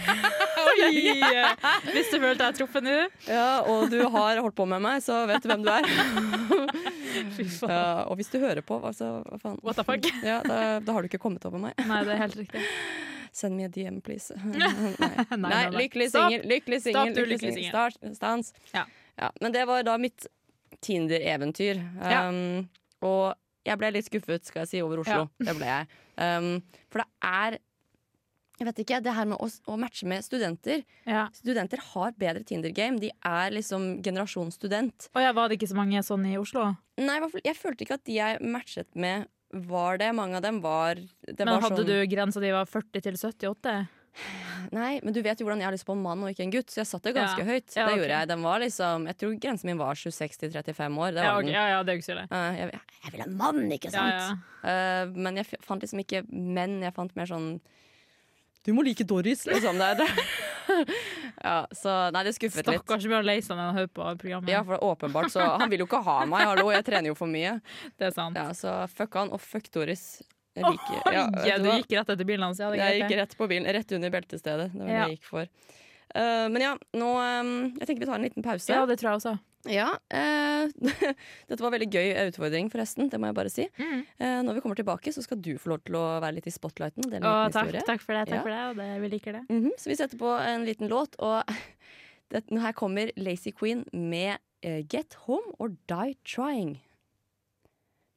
Hvis 1.94 2.08
du 2.10 2.16
følte 2.18 2.40
deg 2.48 2.56
truffet 2.58 2.82
nå. 2.84 2.94
Ja, 3.28 3.60
og 3.68 3.90
du 3.92 4.00
har 4.10 4.40
holdt 4.42 4.56
på 4.58 4.64
med 4.68 4.80
meg, 4.82 5.02
så 5.04 5.20
vet 5.30 5.44
du 5.44 5.48
hvem 5.52 5.62
du 5.64 5.70
er. 5.70 5.87
Fy 7.37 7.44
faen. 7.46 7.70
Ja, 7.70 7.84
og 8.10 8.16
hvis 8.18 8.30
du 8.32 8.40
hører 8.42 8.62
på, 8.66 8.80
altså, 8.84 9.20
hva 9.28 9.38
faen. 9.42 9.58
What 9.62 9.78
the 9.78 9.84
fuck? 9.87 10.08
Ja, 10.26 10.40
da, 10.44 10.56
da 10.82 10.96
har 10.96 11.04
du 11.04 11.08
ikke 11.10 11.20
kommet 11.22 11.44
over 11.46 11.58
meg. 11.62 11.76
Nei, 11.87 12.00
det 12.08 12.16
er 12.16 12.20
helt 12.24 12.38
riktig. 12.40 12.62
Send 13.34 13.56
me 13.58 13.64
a 13.66 13.68
DM, 13.70 14.00
please. 14.04 14.34
Nei, 14.38 14.70
Nei, 14.98 15.12
nei, 15.37 15.50
nei, 15.50 15.62
lykkelig 15.78 16.10
singel. 16.14 16.40
Lykkelig 16.50 16.80
singel. 16.87 18.14
Stans. 18.14 18.52
Ja. 18.74 18.84
Ja, 19.20 19.31
men 19.40 19.55
det 19.55 19.66
var 19.68 19.85
da 19.87 19.96
mitt 20.00 20.27
Tinder-eventyr. 20.85 21.81
Ja. 22.03 22.24
Um, 22.29 22.66
og 23.05 23.35
jeg 23.64 23.81
ble 23.81 23.92
litt 23.94 24.09
skuffet, 24.09 24.48
skal 24.48 24.64
jeg 24.64 24.72
si, 24.72 24.83
over 24.85 25.05
Oslo. 25.05 25.29
Det 25.40 25.55
ble 25.57 25.68
jeg. 25.70 26.00
Um, 26.18 26.50
for 26.92 27.03
det 27.03 27.09
er 27.27 27.61
Jeg 28.55 28.68
vet 28.68 28.81
ikke, 28.85 28.98
det 29.03 29.14
her 29.16 29.27
med 29.27 29.40
å, 29.42 29.48
å 29.66 29.77
matche 29.83 30.07
med 30.07 30.22
studenter 30.22 30.85
Ja. 31.11 31.24
Studenter 31.35 31.81
har 31.90 32.12
bedre 32.14 32.44
Tinder-game. 32.46 33.00
De 33.03 33.11
er 33.27 33.50
liksom 33.50 33.96
generasjon 34.05 34.53
student. 34.55 35.09
Og 35.11 35.24
ja, 35.24 35.33
var 35.35 35.50
det 35.50 35.59
ikke 35.59 35.72
så 35.72 35.79
mange 35.81 36.03
sånn 36.07 36.29
i 36.31 36.37
Oslo? 36.38 36.68
Nei, 37.03 37.18
jeg 37.42 37.59
følte 37.59 37.83
ikke 37.83 37.98
at 37.98 38.05
de 38.07 38.20
jeg 38.20 38.38
matchet 38.46 38.87
med, 38.94 39.27
var 39.66 39.98
det. 39.98 40.12
Mange 40.14 40.38
av 40.38 40.46
dem 40.46 40.61
var 40.62 41.00
det 41.00 41.35
Men 41.40 41.57
var 41.57 41.66
hadde 41.66 41.83
sånn, 41.83 41.90
du 41.90 42.12
grensa 42.14 42.42
di 42.42 42.55
var 42.55 42.70
40 42.70 43.05
til 43.09 43.18
78? 43.18 43.74
Nei, 44.74 45.00
men 45.03 45.12
du 45.14 45.20
vet 45.22 45.40
jo 45.40 45.46
hvordan 45.46 45.61
jeg 45.62 45.66
har 45.68 45.74
lyst 45.74 45.87
på 45.88 45.92
en 45.96 46.03
mann 46.03 46.22
og 46.24 46.31
ikke 46.31 46.44
en 46.46 46.53
gutt, 46.55 46.70
så 46.72 46.81
jeg 46.83 46.88
satte 46.90 47.11
det 47.11 47.16
ganske 47.18 47.42
Ja. 47.42 47.46
høyt. 47.48 47.66
Ja, 47.74 47.74
det 47.74 47.85
okay. 47.92 47.98
gjorde 48.00 48.14
jeg. 48.18 48.29
Den 48.31 48.42
var 48.46 48.59
liksom, 48.62 49.07
jeg 49.11 49.16
tror 49.20 49.35
grensen 49.42 49.66
min 49.70 49.79
var 49.79 49.94
26 49.98 50.38
til 50.38 50.50
35 50.55 50.98
år. 51.03 51.12
Det 51.12 51.20
var 51.20 51.24
Ja, 51.24 51.35
okay. 51.37 51.46
den. 51.46 51.55
ja, 51.55 51.64
ja, 51.74 51.83
det 51.83 51.92
er 51.92 51.98
ikke 52.00 52.07
så 52.09 52.14
ille. 52.16 52.27
Eh, 52.31 52.59
jeg, 52.61 52.81
jeg 53.05 53.12
vil 53.12 53.20
ha 53.20 53.27
en 53.27 53.37
mann, 53.37 53.62
ikke 53.79 53.90
sant? 53.90 54.14
ja. 54.14 54.35
Eh, 54.64 55.07
men 55.27 55.37
jeg 55.42 55.46
fant 55.66 55.83
liksom 55.85 56.00
ikke 56.05 56.24
menn. 56.31 56.81
Jeg 56.87 56.94
fant 56.96 57.14
mer 57.16 57.27
sånn 57.27 57.61
Du 58.64 58.72
må 58.72 58.81
like 58.83 59.05
Doris, 59.05 59.42
liksom. 59.44 59.77
Det 59.77 59.85
er 59.92 59.98
det. 60.00 60.09
ja, 61.44 61.66
så 61.77 61.96
nei, 62.14 62.22
det 62.24 62.33
skuffet 62.33 62.64
litt. 62.64 62.81
Stakkars 62.81 63.05
blir 63.05 63.27
lei 63.27 63.37
seg 63.44 63.59
når 63.59 63.66
han 63.68 63.77
hører 63.77 63.90
på 63.92 64.07
programmet. 64.22 64.48
Ja, 64.48 64.62
for 64.64 64.72
det 64.72 64.79
er 64.81 64.87
åpenbart, 64.88 65.29
så 65.35 65.48
Han 65.61 65.68
vil 65.68 65.83
jo 65.85 65.87
ikke 65.90 66.00
ha 66.07 66.24
meg, 66.24 66.46
hallo, 66.48 66.70
jeg 66.72 66.87
trener 66.87 67.12
jo 67.12 67.14
for 67.18 67.29
mye. 67.29 67.59
Det 67.98 68.09
er 68.09 68.14
sant. 68.16 68.38
Ja, 68.40 68.55
Så 68.57 68.72
fuck 68.94 69.18
han, 69.20 69.29
og 69.37 69.42
fuck 69.44 69.68
Doris. 69.74 70.22
Liker- 70.57 71.12
ja, 71.12 71.25
vet 71.35 71.62
du 71.64 71.71
gikk 71.71 71.95
rett 71.99 72.11
etter 72.14 72.25
bilen 72.29 72.45
hans. 72.47 72.59
Ja, 72.62 72.71
det 72.71 72.79
Jeg 72.79 73.01
gikk 73.03 73.17
rett 73.19 73.33
på 73.38 73.49
bilen, 73.51 73.67
rett 73.75 73.93
under 73.97 74.11
beltestedet. 74.14 74.69
Det 74.73 74.79
var 74.81 74.88
Ja. 74.88 75.05
det 75.05 75.09
jeg 75.11 75.19
gikk 75.19 75.25
for. 75.25 75.49
Uh, 76.14 76.47
men 76.53 76.61
ja, 76.62 76.77
nå 76.95 77.09
um, 77.19 77.75
Jeg 77.81 77.88
tenker 77.88 78.05
vi 78.05 78.07
tar 78.07 78.14
en 78.21 78.23
liten 78.29 78.43
pause. 78.45 78.71
Ja, 78.71 78.85
det 78.87 78.99
tror 79.01 79.11
jeg 79.11 79.19
også. 79.23 79.38
Ja, 79.67 79.88
Uh, 80.12 80.69
Dette 81.49 81.59
var 81.64 81.73
veldig 81.73 81.88
gøy 81.90 82.12
utfordring, 82.29 82.69
forresten. 82.71 83.09
Det 83.11 83.19
må 83.19 83.27
jeg 83.33 83.35
bare 83.35 83.51
si. 83.51 83.64
Mm. 83.81 84.05
Uh, 84.21 84.43
når 84.47 84.55
vi 84.55 84.61
kommer 84.61 84.77
tilbake, 84.79 85.11
så 85.12 85.25
skal 85.25 85.40
du 85.43 85.57
få 85.59 85.73
lov 85.73 85.83
til 85.85 85.97
å 85.99 86.05
være 86.23 86.37
litt 86.37 86.47
i 86.47 86.55
spotlighten. 86.55 87.09
En 87.19 87.23
takk, 87.51 87.73
takk 87.83 88.01
for 88.05 88.14
det, 88.14 88.27
takk 88.29 88.38
Ja. 88.38 88.43
for 88.45 88.51
det, 88.55 88.62
og 88.71 88.77
det, 88.77 88.88
vi 89.03 89.09
liker 89.17 89.33
det. 89.40 89.43
Mhm, 89.49 89.73
Så 89.81 89.90
vi 89.90 89.97
setter 89.97 90.17
på 90.21 90.31
en 90.38 90.64
liten 90.69 90.88
låt, 90.88 91.17
og 91.19 91.43
det, 92.31 92.45
her 92.53 92.73
kommer 92.73 93.11
Lazy 93.17 93.51
Queen 93.51 93.85
med 93.93 94.38
Get 94.62 95.14
Home 95.27 95.51
or 95.59 95.75
Die 95.88 96.14
Trying. 96.25 96.79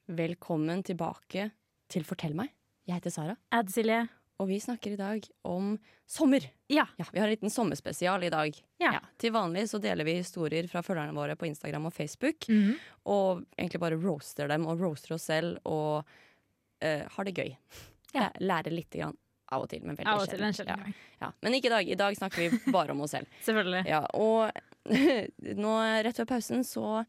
Velkommen 0.08 0.84
tilbake 0.84 1.50
til 1.92 2.06
Fortell 2.08 2.36
meg. 2.38 2.52
Jeg 2.88 3.00
heter 3.00 3.14
Sara, 3.14 3.36
Ed 3.56 3.72
Silje. 3.74 4.06
og 4.40 4.48
vi 4.48 4.60
snakker 4.64 4.94
i 4.94 5.00
dag 5.00 5.26
om 5.48 5.74
sommer. 6.08 6.46
Ja. 6.72 6.86
Vi 7.12 7.20
har 7.20 7.28
en 7.28 7.34
liten 7.34 7.52
sommerspesial 7.52 8.24
i 8.24 8.32
dag. 8.32 8.56
Ja. 8.80 9.00
til 9.18 9.34
vanlig 9.34 9.66
så 9.72 9.80
deler 9.82 10.06
vi 10.08 10.20
historier 10.20 10.68
fra 10.72 10.84
følgerne 10.86 11.16
våre 11.18 11.36
på 11.36 11.48
Instagram 11.50 11.90
og 11.90 11.94
Facebook. 11.94 12.48
Mhm. 12.48 12.76
Og 13.06 13.44
egentlig 13.58 13.80
bare 13.82 14.00
roaster 14.00 14.48
dem 14.48 14.68
og 14.68 14.80
roaster 14.80 15.16
oss 15.16 15.28
selv 15.28 15.58
og 15.66 16.04
uh, 16.84 17.04
har 17.16 17.24
det 17.28 17.36
gøy. 17.36 17.56
Ja. 18.14 18.30
Lærer 18.40 18.72
lite 18.72 19.02
grann 19.02 19.18
av 19.52 19.64
og 19.64 19.70
til, 19.72 19.84
men 19.88 19.96
veldig 19.96 20.28
sjelden. 20.28 20.54
sjelden. 20.54 20.94
Ja. 21.20 21.28
Ja. 21.28 21.32
Men 21.42 21.56
ikke 21.56 21.70
i 21.70 21.76
dag. 21.76 21.90
I 21.90 21.96
dag 22.00 22.18
snakker 22.20 22.44
vi 22.44 22.72
bare 22.72 22.92
om 22.92 23.02
oss 23.02 23.16
selv. 23.16 23.28
Selvfølgelig. 23.48 23.86
Ja, 23.88 24.04
og 24.14 24.52
nå 25.64 25.74
rett 26.04 26.20
før 26.20 26.30
pausen 26.36 26.64
så 26.68 27.04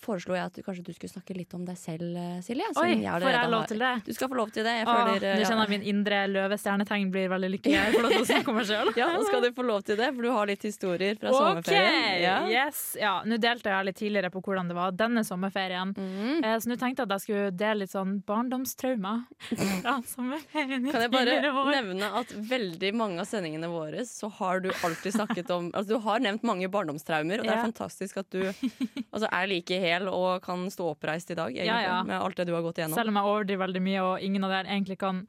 foreslo 0.00 0.34
jeg 0.36 0.48
at 0.48 0.54
du, 0.56 0.62
kanskje 0.64 0.84
du 0.86 0.92
skulle 0.96 1.12
snakke 1.12 1.34
litt 1.36 1.52
om 1.56 1.64
deg 1.66 1.76
selv, 1.78 2.14
eh, 2.16 2.38
Silje. 2.44 2.66
Oi, 2.80 3.02
jeg 3.02 3.20
får 3.22 3.34
jeg 3.34 3.50
lov 3.52 3.66
til 3.68 3.78
det? 3.82 3.90
Du 4.06 4.12
skal 4.16 4.30
få 4.32 4.38
lov 4.38 4.50
til 4.54 4.64
det. 4.64 4.72
Jeg 4.80 4.86
føler, 4.88 5.26
Åh, 5.26 5.36
Nå 5.36 5.48
kjenner 5.50 5.66
jeg 5.68 5.72
min 5.74 5.86
indre 5.92 6.20
løvestjernetegn 6.32 7.10
blir 7.12 7.28
veldig 7.32 7.50
lykkelig. 7.56 7.74
Jeg 7.76 7.94
får 7.96 8.02
lov 8.06 8.14
til 8.16 8.24
å 8.24 8.28
snakke 8.30 8.48
om 8.52 8.56
meg 8.60 8.66
sjøl. 8.70 8.92
Ja, 8.96 9.08
nå 9.12 9.26
skal 9.28 9.44
du 9.44 9.50
få 9.58 9.66
lov 9.68 9.82
til 9.86 9.96
det, 10.00 10.08
for 10.16 10.22
du 10.22 10.30
har 10.32 10.46
litt 10.50 10.62
historier 10.66 11.18
fra 11.20 11.32
sommerferien. 11.36 12.22
Ja. 12.24 12.36
Yes. 12.48 12.80
Ja, 13.00 13.14
nå 13.28 13.38
delte 13.42 13.72
jeg 13.74 13.88
litt 13.90 14.00
tidligere 14.00 14.30
på 14.32 14.40
hvordan 14.46 14.68
det 14.72 14.78
var 14.78 14.96
denne 14.96 15.24
sommerferien. 15.26 15.92
mm. 15.96 16.44
Eh, 16.44 16.56
Så 16.58 16.68
nå 16.72 16.76
tenkte 16.80 17.04
jeg 17.04 17.10
at 17.10 17.14
jeg 17.18 17.24
skulle 17.26 17.50
dele 17.56 17.84
litt 17.84 17.92
sånn 17.92 18.16
barndomstrauma 18.26 19.14
fra 19.50 19.96
sommerferien 20.14 20.88
Kan 20.90 21.04
jeg 21.04 21.12
bare 21.12 21.36
nevne 21.76 22.08
at 22.22 22.32
veldig 22.32 22.92
mange 22.96 23.20
av 23.20 23.28
sendingene 23.28 23.68
våre 23.68 24.04
så 24.08 24.30
har 24.40 24.60
du 24.64 24.70
alltid 24.82 25.12
snakket 25.18 25.50
om 25.54 25.68
Altså 25.76 25.92
du 25.96 25.98
har 26.06 26.20
nevnt 26.24 26.42
mange 26.46 26.68
barndomstraumer, 26.72 27.40
og 27.40 27.44
det 27.46 27.52
er 27.52 27.60
Ja. 27.60 27.66
fantastisk 27.68 28.16
at 28.22 28.30
du 28.30 28.40
altså, 28.46 29.25
er 29.32 29.46
like 29.50 29.78
hel 29.82 30.08
og 30.08 30.42
kan 30.44 30.66
stå 30.72 30.92
oppreist 30.94 31.30
i 31.30 31.36
dag, 31.38 31.50
egentlig, 31.52 31.66
Ja, 31.66 31.80
ja. 31.82 32.02
med 32.06 32.20
alt 32.20 32.36
det 32.40 32.46
du 32.48 32.54
har 32.54 32.62
gått 32.66 32.78
igjennom. 32.80 32.94
Selv 32.98 33.12
om 33.12 33.20
jeg 33.20 33.24
overdriver 33.32 33.66
veldig 33.66 33.82
mye, 33.82 34.02
og 34.02 34.20
ingen 34.26 34.44
av 34.44 34.50
dere 34.54 34.72
egentlig 34.72 34.98
kan 34.98 35.26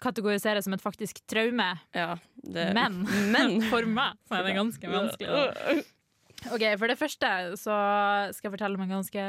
kategoriseres 0.00 0.64
som 0.64 0.72
et 0.76 0.80
faktisk 0.82 1.20
traume. 1.28 1.66
Ja, 1.92 2.14
det, 2.42 2.70
Men, 2.74 3.02
men 3.34 3.60
for 3.72 3.84
meg 3.86 4.16
så 4.28 4.38
er 4.40 4.46
det 4.48 4.54
ganske 4.56 4.92
vanskelig. 4.92 5.84
Ok, 6.54 6.62
For 6.80 6.88
det 6.88 6.96
første 6.96 7.28
så 7.60 7.74
skal 8.32 8.48
jeg 8.48 8.54
fortelle 8.54 8.78
om 8.78 8.84
en 8.86 8.94
ganske 8.96 9.24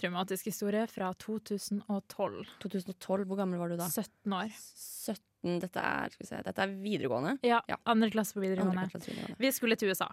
traumatisk 0.00 0.46
historie 0.48 0.86
fra 0.88 1.10
2012. 1.20 2.46
2012, 2.62 3.26
hvor 3.28 3.36
gammel 3.42 3.60
var 3.60 3.68
du 3.68 3.76
da? 3.76 3.90
17 3.92 4.32
år. 4.38 4.48
17, 4.56 5.58
dette 5.60 5.82
er, 5.84 6.14
skal 6.14 6.24
vi 6.24 6.28
se, 6.30 6.40
dette 6.46 6.64
er 6.64 6.72
videregående. 6.80 7.34
Ja, 7.44 7.60
Ja. 7.68 7.76
Andre 7.84 8.08
klasse 8.14 8.32
på 8.38 8.40
videregående. 8.40 8.86
klasse 8.88 9.10
videregående. 9.12 9.36
Vi 9.44 9.52
skulle 9.52 9.76
til 9.76 9.92
USA. 9.92 10.08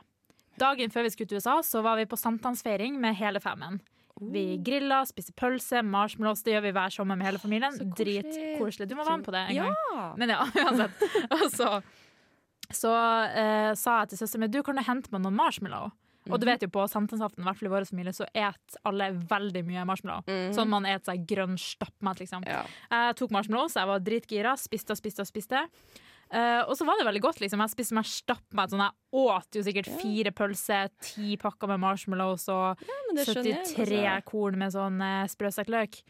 Dagen 0.58 0.94
før 0.94 1.06
vi 1.06 1.14
skulle 1.14 1.30
til 1.30 1.42
USA, 1.42 1.60
så 1.66 1.84
var 1.86 2.00
vi 2.00 2.08
på 2.10 2.18
sankthansfeiring 2.20 2.98
med 3.02 3.18
hele 3.20 3.42
femmen. 3.44 3.80
Vi 4.18 4.58
grilla, 4.66 5.04
spiste 5.06 5.34
pølse, 5.38 5.84
marshmallows. 5.86 6.42
Det 6.46 6.56
gjør 6.56 6.66
vi 6.66 6.74
hver 6.74 6.94
sommer 6.94 7.20
med 7.20 7.28
hele 7.28 7.42
familien. 7.42 7.76
Dritkoselig. 7.98 8.88
Du 8.90 8.96
må 8.98 9.06
være 9.06 9.20
med 9.20 9.28
på 9.28 9.36
det 9.36 9.44
en 9.52 9.60
gang. 9.62 9.76
Ja! 9.94 10.08
Men 10.18 10.34
ja, 10.34 10.40
uansett. 10.64 11.06
Og 11.30 11.46
så, 11.54 11.70
så 12.74 12.96
eh, 13.30 13.72
sa 13.78 14.02
jeg 14.02 14.14
til 14.14 14.24
søsteren 14.24 14.48
min 14.48 14.56
du 14.56 14.64
kan 14.66 14.80
du 14.80 14.86
hente 14.88 15.14
meg 15.14 15.22
noen 15.26 15.38
marshmallow. 15.38 15.94
Og 16.28 16.42
du 16.42 16.48
vet 16.50 16.66
jo 16.66 16.68
på 16.72 16.84
sankthansaften, 16.92 17.40
i 17.40 17.48
hvert 17.48 17.60
fall 17.60 17.70
i 17.70 17.72
vår 17.72 17.86
familie, 17.88 18.12
så 18.12 18.26
et 18.36 18.78
alle 18.88 19.14
veldig 19.30 19.62
mye 19.68 19.86
marshmallow. 19.88 20.26
Mhm. 20.28 20.50
Sånn 20.58 20.74
man 20.74 20.88
et 20.90 21.06
seg 21.08 21.24
grønn 21.30 21.56
stappmat, 21.62 22.20
liksom. 22.24 22.44
Ja. 22.50 22.66
Jeg 22.92 23.16
tok 23.22 23.32
marshmallows, 23.36 23.78
jeg 23.80 23.88
var 23.88 24.04
dritgira, 24.04 24.58
spiste 24.60 24.96
og 24.96 25.00
spiste 25.00 25.24
og 25.24 25.30
spiste. 25.30 25.64
Eh, 26.28 26.62
og 26.68 26.74
så 26.76 26.84
var 26.88 27.00
det 27.00 27.08
veldig 27.08 27.22
godt. 27.24 27.40
liksom 27.40 27.62
Jeg 27.64 27.72
spiste 27.72 27.96
meg 27.96 28.08
stappmat. 28.10 28.74
Sånn, 28.74 28.84
jeg 28.84 29.22
åt 29.24 29.58
jo 29.60 29.64
sikkert 29.64 29.90
fire 30.02 30.34
pølser, 30.36 30.92
ti 31.04 31.38
pakker 31.40 31.72
med 31.72 31.80
marshmallows 31.84 32.48
og 32.52 32.84
ja, 32.84 32.98
73 33.16 33.46
jeg, 33.48 33.62
73 33.76 34.02
altså. 34.04 34.26
korn 34.28 34.60
med 34.60 34.76
sånn 34.76 35.00
uh, 35.04 35.24
sprøstekt 35.32 35.72
løk. 35.72 36.02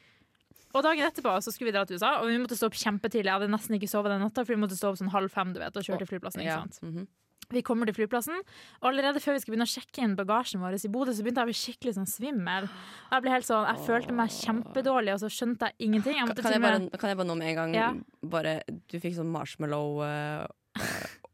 Og 0.75 0.83
dagen 0.83 1.05
etterpå 1.07 1.31
så 1.41 1.53
skulle 1.53 1.71
vi 1.71 1.75
dra 1.77 1.85
til 1.87 1.97
USA, 1.97 2.17
og 2.21 2.27
vi 2.29 2.39
måtte 2.41 2.57
stå 2.57 2.67
opp 2.69 2.75
kjempetidlig. 2.77 3.29
Jeg 3.29 3.37
hadde 3.39 3.53
nesten 3.53 3.77
ikke 3.77 3.89
sovet 3.89 4.11
den 4.13 4.21
natta, 4.25 4.43
for 4.43 4.53
vi 4.53 4.61
måtte 4.61 4.77
stå 4.77 4.91
opp 4.91 4.99
sånn 4.99 5.13
halv 5.13 5.31
fem 5.33 5.53
du 5.55 5.61
vet, 5.61 5.77
og 5.77 5.85
kjøre 5.85 6.01
til 6.03 6.09
flyplassen. 6.11 6.43
ikke 6.43 6.51
Ja. 6.53 6.59
sant? 6.65 6.81
mhm. 6.83 7.07
Vi 7.49 7.61
kommer 7.63 7.87
til 7.87 7.95
flyplassen, 7.95 8.41
og 8.81 8.87
allerede 8.89 9.21
før 9.23 9.37
vi 9.37 9.39
skulle 9.39 9.55
begynne 9.55 9.67
å 9.69 9.71
sjekke 9.71 10.03
inn 10.03 10.15
bagasjen 10.19 10.59
vår 10.59 10.75
i 10.83 10.89
Bodø, 10.91 11.13
så 11.15 11.23
begynte 11.23 11.39
jeg 11.39 11.47
å 11.47 11.51
bli 11.53 11.55
skikkelig 11.55 11.93
sånn 11.95 12.09
svimmel. 12.11 12.67
Jeg 13.13 13.23
ble 13.23 13.31
helt 13.31 13.47
sånn, 13.47 13.63
jeg 13.69 13.85
følte 13.87 14.15
meg 14.17 14.33
kjempedårlig, 14.35 15.13
og 15.15 15.21
så 15.23 15.29
skjønte 15.31 15.69
jeg 15.69 15.87
ingenting. 15.87 16.17
Jeg 16.19 16.35
Kan 16.43 16.51
jeg, 16.57 16.61
bare, 16.61 16.81
kan 16.99 17.09
jeg 17.13 17.17
bare 17.21 17.27
nå 17.29 17.37
med 17.39 17.47
en 17.53 17.55
gang 17.61 17.73
Ja. 17.77 17.93
bare, 18.21 18.61
Du 18.91 18.99
fikk 18.99 19.15
sånn 19.15 19.31
marshmallow 19.31 20.03
eh, 20.03 20.45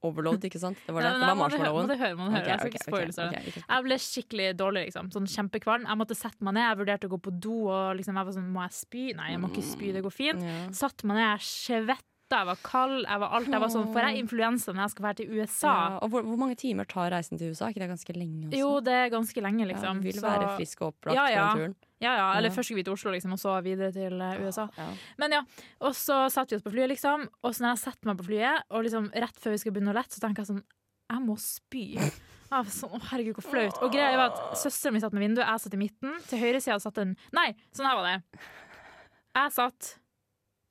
overload, 0.03 0.43
ikke 0.45 0.59
sant? 0.61 0.77
Det 0.85 0.93
var, 0.93 1.01
det, 1.01 1.11
det 1.17 1.27
var 1.31 1.35
marshmallowen. 1.39 1.87
Må 1.87 1.93
du 1.95 1.97
høre, 1.97 2.15
må 2.19 2.29
du 2.29 2.31
høre. 2.35 2.43
Ok, 2.43 2.47
Jeg 2.51 2.59
skal 2.59 2.69
okay, 2.69 2.77
ikke 2.77 2.85
spoile 2.85 3.09
ok, 3.09 3.17
det. 3.17 3.25
ok, 3.41 3.47
ikke- 3.49 3.65
Jeg 3.73 3.83
ble 3.89 3.97
skikkelig 4.05 4.47
dårlig, 4.61 4.85
liksom. 4.91 5.09
Sånn 5.17 5.27
kjempekvalm. 5.33 5.87
Jeg 5.89 5.97
måtte 5.97 6.15
sette 6.15 6.41
meg 6.45 6.53
ned, 6.53 6.65
jeg 6.69 6.77
vurderte 6.85 7.09
å 7.09 7.13
gå 7.17 7.21
på 7.25 7.39
do, 7.39 7.57
og 7.73 7.97
liksom 7.97 8.13
jeg 8.21 8.25
var 8.29 8.33
sånn, 8.37 8.51
må 8.53 8.61
jeg 8.61 8.71
spy? 8.77 9.13
Nei, 9.17 9.31
jeg 9.31 9.39
må 9.41 9.49
ikke 9.49 9.63
spy, 9.65 9.91
det 9.97 10.03
går 10.03 10.13
fint. 10.13 10.41
Ja. 10.45 10.69
Satt 10.69 11.03
meg 11.03 11.17
ned, 11.17 11.39
jeg 11.39 11.39
svetta, 11.49 12.05
jeg 12.31 12.45
var 12.47 12.57
kald, 12.63 13.03
jeg 13.05 13.19
var 13.19 13.29
alt. 13.37 13.47
Jeg 13.47 13.59
var 13.61 13.69
sånn, 13.69 13.93
Får 13.93 14.01
jeg 14.07 14.17
influensa 14.23 14.73
når 14.73 14.81
jeg 14.83 14.89
skal 14.95 15.03
være 15.05 15.15
til 15.19 15.29
USA? 15.37 15.67
Ja, 15.73 15.97
og 16.01 16.09
hvor, 16.09 16.23
hvor 16.25 16.37
mange 16.37 16.55
timer 16.57 16.85
tar 16.89 17.11
reisen 17.11 17.37
til 17.37 17.51
USA? 17.51 17.65
Er 17.67 17.69
ikke 17.75 17.83
det 17.83 17.89
ganske 17.91 18.13
lenge? 18.17 18.47
Også? 18.47 18.57
Jo, 18.57 18.69
det 18.81 18.93
er 18.93 19.09
ganske 19.13 19.41
lenge, 19.45 19.67
liksom. 19.69 19.99
Ja, 20.01 20.01
vil 20.07 20.13
Så- 20.13 20.21
være 20.25 20.55
frisk 20.57 20.81
og 20.81 20.87
opplagt 20.93 21.15
Ja, 21.15 21.25
ja. 21.29 21.43
på 21.53 21.57
den 21.59 21.73
turen. 21.73 21.75
Ja, 22.01 22.15
ja, 22.17 22.33
eller 22.37 22.49
først 22.49 22.65
skulle 22.67 22.81
vi 22.81 22.83
til 22.83 22.93
Oslo, 22.93 23.11
liksom, 23.11 23.31
og 23.33 23.39
så 23.39 23.61
videre 23.63 23.91
til 23.93 24.19
eh, 24.21 24.41
USA. 24.47 24.67
Ja. 24.77 24.87
Men 25.17 25.31
ja, 25.31 25.41
og 25.81 25.93
så 25.93 26.29
satte 26.31 26.49
vi 26.51 26.55
oss 26.57 26.63
på 26.63 26.71
flyet, 26.73 26.89
liksom. 26.89 27.27
Og 27.43 27.53
så 27.53 27.61
når 27.63 27.69
jeg 27.75 27.83
setter 27.85 28.05
meg 28.09 28.17
på 28.17 28.25
flyet, 28.27 28.63
og 28.71 28.83
liksom 28.83 29.11
rett 29.13 29.37
før 29.39 29.51
vi 29.51 29.57
skal 29.57 29.71
begynne 29.71 29.93
å 29.93 29.95
lette, 29.95 30.11
så 30.17 30.19
tenker 30.19 30.43
jeg 30.43 30.47
sånn 30.55 30.63
Jeg 31.13 31.19
må 31.21 31.37
spy. 31.37 31.85
Jeg 32.53 32.65
sånn, 32.73 32.91
å 32.91 32.99
herregud, 33.11 33.35
hvor 33.35 33.49
flaut. 33.51 33.77
Og 33.83 33.91
greia 33.91 34.15
var 34.17 34.31
at 34.33 34.57
Søsteren 34.57 34.93
min 34.93 35.01
satt 35.01 35.13
med 35.13 35.21
vinduet, 35.21 35.45
jeg 35.47 35.59
satt 35.59 35.73
i 35.73 35.77
midten. 35.77 36.17
Til 36.27 36.39
høyresida 36.39 36.79
satt 36.81 36.97
en 36.97 37.15
Nei, 37.31 37.53
sånn 37.73 37.85
her 37.85 37.95
var 37.95 38.03
det. 38.09 38.39
Jeg 39.35 39.51
satt 39.51 39.95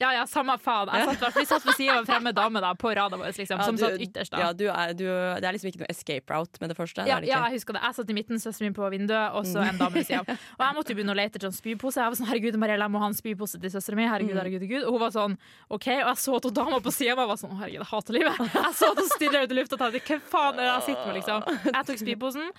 Ja 0.02 0.10
ja, 0.16 0.24
samme 0.26 0.56
faen. 0.58 0.90
Jeg 0.92 1.16
satt, 1.22 1.36
vi 1.38 1.44
satt 1.46 1.66
ved 1.68 1.76
sida 1.78 1.94
av 1.94 2.02
en 2.02 2.08
fremmed 2.10 2.34
dame 2.40 2.62
da, 2.64 2.72
på 2.78 2.90
rada 2.98 3.16
vår, 3.20 3.30
liksom, 3.38 3.60
Ja, 3.60 3.66
som 3.68 3.76
du- 3.78 3.84
satt 3.84 4.02
ytterst. 4.02 4.32
da 4.34 4.40
Ja, 4.42 4.48
du 4.52 4.64
er, 4.72 4.94
du, 4.98 5.04
det 5.06 5.46
er 5.46 5.54
liksom 5.54 5.70
ikke 5.70 5.82
noe 5.84 5.90
escape 5.94 6.34
route 6.34 6.58
med 6.60 6.72
det 6.72 6.76
første. 6.78 7.06
ja, 7.06 7.20
det 7.22 7.30
ja, 7.30 7.38
jeg 7.46 7.60
husker 7.60 7.76
det. 7.78 7.82
Jeg 7.86 7.94
satt 8.00 8.10
i 8.10 8.16
midten, 8.18 8.40
søsteren 8.42 8.68
min 8.72 8.74
på 8.76 8.88
vinduet, 8.92 9.30
og 9.38 9.46
så 9.46 9.62
en 9.62 9.78
dame 9.78 9.94
ved 10.00 10.08
siden 10.10 10.24
av. 10.26 10.32
Og 10.58 10.64
jeg 10.66 10.74
måtte 10.76 10.92
jo 10.92 10.98
begynne 10.98 11.14
å 11.14 11.18
lete 11.18 11.38
etter 11.38 11.48
en 11.48 11.54
spypose. 11.56 12.00
Jeg 12.02 12.10
var 12.12 12.18
sånn, 12.18 12.28
herregud, 12.32 12.58
Marielle, 12.60 12.86
jeg 12.88 12.94
må 12.96 13.02
ha 13.04 13.08
en 13.12 13.16
spypose 13.16 13.60
til 13.62 13.70
søsteren 13.72 14.00
min. 14.02 14.10
Herregud, 14.10 14.34
herregud, 14.40 14.60
herregud. 14.66 14.86
Og 14.88 14.96
hun 14.96 15.02
var 15.06 15.14
sånn, 15.14 15.36
OK. 15.70 15.86
Og 16.02 16.10
jeg 16.10 16.20
så 16.24 16.36
at 16.40 16.48
damer 16.50 16.72
dama 16.72 16.80
på 16.82 16.92
siden 16.94 17.12
av 17.14 17.22
meg 17.22 17.30
var 17.32 17.40
sånn, 17.40 17.52
å, 17.54 17.58
herregud, 17.62 17.80
jeg 17.82 17.90
hater 17.92 18.18
livet. 18.18 18.42
Jeg 18.58 18.74
så 18.80 18.90
at 18.92 19.00
hun 19.02 19.10
stirra 19.12 19.42
ut 19.46 19.52
i 19.54 19.58
lufta 19.60 19.78
og 19.78 19.82
tenkte, 19.82 20.18
hva 20.18 20.30
faen 20.32 20.58
er 20.58 20.62
det 20.62 20.68
jeg 20.72 20.84
sitter 20.88 21.06
med, 21.06 21.16
liksom. 21.20 21.70
Jeg 21.72 21.86
tok 21.92 22.00
spyposen, 22.02 22.50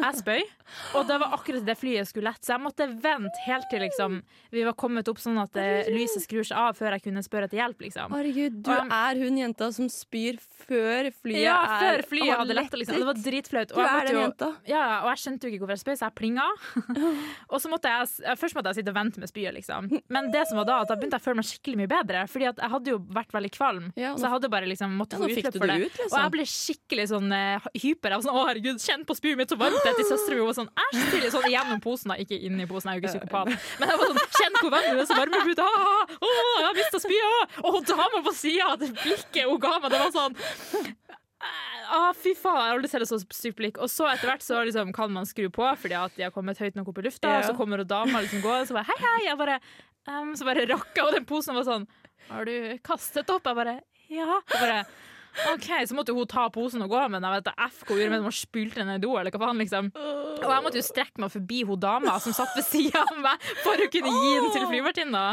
jeg 0.00 0.20
spøy, 0.20 0.42
og 0.98 1.06
det 1.08 1.16
var 1.22 1.34
akkurat 1.36 1.66
det 1.66 1.76
flyet 1.80 2.08
skulle 2.10 2.30
lette. 2.30 2.44
Så 2.46 2.54
jeg 2.54 2.62
måtte 2.64 2.86
vente 3.02 3.44
helt 3.46 3.68
til 3.70 3.82
liksom, 3.84 4.20
vi 4.54 4.64
var 4.66 4.76
kommet 4.78 5.08
opp 5.10 5.18
sånn 5.22 5.38
at 5.42 5.56
eh, 5.60 5.88
lyset 5.94 6.24
skrur 6.26 6.46
seg 6.46 6.56
av 6.60 6.69
før 6.76 6.96
jeg 6.96 7.04
kunne 7.06 7.22
spørre 7.24 7.48
etter 7.48 7.60
hjelp, 7.60 7.84
liksom. 7.86 8.14
Herregud, 8.14 8.58
du 8.64 8.70
Og 8.72 8.94
er 8.96 9.20
hun 9.24 9.38
jenta 9.40 9.70
som 9.74 9.88
spyr 9.92 10.38
før 10.66 11.10
flyet 11.22 11.44
Ja, 11.44 11.56
er 11.64 11.84
før 11.84 12.04
flyet 12.12 12.34
hadde 12.40 12.56
letta, 12.56 12.80
liksom. 12.80 13.00
Det 13.00 13.08
var 13.08 13.20
dritflaut. 13.24 13.72
Du 13.72 13.78
Og 13.78 13.84
er 13.86 14.08
den 14.08 14.18
jo 14.18 14.24
jenta. 14.24 14.50
Ja, 14.70 14.84
og 15.04 15.10
jeg 15.12 15.22
skjønte 15.24 15.46
jo 15.46 15.54
ikke 15.54 15.64
hvorfor 15.64 15.76
jeg 15.76 15.84
spøy, 15.84 15.94
så 16.00 16.08
jeg 16.08 16.16
plinga. 16.20 16.46
og 17.52 17.62
så 17.62 17.72
måtte 17.72 17.92
jeg, 17.92 18.36
Først 18.40 18.58
måtte 18.58 18.72
jeg 18.72 18.80
sitte 18.80 18.94
og 18.94 18.98
vente 19.00 19.22
med 19.22 19.30
spyet, 19.30 19.54
liksom. 19.56 19.90
Men 20.12 20.30
det 20.34 20.46
som 20.50 20.60
var 20.60 20.68
da, 20.68 20.80
da 20.88 20.96
begynte 20.98 21.18
jeg 21.18 21.24
å 21.24 21.26
føle 21.28 21.40
meg 21.40 21.48
skikkelig 21.50 21.80
mye 21.82 21.90
bedre. 21.90 22.24
Fordi 22.30 22.50
at 22.50 22.62
jeg 22.62 22.74
hadde 22.74 22.94
jo 22.94 23.00
vært 23.20 23.34
veldig 23.36 23.52
kvalm, 23.56 23.90
Ja, 23.98 24.14
så 24.16 24.28
jeg 24.28 24.34
hadde 24.36 24.52
bare 24.52 24.70
liksom 24.70 24.94
måttet 24.98 25.20
få 25.20 25.30
utløp 25.30 25.56
for 25.56 25.72
det 25.72 25.78
ut, 25.84 25.98
liksom. 26.00 26.14
Og 26.14 26.18
jeg 26.24 26.34
ble 26.36 26.46
skikkelig 26.54 27.06
sånn 27.14 27.34
uh, 27.34 27.68
hyper. 27.74 28.14
Jeg 28.14 28.20
var 28.20 28.26
sånn, 28.26 28.38
å 28.40 28.46
herregud, 28.48 28.82
kjenn 28.84 29.06
på 29.08 29.16
spyet 29.18 29.40
mitt 29.40 29.52
så 29.52 29.58
varmt 29.60 29.80
det 29.84 29.92
er 29.92 29.98
til 30.00 30.08
søstera 30.10 30.36
mi. 30.36 30.40
Hun 30.40 30.50
var 30.50 30.58
sånn 30.60 30.70
æsj, 30.84 31.00
stille 31.08 31.32
sånn 31.34 31.48
gjennom 31.50 31.82
posen, 31.84 32.12
da. 32.12 32.18
Ikke 32.22 32.38
inni 32.38 32.66
posen, 32.70 32.90
jeg 32.90 33.00
er 33.00 33.00
jo 33.00 33.04
ikke 33.04 33.14
psykopat. 33.16 33.70
Men 33.80 33.92
jeg 33.92 34.00
var 34.00 34.12
sånn, 34.12 34.22
kjenn 34.38 34.58
hvor 34.60 34.72
varm 34.74 34.88
det 34.90 35.04
er 35.04 35.08
så 35.10 35.18
varme 35.18 35.42
ut. 35.50 35.62
Ah, 35.64 36.14
å, 36.20 36.30
jeg 36.60 36.68
har 36.68 36.78
mista 36.78 37.02
spyet! 37.02 37.58
Og 37.66 37.80
dama 37.88 38.22
på 38.24 38.34
sida, 38.36 38.74
det 38.80 38.92
blikket 38.96 39.48
hun 39.48 39.60
ga 39.62 39.76
meg, 39.78 39.90
det 39.92 40.02
var 40.02 40.14
sånn 40.14 40.36
Ah, 41.90 42.12
fy 42.14 42.34
faen, 42.38 42.58
jeg 42.60 42.68
har 42.68 42.76
aldri 42.76 42.88
sett 42.92 43.02
et 43.02 43.10
så 43.10 43.18
sykt 43.34 43.56
blikk. 43.58 43.78
Og 43.82 43.90
så 43.90 44.06
etter 44.10 44.28
hvert 44.28 44.44
så 44.44 44.60
liksom 44.66 44.92
kan 44.94 45.10
man 45.10 45.26
skru 45.26 45.48
på 45.50 45.66
fordi 45.80 45.96
at 45.98 46.14
de 46.14 46.26
har 46.26 46.34
kommet 46.34 46.60
høyt 46.60 46.76
nok 46.78 46.92
opp 46.92 47.00
i 47.00 47.06
lufta. 47.08 47.32
Ja. 47.32 47.40
Og 47.40 47.48
så 47.48 47.56
kommer 47.58 47.82
dama 47.82 48.22
liksom 48.22 48.44
gående, 48.44 48.66
og 48.66 48.70
så 48.70 48.76
bare 48.76 48.86
hei, 48.92 48.98
hei. 49.02 49.20
Jeg 49.26 49.40
bare, 49.40 49.56
um, 50.06 50.34
så 50.38 50.46
bare 50.46 50.68
rakka 50.70 51.08
og 51.08 51.16
den 51.16 51.26
posen 51.26 51.58
var 51.58 51.66
sånn 51.66 51.88
Har 52.28 52.46
du 52.46 52.76
kastet 52.86 53.32
opp? 53.32 53.48
Jeg 53.48 53.58
bare 53.58 53.80
ja. 54.10 54.38
Jeg 54.52 54.60
bare, 54.60 54.84
OK, 55.54 55.68
så 55.86 55.94
måtte 55.94 56.14
hun 56.14 56.26
ta 56.30 56.48
posen 56.52 56.82
og 56.82 56.90
gå, 56.90 57.02
men 57.12 57.22
jeg 57.22 57.36
vet 57.36 57.46
da 57.46 57.52
F 57.68 57.84
hva 57.84 57.94
hun 57.94 58.00
gjorde 58.02 58.14
med 58.16 58.24
den, 58.24 58.34
spylte 58.34 58.82
den 58.82 58.94
i 58.96 59.02
do, 59.02 59.12
eller 59.18 59.34
hva 59.34 59.44
faen, 59.44 59.62
liksom. 59.62 59.92
Og 59.94 60.48
jeg 60.50 60.64
måtte 60.64 60.80
jo 60.80 60.86
strekke 60.86 61.22
meg 61.22 61.30
forbi 61.34 61.60
hun 61.68 61.80
dama 61.80 62.16
som 62.22 62.34
satt 62.34 62.56
ved 62.58 62.66
sida 62.66 63.04
av 63.04 63.20
meg, 63.22 63.46
for 63.62 63.78
å 63.78 63.86
kunne 63.94 64.14
gi 64.16 64.32
den 64.40 64.50
til 64.56 64.66
flyvertinna. 64.66 65.24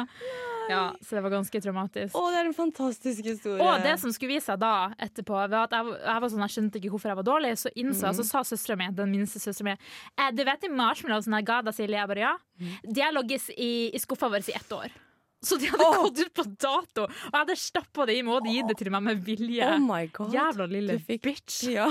Ja, 0.70 0.84
så 1.02 1.18
det 1.18 1.24
var 1.26 1.34
ganske 1.34 1.62
traumatisk. 1.64 2.16
Å, 2.18 2.24
det 2.34 2.42
er 2.42 2.50
en 2.50 2.58
fantastisk 2.58 3.30
historie. 3.32 3.64
Og 3.64 3.86
det 3.86 3.96
som 4.02 4.14
skulle 4.16 4.36
vise 4.36 4.50
seg 4.52 4.60
da 4.62 4.74
etterpå, 5.08 5.38
var 5.38 5.66
at 5.68 5.76
jeg, 5.78 5.96
jeg 6.04 6.24
var 6.24 6.34
sånn, 6.34 6.46
jeg 6.46 6.56
skjønte 6.58 6.82
ikke 6.82 6.94
hvorfor 6.96 7.14
jeg 7.14 7.20
var 7.22 7.30
dårlig, 7.32 7.56
så 7.62 7.74
innså 7.76 8.10
jeg, 8.10 8.20
så 8.20 8.28
sa 8.28 8.44
søstera 8.52 8.80
mi, 8.80 8.92
den 8.98 9.14
minste 9.14 9.42
søstera 9.44 9.72
mi, 9.72 9.76
eh, 10.18 10.32
du 10.36 10.44
vet 10.48 10.64
de 10.64 10.72
marshmallowsene 10.74 11.42
jeg 11.42 11.50
ga 11.50 11.60
deg, 11.68 11.78
Silje? 11.78 11.98
Jeg 11.98 12.12
bare 12.14 12.26
ja. 12.28 12.36
De 12.84 13.04
har 13.04 13.16
ligget 13.16 13.52
i, 13.58 13.72
i 13.96 14.02
skuffa 14.02 14.30
vår 14.34 14.48
i 14.50 14.58
ett 14.58 14.74
år. 14.76 14.96
Så 15.46 15.60
de 15.62 15.68
hadde 15.70 15.86
oh. 15.86 16.08
gått 16.08 16.20
ut 16.24 16.34
på 16.34 16.44
dato, 16.58 17.04
og 17.06 17.28
jeg 17.30 17.36
hadde 17.36 17.56
stappa 17.62 18.08
det 18.10 18.16
i 18.18 18.24
meg 18.26 18.40
og 18.40 18.48
gitt 18.50 18.72
det 18.72 18.78
til 18.80 18.90
meg 18.94 19.04
med 19.06 19.20
vilje. 19.28 19.68
Oh 19.70 19.84
my 19.84 20.08
god. 20.16 20.34
Jævla 20.34 20.66
lille 20.72 20.98
Du 20.98 21.04
fikk- 21.06 21.22
bitch. 21.28 21.60
Ja. 21.70 21.86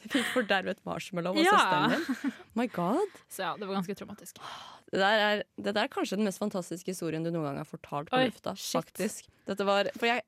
Du 0.00 0.08
fikk 0.14 0.30
fordervet 0.32 0.80
marshmallow 0.88 1.36
av 1.36 1.42
Ja. 1.44 1.52
søsteren 1.52 1.90
din. 1.92 2.32
My 2.56 2.66
god. 2.72 3.18
Så 3.28 3.44
ja, 3.44 3.56
det 3.60 3.68
var 3.68 3.80
ganske 3.80 3.98
traumatisk. 3.98 4.40
Det 4.88 5.02
der, 5.02 5.24
er, 5.26 5.42
det 5.60 5.74
der 5.74 5.82
er 5.84 5.92
kanskje 5.92 6.16
den 6.16 6.24
mest 6.24 6.40
fantastiske 6.40 6.94
historien 6.94 7.26
du 7.26 7.30
noen 7.30 7.50
gang 7.50 7.60
har 7.60 7.68
fortalt 7.68 8.08
på 8.08 8.22
lufta. 8.24 8.56
Faktisk. 8.56 9.28
Dette 9.46 9.66
var 9.68 9.90
For 9.98 10.08
jeg 10.08 10.24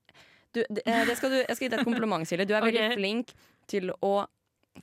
du, 0.53 0.65
det, 0.69 0.83
eh, 0.85 1.07
det 1.07 1.17
skal 1.17 1.31
du, 1.31 1.37
Jeg 1.37 1.57
skal 1.57 1.65
gi 1.65 1.71
deg 1.71 1.81
et 1.81 1.87
kompliment, 1.87 2.27
Silje. 2.29 2.45
Du 2.45 2.55
er 2.59 2.65
veldig 2.69 2.93
flink 2.99 3.33
til 3.71 3.93
å 4.03 4.27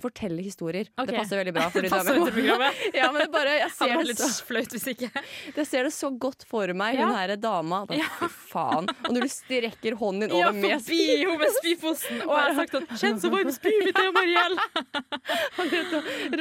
fortelle 0.01 0.41
historier. 0.43 0.89
Okay. 0.93 1.05
Det 1.09 1.17
passer 1.21 1.39
veldig 1.39 1.53
bra. 1.55 1.67
Fordi 1.73 1.89
du 1.89 1.95
er 1.95 2.03
med 2.07 2.27
i 2.27 2.33
programmet. 2.35 2.81
Ja, 2.99 3.07
men 3.11 3.21
det 3.23 3.29
bare, 3.33 3.53
jeg, 3.61 3.71
ser 3.77 3.91
vært 3.91 4.01
det 4.03 4.09
litt 4.11 4.21
så, 4.21 4.29
flaut 4.47 4.75
hvis 4.75 4.87
ikke. 4.93 5.09
jeg 5.57 5.67
ser 5.69 5.87
det 5.87 5.93
så 5.95 6.11
godt 6.25 6.45
for 6.49 6.73
meg, 6.77 6.97
Ja. 6.99 7.07
hun 7.07 7.17
her 7.17 7.33
dama. 7.41 7.83
Bare, 7.89 8.09
Fy 8.19 8.29
faen. 8.51 8.89
Og 9.07 9.11
når 9.15 9.27
du 9.27 9.31
strekker 9.33 9.97
hånden 10.01 10.27
din 10.27 10.35
Ja, 10.37 10.49
over 10.51 10.59
med 10.59 10.75
forbi 10.81 10.99
henne 11.13 11.37
med 11.41 11.55
spyposen. 11.61 12.21
Og 12.27 12.33
jeg 12.35 12.43
har 12.49 12.59
sagt 12.61 12.77
at 12.81 12.93
Kjenn 13.01 13.21
så 13.23 13.31
varmt 13.33 13.55
spy 13.55 13.73
mitt 13.85 14.01
er, 14.01 14.11
Mariell! 14.15 14.59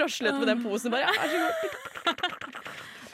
raslet 0.03 0.41
med 0.41 0.51
den 0.53 0.63
posen. 0.65 0.93
Bare, 0.95 1.07
ja. 1.07 1.11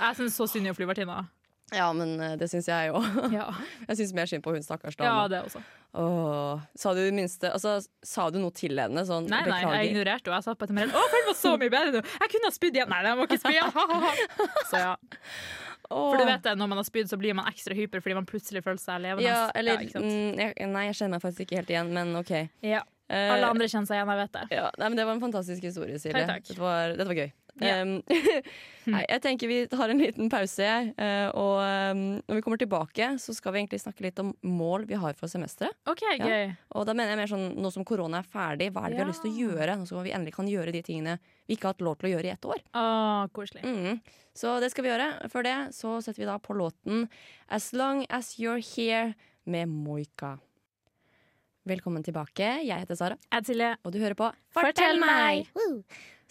Jeg 0.02 0.18
syns 0.18 0.36
så 0.38 0.48
synd 0.50 0.66
i 0.70 0.74
flyvertinna. 0.76 1.22
Ja, 1.72 1.88
men 1.96 2.14
eh, 2.20 2.34
det 2.40 2.48
syns 2.52 2.68
jeg 2.68 2.92
òg. 2.92 3.06
Ja. 3.38 3.46
Jeg 3.88 4.00
syns 4.02 4.12
mer 4.16 4.28
synd 4.30 4.44
på 4.44 4.52
hun 4.54 4.64
stakkars 4.64 4.98
ja, 5.00 5.14
det 5.30 5.42
også. 5.46 5.62
Åh, 5.92 6.60
sa 6.78 6.94
du 6.96 7.02
det 7.02 7.12
minste 7.12 7.50
altså, 7.52 7.74
Sa 8.06 8.30
du 8.32 8.38
noe 8.40 8.54
til 8.56 8.78
henne? 8.80 9.02
Sånn, 9.04 9.26
Nei, 9.28 9.42
nei, 9.44 9.58
jeg 9.60 9.90
ignorerte 9.90 10.30
henne. 10.30 10.38
Jeg 10.40 10.46
sa 10.46 10.54
på 10.56 10.64
etter 10.64 10.76
meg 10.78 10.88
Å, 10.88 11.02
følg 11.12 11.28
meg 11.28 11.36
så 11.36 11.52
mye 11.60 11.72
bedre 11.72 11.98
nå! 11.98 12.00
Jeg 12.22 12.32
kunne 12.32 12.48
ha 12.48 12.54
spydd 12.56 12.78
igjen! 12.78 12.92
Nei, 12.92 13.02
jeg 13.08 13.18
må 13.18 13.26
ikke 13.28 13.40
spy 13.42 13.52
igjen! 13.58 14.22
Så 14.70 14.80
ja. 14.80 14.94
For 15.92 16.16
du 16.16 16.24
vet 16.24 16.46
det, 16.46 16.54
når 16.56 16.70
man 16.72 16.80
har 16.80 16.86
spydd, 16.88 17.10
så 17.10 17.18
blir 17.20 17.36
man 17.36 17.50
ekstra 17.50 17.76
hyper 17.76 18.00
fordi 18.00 18.16
man 18.16 18.28
plutselig 18.28 18.62
føler 18.64 18.80
seg 18.80 19.02
levende. 19.04 19.28
Ja, 19.28 19.50
eller 19.58 19.82
mm, 19.84 20.40
Nei, 20.72 20.86
jeg 20.88 20.96
kjenner 20.96 21.18
meg 21.18 21.24
faktisk 21.26 21.44
ikke 21.44 21.60
helt 21.60 21.72
igjen, 21.74 21.92
men 21.92 22.16
OK. 22.16 22.32
Ja. 22.64 22.80
Eh, 23.12 23.28
Alle 23.34 23.50
andre 23.52 23.68
kjenner 23.68 23.90
seg 23.90 23.98
igjen, 23.98 24.08
jeg 24.14 24.20
vet 24.22 24.36
det. 24.38 24.44
ja, 24.56 24.68
nei, 24.80 24.88
men 24.88 24.96
Det 24.96 25.04
var 25.04 25.18
en 25.18 25.24
fantastisk 25.26 25.66
historie, 25.68 25.98
Silje. 26.00 26.22
Takk, 26.24 26.38
takk. 26.38 26.48
Dette, 26.48 26.62
var, 26.62 26.94
dette 26.96 27.08
var 27.10 27.18
gøy. 27.20 27.32
Ja. 27.60 27.82
Um, 27.82 27.98
nei, 28.94 29.02
jeg 29.04 29.22
tenker 29.24 29.50
vi 29.50 29.58
tar 29.70 29.92
en 29.92 30.00
liten 30.00 30.30
pause, 30.32 30.64
jeg. 30.64 30.92
eh, 30.96 31.28
og 31.36 31.58
um, 31.60 32.00
når 32.24 32.38
vi 32.38 32.44
kommer 32.44 32.60
tilbake, 32.62 33.10
så 33.20 33.34
skal 33.36 33.52
vi 33.52 33.60
egentlig 33.60 33.82
snakke 33.82 34.06
litt 34.06 34.22
om 34.22 34.32
mål 34.46 34.86
vi 34.88 34.96
har 34.98 35.18
for 35.18 35.28
semesteret. 35.30 35.76
OK, 35.90 36.04
gøy. 36.22 36.54
Og 36.78 36.86
da 36.88 36.94
mener 36.96 37.12
jeg 37.12 37.20
mer 37.20 37.32
sånn 37.34 37.50
nå 37.60 37.72
som 37.74 37.84
korona 37.88 38.22
er 38.22 38.30
ferdig, 38.32 38.70
hva 38.72 38.86
er 38.86 38.94
det 38.94 38.98
vi 38.98 39.04
har 39.04 39.10
lyst 39.12 39.26
til 39.26 39.34
å 39.34 39.50
gjøre? 39.50 39.76
Nå 39.78 39.88
som 39.90 40.00
vi 40.06 40.14
endelig 40.16 40.36
kan 40.38 40.48
gjøre 40.48 40.74
de 40.74 40.82
tingene 40.86 41.18
vi 41.46 41.58
ikke 41.58 41.68
har 41.68 41.76
hatt 41.76 41.84
lov 41.84 41.98
til 42.00 42.08
å 42.08 42.14
gjøre 42.14 42.30
i 42.30 42.32
ett 42.32 42.48
år. 42.48 42.62
Å, 42.72 42.86
koselig. 43.36 43.66
Mm. 43.66 44.00
Så 44.38 44.56
det 44.64 44.72
skal 44.72 44.86
vi 44.86 44.92
gjøre. 44.94 45.10
Før 45.32 45.44
det 45.46 45.58
så 45.76 45.98
setter 46.00 46.24
vi 46.24 46.30
da 46.30 46.38
på 46.40 46.56
låten 46.56 47.04
As 47.52 47.72
Long 47.76 48.06
As 48.08 48.34
You're 48.40 48.62
Here 48.64 49.12
med 49.44 49.68
Moika. 49.68 50.38
Velkommen 51.62 52.02
tilbake. 52.02 52.46
Jeg 52.66 52.74
heter 52.82 52.96
Sara, 52.98 53.14
Jeg 53.30 53.46
Silje, 53.46 53.68
og 53.86 53.92
du 53.94 54.00
hører 54.02 54.16
på 54.18 54.26
Fortell 54.50 54.98
meg! 54.98 55.46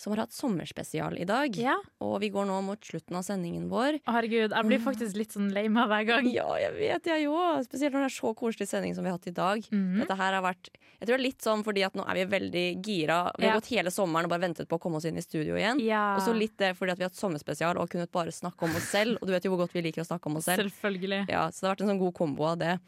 Som 0.01 0.11
har 0.15 0.23
hatt 0.25 0.33
sommerspesial 0.33 1.13
i 1.21 1.27
dag. 1.29 1.53
Ja. 1.61 1.75
Og 2.03 2.15
vi 2.23 2.31
går 2.33 2.47
nå 2.49 2.57
mot 2.65 2.81
slutten 2.83 3.15
av 3.15 3.21
sendingen 3.23 3.67
vår. 3.71 3.99
Å, 4.01 4.15
herregud, 4.17 4.51
jeg 4.57 4.67
blir 4.67 4.81
faktisk 4.81 5.15
litt 5.15 5.31
sånn 5.35 5.51
lei 5.53 5.67
meg 5.71 5.87
hver 5.91 6.07
gang. 6.09 6.27
Ja, 6.33 6.47
jeg 6.59 6.73
vet, 6.79 7.07
jeg 7.13 7.29
òg. 7.29 7.61
Spesielt 7.67 7.93
når 7.95 8.07
det 8.07 8.09
er 8.09 8.15
så 8.17 8.31
koselig 8.41 8.67
sending 8.71 8.95
som 8.97 9.05
vi 9.05 9.11
har 9.13 9.19
hatt 9.19 9.29
i 9.29 9.35
dag. 9.37 9.61
Mhm. 9.71 10.01
Dette 10.01 10.17
her 10.19 10.35
har 10.39 10.43
vært 10.49 10.71
Jeg 10.73 11.07
tror 11.07 11.15
det 11.15 11.19
er 11.21 11.25
litt 11.29 11.45
sånn 11.47 11.63
fordi 11.65 11.85
at 11.85 11.95
nå 11.97 12.03
er 12.11 12.17
vi 12.19 12.25
veldig 12.33 12.65
gira. 12.85 13.19
Vi 13.37 13.45
har 13.47 13.53
Ja. 13.55 13.59
gått 13.61 13.71
hele 13.71 13.89
sommeren 13.93 14.25
og 14.27 14.29
bare 14.35 14.43
ventet 14.49 14.67
på 14.67 14.77
å 14.77 14.81
komme 14.83 14.97
oss 14.99 15.05
inn 15.05 15.17
i 15.17 15.21
studio 15.21 15.55
igjen. 15.55 15.79
Ja. 15.81 16.15
Og 16.17 16.21
så 16.27 16.35
litt 16.37 16.57
det 16.57 16.75
fordi 16.77 16.91
at 16.91 16.97
vi 16.99 17.03
har 17.05 17.09
hatt 17.09 17.17
sommerspesial 17.21 17.77
og 17.79 17.89
kunnet 17.89 18.11
bare 18.11 18.29
snakke 18.35 18.61
om 18.67 18.75
oss 18.75 18.89
selv. 18.91 19.17
Og 19.21 19.27
du 19.27 19.31
vet 19.33 19.43
jo 19.47 19.51
hvor 19.55 19.63
godt 19.65 19.73
vi 19.73 19.81
liker 19.81 20.01
å 20.03 20.05
snakke 20.11 20.27
om 20.27 20.35
oss 20.37 20.45
selv. 20.45 20.65
Selvfølgelig. 20.69 21.29
Ja, 21.29 21.47
så 21.49 21.61
det 21.61 21.67
har 21.69 21.75
vært 21.75 21.81
en 21.87 21.93
sånn 21.95 21.99
god 22.03 22.13
kombo 22.13 22.43
av 22.51 22.57
det. 22.59 22.79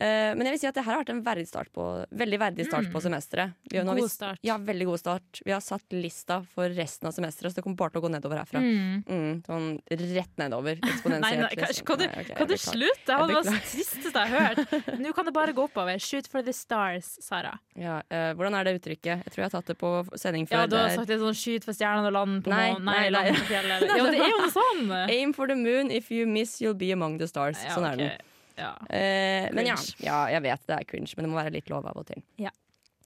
Eh, 0.00 0.34
men 0.36 0.44
jeg 0.44 0.52
vil 0.56 0.60
si 0.60 0.66
at 0.68 0.74
det 0.76 0.84
her 0.84 0.92
har 0.92 1.04
vært 1.04 1.12
en 1.14 1.22
verdig 1.24 1.46
start 1.48 1.70
på, 1.72 1.84
veldig 2.12 2.38
verdig 2.38 2.66
start 2.68 2.90
på 2.92 3.00
semesteret. 3.00 3.54
Vi 3.70 3.78
har- 3.78 3.84
god 3.96 4.10
start. 4.10 4.38
vi- 4.42 4.46
Mm. 4.46 4.50
Ja, 4.50 4.58
veldig 4.58 4.86
god 4.86 4.98
start. 5.00 5.40
Vi 5.44 5.52
har 5.52 5.60
satt 5.60 5.82
lista 5.90 6.42
for 6.54 6.68
resten 6.68 7.06
av 7.08 7.14
semesteret, 7.14 7.52
så 7.52 7.54
det 7.56 7.64
kommer 7.64 7.76
bare 7.76 7.90
til 7.90 8.00
å 8.02 8.04
gå 8.04 8.10
nedover 8.10 8.36
herfra. 8.38 8.60
Mm. 8.60 9.04
Mm, 9.06 9.42
sånn 9.46 9.80
rett 9.90 10.36
nedover. 10.36 10.76
Eksponentielt. 10.82 11.20
nei, 11.20 11.56
kan, 11.56 11.68
liksom. 11.68 11.86
kan, 11.86 11.98
du, 11.98 12.04
okay, 12.04 12.34
kan 12.36 12.46
du 12.46 12.54
slutte? 12.56 13.06
Det 13.06 13.16
var 13.16 13.42
det 13.42 13.62
tristeste 13.72 14.12
jeg 14.12 14.28
har 14.28 14.54
hørt. 14.54 14.98
Nå 15.00 15.14
kan 15.14 15.24
det 15.24 15.32
bare 15.34 15.52
gå 15.54 15.64
oppover. 15.64 15.98
Shoot 15.98 16.26
for 16.28 16.42
the 16.42 16.52
stars, 16.52 17.16
Sara. 17.22 17.58
Ja, 17.74 18.02
uh, 18.10 18.34
hvordan 18.36 18.54
er 18.54 18.64
det 18.64 18.80
uttrykket? 18.82 19.24
Jeg 19.24 19.32
tror 19.32 19.36
jeg 19.36 19.50
har 19.50 19.56
tatt 19.62 19.66
det 19.66 19.78
på 19.78 19.90
sending 20.18 20.46
før. 20.46 20.60
Ja, 20.60 20.66
du 20.66 20.76
har 20.76 20.90
sagt 20.90 21.06
det 21.08 21.18
sånn 21.20 21.34
skyt 21.34 21.64
for 21.64 21.72
stjernene 21.72 22.06
og 22.06 22.12
land 22.12 22.44
på 22.44 22.50
Nei. 22.50 22.72
Nei, 22.72 22.78
nei, 22.78 23.10
nei. 23.10 23.10
land 23.10 23.36
på 23.36 23.48
fjellet. 23.48 23.80
Ja, 23.96 24.04
det 24.10 24.20
er 24.20 24.28
jo 24.28 24.50
sånn! 24.60 24.92
Aim 25.08 25.32
for 25.32 25.46
the 25.46 25.56
moon, 25.56 25.90
if 25.90 26.10
you 26.10 26.26
miss 26.26 26.60
you'll 26.60 26.74
be 26.74 26.92
among 26.92 27.18
the 27.18 27.26
stars. 27.26 27.56
Ja, 27.64 27.74
sånn 27.74 27.86
er 27.92 27.96
den. 27.96 28.10
Ja. 28.56 28.72
Eh, 28.90 29.48
men 29.52 29.66
ja, 29.68 29.76
ja, 30.00 30.20
jeg 30.36 30.42
vet 30.46 30.66
det 30.66 30.76
er 30.78 30.84
cringe, 30.88 31.12
men 31.16 31.26
det 31.26 31.32
må 31.32 31.40
være 31.40 31.52
litt 31.58 31.68
lov 31.72 31.86
av 31.86 31.96
og 32.00 32.06
til. 32.08 32.22
Ja. 32.40 32.50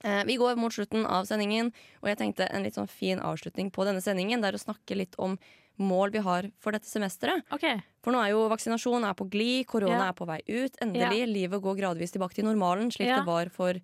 Eh, 0.03 0.23
vi 0.25 0.37
går 0.41 0.55
mot 0.57 0.73
slutten 0.73 1.03
av 1.05 1.27
sendingen, 1.29 1.73
og 2.01 2.07
jeg 2.09 2.17
tenkte 2.17 2.47
en 2.49 2.63
litt 2.65 2.77
sånn 2.79 2.89
fin 2.89 3.19
avslutning 3.21 3.69
på 3.71 3.85
denne 3.85 4.01
sendingen. 4.01 4.41
Det 4.41 4.49
er 4.53 4.57
å 4.57 4.63
snakke 4.63 4.97
litt 4.97 5.17
om 5.21 5.37
mål 5.81 6.11
vi 6.13 6.21
har 6.25 6.47
for 6.61 6.71
dette 6.75 6.89
semesteret. 6.89 7.43
Okay. 7.53 7.79
For 8.03 8.13
nå 8.13 8.19
er 8.23 8.31
jo 8.33 8.47
vaksinasjon 8.51 9.05
er 9.07 9.13
på 9.17 9.27
glid, 9.31 9.65
korona 9.69 10.09
er 10.09 10.15
på 10.17 10.25
vei 10.29 10.39
ut. 10.47 10.75
Endelig. 10.81 11.27
Livet 11.31 11.61
går 11.63 11.77
gradvis 11.79 12.11
tilbake 12.15 12.37
til 12.37 12.45
normalen, 12.45 12.91
slik 12.93 13.09
det 13.11 13.25
var 13.25 13.49
for 13.53 13.79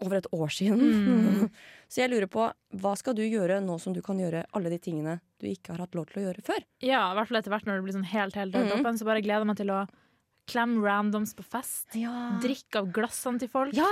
over 0.00 0.16
et 0.20 0.28
år 0.30 0.50
siden. 0.54 0.78
Mm. 0.78 1.48
så 1.90 2.02
jeg 2.04 2.10
lurer 2.12 2.28
på, 2.30 2.44
hva 2.78 2.92
skal 2.98 3.16
du 3.18 3.24
gjøre 3.26 3.58
nå 3.64 3.78
som 3.82 3.94
du 3.96 4.00
kan 4.06 4.18
gjøre 4.22 4.44
alle 4.54 4.70
de 4.70 4.78
tingene 4.78 5.16
du 5.42 5.48
ikke 5.50 5.74
har 5.74 5.82
hatt 5.86 5.94
lov 5.98 6.06
til 6.10 6.22
å 6.22 6.26
gjøre 6.28 6.44
før? 6.46 6.62
Ja, 6.86 7.08
i 7.10 7.18
hvert 7.18 7.30
fall 7.30 7.40
etter 7.40 7.50
hvert 7.54 7.66
når 7.66 7.80
det 7.80 7.86
blir 7.88 7.96
sånn 7.98 8.06
helt, 8.12 8.38
helt, 8.38 8.54
helt 8.54 8.70
Mhm. 8.72 8.80
åpen, 8.84 8.98
så 8.98 9.04
bare 9.08 9.22
gleder 9.22 9.42
jeg 9.42 9.50
meg 9.50 9.56
til 9.58 9.74
å 9.74 9.80
klemme 10.48 10.80
randoms 10.84 11.34
på 11.38 11.44
fest. 11.44 11.92
Ja. 11.98 12.38
Drikke 12.42 12.82
av 12.82 12.90
glassene 12.96 13.38
til 13.44 13.52
folk. 13.52 13.76
Ja! 13.78 13.90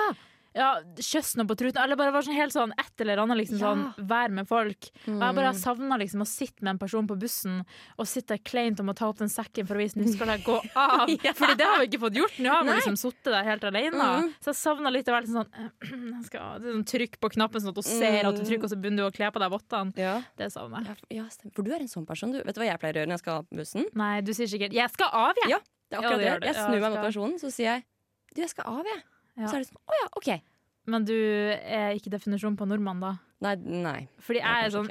Ja, 0.57 0.78
Kjøss 0.96 1.34
noe 1.36 1.44
på 1.44 1.52
truten. 1.54 1.76
Eller 1.84 1.98
bare 2.00 2.11
var 2.14 2.22
sånn 2.24 2.32
helt 2.32 2.54
sånn 2.54 2.70
et 2.80 3.00
eller 3.04 3.18
annet. 3.20 3.36
Liksom, 3.42 3.59
Ja. 3.61 3.74
sånn, 3.74 4.07
Vær 4.09 4.30
med 4.32 4.48
folk. 4.48 4.86
Og 5.07 5.20
jeg 5.20 5.34
bare 5.36 5.52
Mm. 5.52 5.59
savna 5.61 5.98
liksom, 6.00 6.22
å 6.22 6.26
sitte 6.26 6.62
med 6.62 6.70
en 6.70 6.78
person 6.78 7.07
på 7.07 7.12
bussen 7.20 7.59
og 7.98 8.07
sitte 8.07 8.38
kleint 8.42 8.80
om 8.80 8.86
å 8.88 8.94
ta 8.96 9.04
opp 9.07 9.18
den 9.18 9.28
sekken 9.28 9.66
for 9.68 9.74
å 9.76 9.84
vise 9.84 9.96
nå 10.00 10.09
skal 10.09 10.28
jeg 10.28 10.44
gå 10.44 10.57
av. 10.74 11.11
Ja. 11.26 11.32
Fordi 11.36 11.57
det 11.59 11.66
har 11.66 11.78
vi 11.80 11.88
ikke 11.88 12.00
fått 12.00 12.14
gjort. 12.16 12.38
Nå 12.40 12.48
har 12.48 12.64
vi 12.64 12.70
liksom 12.72 12.96
sittet 12.96 13.24
der 13.36 13.44
helt 13.44 13.64
alene. 13.68 13.92
Mm. 14.00 14.32
Så 14.40 14.46
jeg 14.46 14.54
savna 14.57 14.90
litt 14.90 15.04
å 15.04 15.12
være 15.12 15.28
sånn, 15.28 16.24
skal, 16.24 16.61
sånn 16.64 16.84
Trykk 16.88 17.20
på 17.20 17.28
knappen 17.36 17.61
sånn 17.61 17.76
at 17.76 17.76
hun 17.76 17.82
ser 17.84 18.24
at 18.24 18.34
du 18.36 18.40
Mm. 18.40 18.48
trykker, 18.48 18.64
og 18.64 18.70
så 18.70 18.80
begynner 18.80 18.96
du 19.04 19.11
å 19.11 19.12
kle 19.12 19.30
på 19.30 19.38
deg 19.44 19.50
vottene. 19.52 19.92
Ja. 19.98 20.22
Det 20.38 20.48
savner 20.54 20.86
jeg. 20.86 20.96
Ja, 21.11 21.22
ja. 21.24 21.50
For 21.52 21.62
du 21.64 21.70
er 21.74 21.80
en 21.80 21.86
sånn 21.92 22.07
person. 22.07 22.32
Du. 22.32 22.42
Vet 22.42 22.54
du 22.54 22.62
hva 22.62 22.70
jeg 22.72 22.80
pleier 22.80 22.94
å 22.94 23.00
gjøre 23.04 23.09
når 23.12 23.18
jeg 23.20 23.24
skal 23.26 23.38
av 23.44 23.46
bussen? 23.52 23.84
Nei, 23.94 24.20
du 24.22 24.32
sier 24.32 24.46
sikkert 24.48 24.72
'jeg 24.72 24.90
skal 24.90 25.11
av', 25.12 25.34
jeg. 25.44 25.50
Ja. 25.50 25.59
Det 25.91 25.97
er 25.97 26.03
akkurat 26.03 26.18
det 26.18 26.30
det. 26.32 26.41
det. 26.41 26.47
Jeg 26.53 26.57
snur 26.64 26.80
meg 26.80 26.91
mot 26.97 27.05
personen, 27.07 27.39
så 27.39 27.51
sier 27.55 27.72
jeg 27.76 27.84
du, 28.34 28.41
jeg 28.43 28.51
skal 28.53 28.66
av, 28.68 28.84
jeg. 28.84 29.03
Ja. 29.39 29.47
Så 29.49 29.55
er 29.57 29.62
det 29.64 29.68
sånn, 29.70 29.80
å 29.87 30.01
ja, 30.03 30.09
OK. 30.18 30.28
Men 30.87 31.05
du 31.05 31.14
er 31.16 31.97
ikke 31.99 32.11
definisjonen 32.12 32.57
på 32.59 32.66
nordmann, 32.68 33.01
da? 33.03 33.14
Nei, 33.43 33.55
nei. 33.59 34.09
Fordi 34.22 34.39
jeg 34.41 34.66
er 34.66 34.70
sånn. 34.72 34.87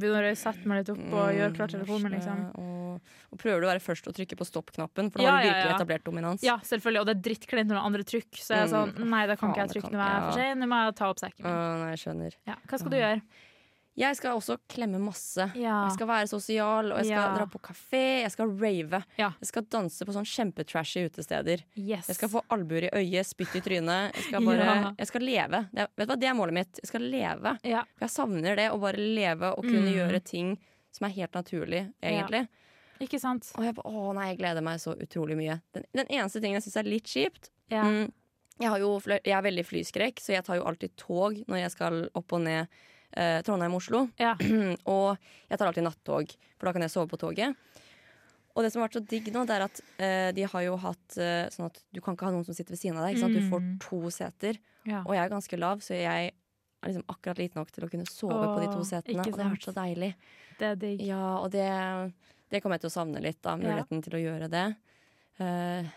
Begynner 0.00 0.24
å 0.30 0.36
sette 0.38 0.64
meg 0.66 0.80
litt 0.80 0.88
opp 0.94 0.98
og 0.98 1.12
Mm, 1.12 1.36
gjøre 1.36 1.54
klar 1.54 1.68
telefonen 1.70 2.14
liksom. 2.16 2.40
Og, 2.58 3.10
og 3.30 3.38
prøver 3.38 3.60
du 3.62 3.66
å 3.66 3.70
være 3.70 3.82
først 3.84 4.08
og 4.10 4.14
trykke 4.16 4.38
på 4.40 4.46
stopp-knappen, 4.48 5.10
for 5.12 5.20
da 5.20 5.26
Ja, 5.26 5.34
har 5.36 5.42
du 5.44 5.48
virkelig 5.50 5.70
ja. 5.70 5.76
etablert 5.76 6.04
dominans. 6.08 6.42
Ja, 6.46 6.56
selvfølgelig, 6.66 7.00
og 7.02 7.06
det 7.06 7.14
er 7.16 7.20
drittkleint 7.28 7.70
når 7.70 7.82
andre 7.84 8.02
trykker. 8.08 8.40
Så 8.42 8.56
jeg 8.56 8.64
er 8.64 8.72
sånn, 8.72 8.94
Mm. 8.96 9.10
nei, 9.12 9.26
da 9.30 9.36
kan 9.36 9.52
ikke 9.52 9.62
jeg 9.66 9.74
trykke 9.76 9.92
når 9.92 10.02
jeg 10.02 10.16
er 10.16 10.24
for 10.26 10.38
sein. 10.40 10.58
Nå 10.58 10.66
må 10.72 10.80
jeg 10.86 10.96
ta 10.96 11.10
opp 11.12 11.20
sekken 11.22 11.44
min. 11.44 11.52
nei, 11.84 11.90
jeg 11.94 12.00
skjønner. 12.06 12.38
Ja. 12.46 12.56
Hva 12.66 12.78
skal 12.80 12.90
du 12.90 12.96
gjøre? 12.96 13.22
Jeg 13.96 14.16
skal 14.18 14.36
også 14.36 14.58
klemme 14.68 14.98
masse. 15.00 15.46
Ja. 15.56 15.86
Jeg 15.86 15.94
skal 15.96 16.06
være 16.10 16.26
sosial, 16.28 16.90
og 16.92 16.98
jeg 17.00 17.06
skal 17.06 17.22
Ja. 17.22 17.34
dra 17.38 17.46
på 17.46 17.60
kafé, 17.64 18.02
jeg 18.22 18.30
skal 18.34 18.50
rave. 18.60 19.02
Ja. 19.16 19.30
Jeg 19.40 19.46
skal 19.48 19.62
danse 19.72 20.04
på 20.04 20.12
sånn 20.12 20.26
kjempetrashy 20.28 21.06
utesteder. 21.08 21.62
Yes. 21.74 22.06
Jeg 22.08 22.16
skal 22.16 22.28
få 22.28 22.42
albuer 22.50 22.84
i 22.84 22.90
øyet, 22.92 23.24
spytt 23.24 23.56
i 23.56 23.60
trynet. 23.64 24.12
Jeg 24.14 24.24
skal 24.28 24.44
bare. 24.44 24.94
Jeg 24.98 25.06
skal 25.08 25.20
leve. 25.22 25.62
Det 25.72 25.88
vet 25.96 26.06
du 26.08 26.12
hva, 26.12 26.20
det 26.20 26.28
er 26.28 26.34
målet 26.34 26.52
mitt. 26.52 26.80
Jeg 26.82 26.88
skal 26.92 27.00
leve. 27.00 27.56
For 27.62 28.04
Jeg 28.04 28.10
savner 28.10 28.56
det, 28.56 28.70
å 28.70 28.78
bare 28.80 28.96
leve 29.00 29.52
og 29.56 29.64
kunne 29.64 29.88
Mm. 29.88 29.94
gjøre 29.96 30.22
ting 30.24 30.58
som 30.92 31.06
er 31.08 31.14
helt 31.14 31.32
naturlig, 31.32 31.92
egentlig. 32.02 32.48
Ikke 33.00 33.18
sant? 33.20 33.50
Og 33.56 33.64
jeg, 33.64 33.74
å 33.84 34.14
nei, 34.14 34.28
jeg 34.34 34.38
gleder 34.38 34.62
meg 34.62 34.78
så 34.80 34.94
utrolig 34.96 35.36
mye. 35.36 35.60
Den, 35.74 35.84
den 35.94 36.06
eneste 36.08 36.40
tingen 36.40 36.60
jeg 36.60 36.64
syns 36.64 36.76
er 36.76 36.82
litt 36.88 37.04
kjipt 37.04 37.50
Ja. 37.70 37.82
mm, 37.82 38.12
jeg, 38.60 38.68
har 38.70 38.78
jo, 38.78 39.00
jeg 39.04 39.32
er 39.36 39.42
veldig 39.42 39.64
flyskrekk, 39.66 40.16
så 40.20 40.32
jeg 40.32 40.44
tar 40.44 40.56
jo 40.56 40.64
alltid 40.64 40.96
tog 40.96 41.34
når 41.46 41.56
jeg 41.60 41.70
skal 41.72 42.08
opp 42.14 42.32
og 42.32 42.40
ned 42.40 42.68
eh, 43.16 43.40
Trondheim-Oslo. 43.46 44.04
Ja. 44.20 44.34
og 44.96 45.16
jeg 45.50 45.58
tar 45.58 45.66
alltid 45.70 45.86
nattog, 45.88 46.32
for 46.58 46.68
da 46.68 46.72
kan 46.76 46.84
jeg 46.86 46.92
sove 46.94 47.08
på 47.10 47.18
toget. 47.20 47.56
Og 48.56 48.64
det 48.64 48.70
som 48.72 48.80
har 48.80 48.88
vært 48.88 48.96
så 48.96 49.04
digg 49.10 49.26
nå, 49.34 49.42
det 49.44 49.52
er 49.58 49.64
at 49.66 49.80
eh, 50.00 50.30
de 50.32 50.46
har 50.48 50.62
jo 50.64 50.76
hatt 50.80 51.16
eh, 51.20 51.44
sånn 51.52 51.66
at 51.68 51.80
du 51.92 52.00
kan 52.00 52.16
ikke 52.16 52.24
ha 52.28 52.32
noen 52.32 52.46
som 52.46 52.56
sitter 52.56 52.72
ved 52.72 52.80
siden 52.80 52.96
av 53.00 53.04
deg. 53.08 53.18
Sant? 53.20 53.36
Du 53.36 53.42
får 53.50 53.60
Mm. 53.66 53.74
to 53.84 53.98
seter. 54.14 54.56
Ja. 54.88 55.02
Og 55.04 55.12
jeg 55.16 55.24
er 55.26 55.32
ganske 55.34 55.58
lav, 55.60 55.82
så 55.84 55.92
jeg 55.98 56.30
er 56.32 56.88
liksom 56.88 57.04
akkurat 57.12 57.36
liten 57.42 57.58
nok 57.60 57.72
til 57.74 57.84
å 57.84 57.90
kunne 57.92 58.06
sove 58.08 58.46
på 58.54 58.60
de 58.62 58.70
to 58.72 58.80
setene. 58.86 59.20
Og 59.26 59.36
det 59.36 59.44
har 59.44 59.52
vært 59.52 59.66
så 59.68 59.74
deilig. 59.76 60.12
Det 60.56 60.70
er 60.70 60.76
digg. 60.80 61.02
Ja, 61.04 61.34
og 61.42 61.50
det, 61.52 61.66
det 62.48 62.62
kommer 62.62 62.78
jeg 62.78 62.86
til 62.86 62.92
å 62.92 62.96
savne 62.96 63.20
litt, 63.20 63.42
da. 63.44 63.56
Muligheten 63.60 64.00
til 64.06 64.16
å 64.16 64.22
gjøre 64.22 64.48
det. 64.52 64.64
Eh, 65.42 65.90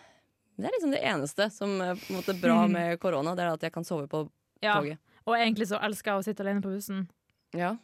det 0.60 0.68
er 0.68 0.74
liksom 0.76 0.92
det 0.92 1.00
eneste 1.08 1.46
som 1.54 1.78
er 1.80 1.94
på 1.96 2.10
en 2.12 2.18
måte 2.20 2.34
bra 2.42 2.58
med 2.68 2.98
korona, 3.00 3.32
det 3.38 3.46
er 3.46 3.54
at 3.54 3.62
jeg 3.64 3.72
kan 3.72 3.86
sove 3.88 4.04
på 4.10 4.26
Ja. 4.60 4.74
toget. 4.76 4.98
Og 5.28 5.36
egentlig 5.36 5.68
så 5.70 5.78
elsker 5.84 6.12
jeg 6.14 6.22
å 6.22 6.26
sitte 6.30 6.44
alene 6.46 6.62
på 6.64 6.72
bussen, 6.72 7.06
Ja, 7.56 7.76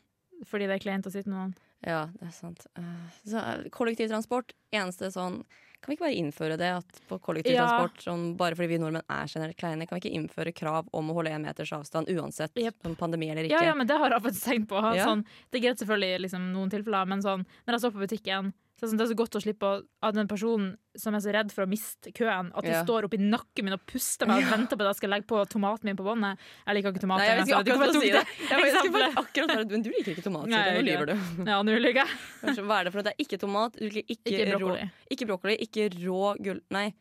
fordi 0.46 0.66
det 0.68 0.76
er 0.78 0.84
kleint 0.84 1.06
å 1.08 1.12
sitte 1.12 1.28
med 1.28 1.38
noen. 1.38 1.54
ja 1.86 2.06
det 2.18 2.28
er 2.28 2.34
sant. 2.34 2.66
Eh, 2.78 3.20
så 3.28 3.38
eh, 3.42 3.68
kollektivtransport, 3.74 4.52
eneste 4.72 5.10
sånn 5.14 5.42
Kan 5.80 5.92
vi 5.92 5.96
ikke 5.98 6.06
bare 6.06 6.16
innføre 6.18 6.56
det 6.58 6.70
at 6.78 7.00
på 7.06 7.18
kollektivtransport, 7.22 8.00
sånn, 8.02 8.22
bare 8.40 8.56
fordi 8.56 8.70
vi 8.72 8.78
nordmenn 8.80 9.04
er 9.12 9.28
generelt 9.28 9.58
kleine, 9.60 9.86
kan 9.86 9.98
vi 10.00 10.06
ikke 10.08 10.16
innføre 10.18 10.52
krav 10.56 10.88
om 10.96 11.10
å 11.12 11.14
holde 11.18 11.30
én 11.36 11.44
meters 11.44 11.70
avstand 11.76 12.08
uansett 12.10 12.56
Jep. 12.58 12.78
om 12.88 12.96
pandemi 12.96 13.28
eller 13.30 13.44
ikke? 13.44 13.60
Ja, 13.60 13.68
ja, 13.68 13.74
men 13.76 13.86
det 13.86 13.98
har 14.00 14.10
jeg 14.10 14.24
faktisk 14.24 14.48
tenkt 14.48 14.70
på. 14.72 14.80
Ja. 14.96 15.04
Sånn, 15.04 15.22
det 15.52 15.60
er 15.60 15.66
greit 15.68 15.82
selvfølgelig 15.82 16.14
i 16.16 16.22
liksom, 16.24 16.48
noen 16.56 16.72
tilfeller, 16.72 17.06
men 17.12 17.22
sånn, 17.22 17.44
når 17.68 17.76
jeg 17.76 17.84
står 17.84 17.92
på 17.92 18.02
butikken, 18.06 18.50
så 18.76 18.84
er 18.84 18.86
det 18.86 18.90
sånn, 18.92 19.00
er 19.00 19.08
så 19.08 19.16
godt 19.16 19.36
å 19.38 19.40
slippe 19.40 19.64
av 19.64 19.84
at 20.04 20.14
den 20.18 20.28
personen 20.28 20.76
som 20.96 21.14
er 21.16 21.22
så 21.24 21.32
redd 21.32 21.52
for 21.52 21.64
å 21.64 21.68
miste 21.68 22.12
køen, 22.12 22.50
at 22.54 22.64
de 22.64 22.70
Ja. 22.74 22.82
står 22.84 23.04
oppi 23.08 23.16
nakken 23.16 23.64
min 23.64 23.72
og 23.72 23.80
puster 23.88 24.28
meg 24.28 24.44
og 24.44 24.50
venter 24.52 24.76
på 24.76 24.84
at 24.84 24.92
jeg 24.92 24.98
skal 25.00 25.10
legge 25.10 25.26
på 25.26 25.40
tomaten 25.48 25.84
min 25.88 25.96
på 25.96 26.04
båndet. 26.04 26.36
Jeg 26.66 26.76
liker 26.76 26.92
ikke 26.92 27.00
tomat. 27.04 27.18
Nei, 27.18 27.26
jeg 27.26 27.38
vet 27.38 27.48
ikke 27.48 27.60
akkurat 27.64 27.96
si 27.96 28.10
det. 28.12 28.24
jeg 28.50 29.16
akkurat 29.16 29.70
Men 29.70 29.82
du 29.82 29.90
liker 29.90 30.12
ikke 30.12 30.26
tomat, 30.28 30.46
Nei, 30.52 30.64
Nå 30.76 30.84
lyver 30.84 31.06
du. 31.06 31.14
Ja, 31.50 31.62
nå 31.62 31.72
lyver 31.80 32.02
jeg. 32.04 32.60
Hva 32.60 32.80
er 32.80 32.84
det 32.84 32.92
for 32.92 33.00
noe? 33.00 33.06
Det 33.08 33.14
er 33.16 33.24
ikke 33.24 33.40
tomat, 33.40 33.72
du 33.80 33.88
liker 33.88 34.12
ikke, 34.12 34.28
Ikke 34.28 34.52
rå 34.52 34.58
brokkoli. 34.60 34.90
Ikke 35.10 35.26
brokkoli, 35.32 35.56
ikke 35.66 35.88
rå 36.04 36.22
gull... 36.44 36.60
Nei, 36.70 36.92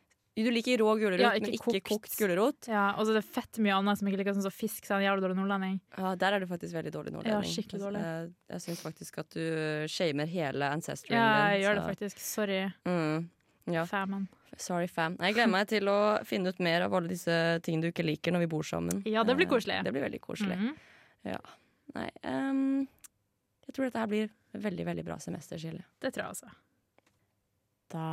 du 0.43 0.51
liker 0.51 0.77
rå 0.83 0.91
gulrot, 0.99 1.19
Ja, 1.19 1.29
men 1.39 1.53
ikke 1.55 1.71
kokt. 1.71 1.83
kokt 1.87 2.17
gulrot. 2.19 2.67
Ja, 2.67 2.89
og 2.97 3.05
så 3.07 3.11
er 3.13 3.21
det 3.21 3.25
fett 3.25 3.57
mye 3.63 3.71
annet 3.77 3.97
som 3.97 4.07
jeg 4.07 4.13
ikke 4.17 4.23
liker, 4.25 4.33
sånn 4.35 4.43
som 4.43 4.51
fisk. 4.51 4.83
Så 4.83 4.95
er 4.95 4.99
en 4.99 5.05
jævlig 5.07 5.23
dårlig 5.23 5.37
nordlending. 5.39 5.79
Ja, 5.97 6.15
der 6.15 6.33
er 6.33 6.39
du 6.43 6.47
faktisk 6.49 6.73
veldig 6.75 6.91
dårlig 6.91 7.13
nordlending. 7.15 7.45
Ja, 7.47 7.53
skikkelig 7.55 7.79
dårlig. 7.85 8.01
Jeg, 8.03 8.33
jeg 8.51 8.61
syns 8.65 8.81
faktisk 8.83 9.17
at 9.23 9.29
du 9.29 9.87
shamer 9.87 10.27
hele 10.27 10.71
ancestry. 10.75 11.15
Ja, 11.15 11.53
jeg 11.55 11.63
gjør 11.63 11.75
det 11.79 11.85
faktisk. 11.95 12.19
Sorry, 12.19 12.59
Mm, 12.85 13.29
ja, 13.71 13.85
famen. 13.85 14.27
sorry 14.57 14.87
fam. 14.87 15.15
Jeg 15.19 15.33
gleder 15.35 15.51
meg 15.51 15.67
til 15.67 15.87
å 15.87 16.23
finne 16.25 16.47
ut 16.51 16.59
mer 16.59 16.81
av 16.83 16.93
alle 16.93 17.07
disse 17.07 17.61
tingene 17.63 17.81
du 17.87 17.91
ikke 17.91 18.05
liker 18.05 18.31
når 18.35 18.39
vi 18.43 18.47
bor 18.47 18.63
sammen. 18.63 19.01
Ja, 19.05 19.23
det 19.23 19.35
blir 19.37 19.47
Eh, 19.47 19.53
koselig. 19.55 19.83
Det 19.83 19.93
blir 19.93 20.03
veldig 20.09 20.19
koselig. 20.21 20.75
Ja. 21.23 21.39
Nei, 21.95 22.09
um, 22.23 22.87
jeg 23.67 23.73
tror 23.73 23.85
dette 23.87 23.99
her 23.99 24.07
blir 24.07 24.29
veldig, 24.53 24.85
veldig 24.85 25.05
bra 25.05 25.17
semester, 25.17 25.57
Silje. 25.57 25.83
Det 26.01 26.11
tror 26.13 26.25
jeg 26.27 26.31
også. 26.35 26.51
Da 27.89 28.05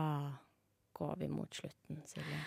går 0.94 1.16
vi 1.18 1.28
mot 1.28 1.50
slutten, 1.54 2.02
Silje. 2.06 2.40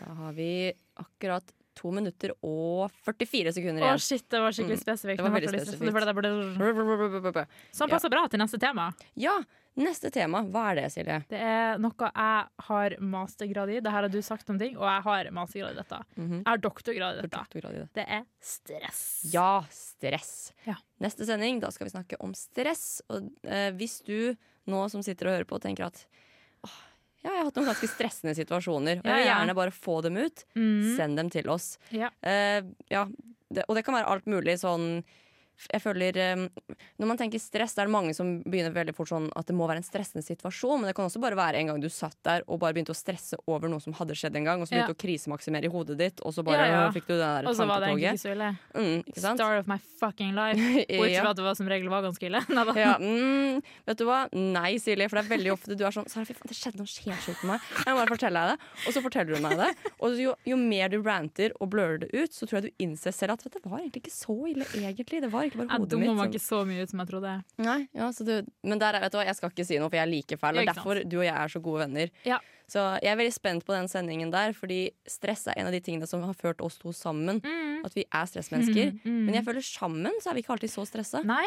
Da 0.00 0.12
har 0.14 0.32
vi 0.36 0.72
akkurat 1.00 1.52
to 1.76 1.90
minutter 1.92 2.32
og 2.42 2.90
44 3.04 3.52
sekunder 3.52 3.82
igjen. 3.84 3.98
Å 3.98 4.00
shit, 4.00 4.24
det 4.32 4.40
var 4.40 4.52
skikkelig 4.56 4.78
Mm, 4.78 4.84
spesifikt. 4.86 5.16
det 5.20 5.24
var 5.24 5.34
veldig 5.40 5.52
spesifikt. 5.52 7.48
Sånn 7.76 7.90
passer 7.92 8.08
bra 8.12 8.26
til 8.32 8.40
neste 8.40 8.58
tema. 8.60 8.86
Ja, 9.18 9.34
neste 9.76 10.10
tema. 10.14 10.40
Hva 10.48 10.70
er 10.72 10.78
det, 10.80 10.86
Silje? 10.94 11.18
Det 11.28 11.38
er 11.40 11.76
noe 11.82 11.92
jeg 12.08 12.48
har 12.68 12.96
mastergrad 13.00 13.72
i. 13.74 13.80
Det 13.84 13.92
her 13.92 14.06
har 14.06 14.12
du 14.12 14.18
sagt 14.24 14.48
om 14.52 14.58
ting, 14.60 14.76
og 14.78 14.86
jeg 14.88 15.02
har 15.04 15.30
mastergrad 15.36 15.72
i 15.76 15.80
dette. 15.82 16.00
Mhm. 16.16 16.36
Jeg 16.38 16.46
har 16.48 16.58
doktorgrad 16.64 17.18
i 17.18 17.22
dette. 17.22 17.30
doktorgrad 17.36 17.74
i 17.74 17.78
det. 17.84 17.88
Det 17.94 18.06
er 18.08 18.24
stress. 18.40 19.02
Ja, 19.32 19.50
stress. 19.70 20.52
Ja. 20.66 20.76
Neste 21.00 21.26
sending, 21.28 21.60
da 21.60 21.70
skal 21.70 21.86
vi 21.88 21.90
snakke 21.98 22.16
om 22.20 22.32
stress. 22.34 23.02
Og 23.10 23.30
eh, 23.44 23.70
hvis 23.72 24.00
du 24.04 24.36
nå 24.66 24.88
som 24.90 25.02
sitter 25.02 25.28
og 25.28 25.36
hører 25.36 25.44
på, 25.46 25.60
tenker 25.60 25.86
at 25.86 26.06
ja, 27.26 27.32
jeg 27.34 27.40
har 27.42 27.48
hatt 27.50 27.56
noen 27.58 27.68
ganske 27.72 27.88
stressende 27.90 28.36
situasjoner, 28.38 29.00
og 29.02 29.08
jeg 29.10 29.18
vil 29.20 29.26
gjerne 29.32 29.54
bare 29.58 29.74
få 29.74 29.98
dem 30.06 30.16
ut, 30.22 30.44
Mm. 30.56 30.96
send 30.96 31.18
dem 31.18 31.30
til 31.34 31.50
oss. 31.50 31.72
Ja. 31.90 32.08
Uh, 32.22 32.62
ja, 32.92 33.02
det, 33.50 33.64
og 33.68 33.74
det 33.78 33.82
kan 33.86 33.94
være 33.98 34.08
alt 34.14 34.26
mulig 34.30 34.56
sånn 34.62 35.02
jeg 35.72 35.80
føler 35.82 36.16
eh, 36.20 36.42
Når 37.00 37.08
man 37.08 37.18
tenker 37.20 37.40
stress, 37.40 37.72
det 37.76 37.82
er 37.84 37.88
det 37.88 37.94
mange 37.94 38.12
som 38.16 38.34
begynner 38.44 38.74
veldig 38.74 38.94
fort 38.96 39.08
sånn 39.10 39.28
at 39.36 39.46
det 39.48 39.54
må 39.56 39.66
være 39.68 39.80
en 39.80 39.86
stressende 39.86 40.24
situasjon, 40.26 40.80
men 40.82 40.90
det 40.90 40.94
kan 40.98 41.06
også 41.08 41.20
bare 41.22 41.38
være 41.38 41.60
en 41.62 41.70
gang 41.72 41.80
du 41.82 41.88
satt 41.92 42.16
der 42.26 42.44
og 42.46 42.60
bare 42.62 42.76
begynte 42.76 42.92
å 42.92 42.98
stresse 42.98 43.38
over 43.48 43.70
noe 43.72 43.80
som 43.80 43.94
hadde 43.96 44.16
skjedd 44.18 44.36
en 44.36 44.44
gang, 44.50 44.60
og 44.60 44.68
så 44.68 44.76
begynte 44.76 44.92
Ja. 44.92 44.96
å 44.96 45.00
krisemaksimere 45.00 45.68
i 45.68 45.72
hodet 45.72 45.96
ditt, 46.00 46.20
og 46.24 46.34
så 46.36 46.44
bare 46.46 46.66
Ja, 46.66 46.80
ja. 46.86 46.90
fikk 46.92 47.06
du 47.08 47.14
det 47.16 47.20
der 47.24 47.48
Og 47.48 47.56
så 47.56 47.66
var 47.66 47.80
det 47.80 47.88
egentlig 47.94 48.20
så 48.20 48.32
ille. 48.34 48.50
Mm? 48.74 49.02
Story 49.16 49.58
of 49.62 49.66
my 49.70 49.78
fucking 50.00 50.34
life. 50.36 50.56
Bortsett 51.00 51.22
fra 51.22 51.30
at 51.32 51.36
det 51.40 51.46
var 51.48 51.54
som 51.58 51.68
regel 51.72 51.88
var 51.92 52.02
ganske 52.06 52.26
ille. 52.30 52.42
Mm, 53.06 53.62
vet 53.86 53.98
du 53.98 54.04
hva? 54.08 54.18
Nei, 54.32 54.76
Silje, 54.80 55.08
for 55.10 55.18
det 55.18 55.24
er 55.26 55.32
veldig 55.36 55.52
ofte 55.52 55.76
du 55.76 55.84
er 55.86 55.94
sånn 55.94 56.06
Sara, 56.10 56.24
fy 56.28 56.34
faen, 56.36 56.48
det 56.50 56.56
skjedde 56.56 56.78
noe 56.80 56.88
sjukt 56.90 57.42
med 57.44 57.54
meg. 57.54 57.66
Jeg 57.84 57.94
må 57.94 58.00
bare 58.02 58.12
fortelle 58.12 58.42
deg 58.42 58.52
det. 58.52 58.70
Og 58.86 58.94
så 58.96 59.02
forteller 59.04 59.36
du 59.36 59.42
meg 59.44 59.56
det. 59.60 59.68
Og 60.04 60.16
jo, 60.20 60.34
jo 60.48 60.56
mer 60.60 60.92
du 60.92 60.98
ranter 61.04 61.54
og 61.60 61.70
blører 61.72 62.00
det 62.04 62.10
ut, 62.14 62.32
så 62.36 62.46
tror 62.48 62.60
jeg 62.60 62.68
du 62.70 62.84
innser 62.84 63.14
selv 63.16 63.36
at 63.36 63.44
du, 63.44 63.50
det 63.52 63.62
var 63.64 63.80
egentlig 63.80 64.04
ikke 64.04 64.14
så 64.16 64.36
ille, 64.50 64.66
egentlig. 64.80 65.22
Det 65.24 65.30
var 65.32 65.45
egentlig 65.46 65.62
bare 65.62 65.70
Jeg 65.72 65.80
hodet 65.84 65.90
dummer 65.94 66.06
mitt. 66.12 66.16
meg 66.20 66.34
ikke 66.36 66.44
så 66.46 66.60
mye 66.68 66.82
ut 66.86 66.90
som 66.92 67.02
jeg 67.04 67.08
trodde. 67.12 67.32
Nei, 67.64 67.78
ja, 67.94 68.10
så 68.12 68.26
du, 68.26 68.34
men 68.66 68.78
der, 68.82 68.94
er- 68.98 69.06
vet 69.06 69.12
du 69.14 69.18
hva, 69.18 69.24
jeg 69.30 69.38
skal 69.38 69.50
ikke 69.54 69.66
si 69.70 69.78
noe, 69.80 69.88
for 69.88 69.96
jeg 70.00 70.04
er 70.06 70.12
like 70.12 70.38
fæl. 70.42 70.60
Og 70.60 70.66
derfor 70.72 71.02
du 71.06 71.16
og 71.20 71.24
jeg 71.26 71.34
er 71.36 71.48
så 71.56 71.62
gode 71.62 71.84
venner. 71.86 72.10
Ja. 72.28 72.38
Så 72.66 72.82
jeg 72.98 73.12
er 73.12 73.18
veldig 73.20 73.32
spent 73.36 73.62
på 73.64 73.72
den 73.76 73.86
sendingen 73.86 74.32
der, 74.34 74.50
fordi 74.52 74.90
stress 75.06 75.46
er 75.46 75.54
en 75.60 75.68
av 75.68 75.72
de 75.76 75.78
tingene 75.86 76.06
som 76.10 76.24
har 76.26 76.34
ført 76.34 76.60
oss 76.66 76.76
to 76.82 76.90
sammen. 76.92 77.38
Mm. 77.44 77.84
At 77.86 77.94
vi 77.94 78.02
er 78.10 78.26
stressmennesker. 78.26 78.90
Mm, 78.96 79.04
mm. 79.06 79.20
Men 79.28 79.34
jeg 79.38 79.44
føler 79.46 79.62
sammen 79.62 80.18
så 80.20 80.30
er 80.32 80.34
vi 80.34 80.42
ikke 80.42 80.56
alltid 80.56 80.72
så 80.74 80.82
stressa. 80.88 81.22
Nei, 81.24 81.46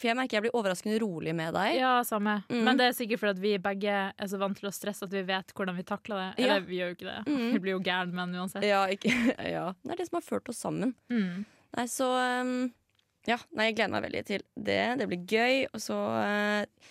For 0.00 0.08
jeg 0.08 0.16
merker 0.16 0.38
jeg 0.38 0.42
blir 0.46 0.54
overraskende 0.56 0.98
rolig 1.02 1.34
med 1.36 1.52
deg. 1.54 1.76
ja, 1.78 2.02
samme. 2.02 2.38
Mm. 2.48 2.62
Men 2.64 2.76
det 2.80 2.86
er 2.88 2.92
sikkert 2.96 3.20
fordi 3.20 3.40
vi 3.44 3.58
begge 3.62 3.92
er 4.16 4.26
så 4.26 4.38
vant 4.40 4.56
til 4.58 4.66
å 4.70 4.72
stresse 4.72 5.04
at 5.04 5.12
vi 5.12 5.20
vet 5.22 5.52
hvordan 5.54 5.76
vi 5.76 5.82
takler 5.84 6.16
det. 6.16 6.28
Ja. 6.42 6.56
Eller 6.56 6.60
vi 6.66 6.78
gjør 6.80 6.88
jo 6.90 6.96
ikke 6.96 7.10
det. 7.10 7.18
Mm. 7.28 7.50
Vi 7.54 7.58
blir 7.60 7.72
jo 7.76 7.80
gærne 7.84 8.12
menn 8.16 8.34
uansett. 8.34 8.64
Ja, 8.66 8.86
ikke, 8.90 9.12
ja, 9.56 9.66
det 9.84 9.92
er 9.92 9.96
det 10.00 10.08
som 10.08 10.16
har 10.18 10.24
ført 10.26 10.48
oss 10.48 10.58
sammen. 10.64 10.94
Mm. 11.12 11.44
Nei, 11.76 11.84
så 11.92 12.08
um, 12.40 12.72
Ja, 13.28 13.38
nei, 13.54 13.70
jeg 13.70 13.78
gleder 13.78 13.94
meg 13.94 14.08
veldig 14.08 14.24
til 14.26 14.42
det. 14.56 14.82
Det 14.98 15.06
blir 15.10 15.22
gøy. 15.30 15.62
Og 15.70 15.82
så 15.82 15.96
uh, 15.96 16.90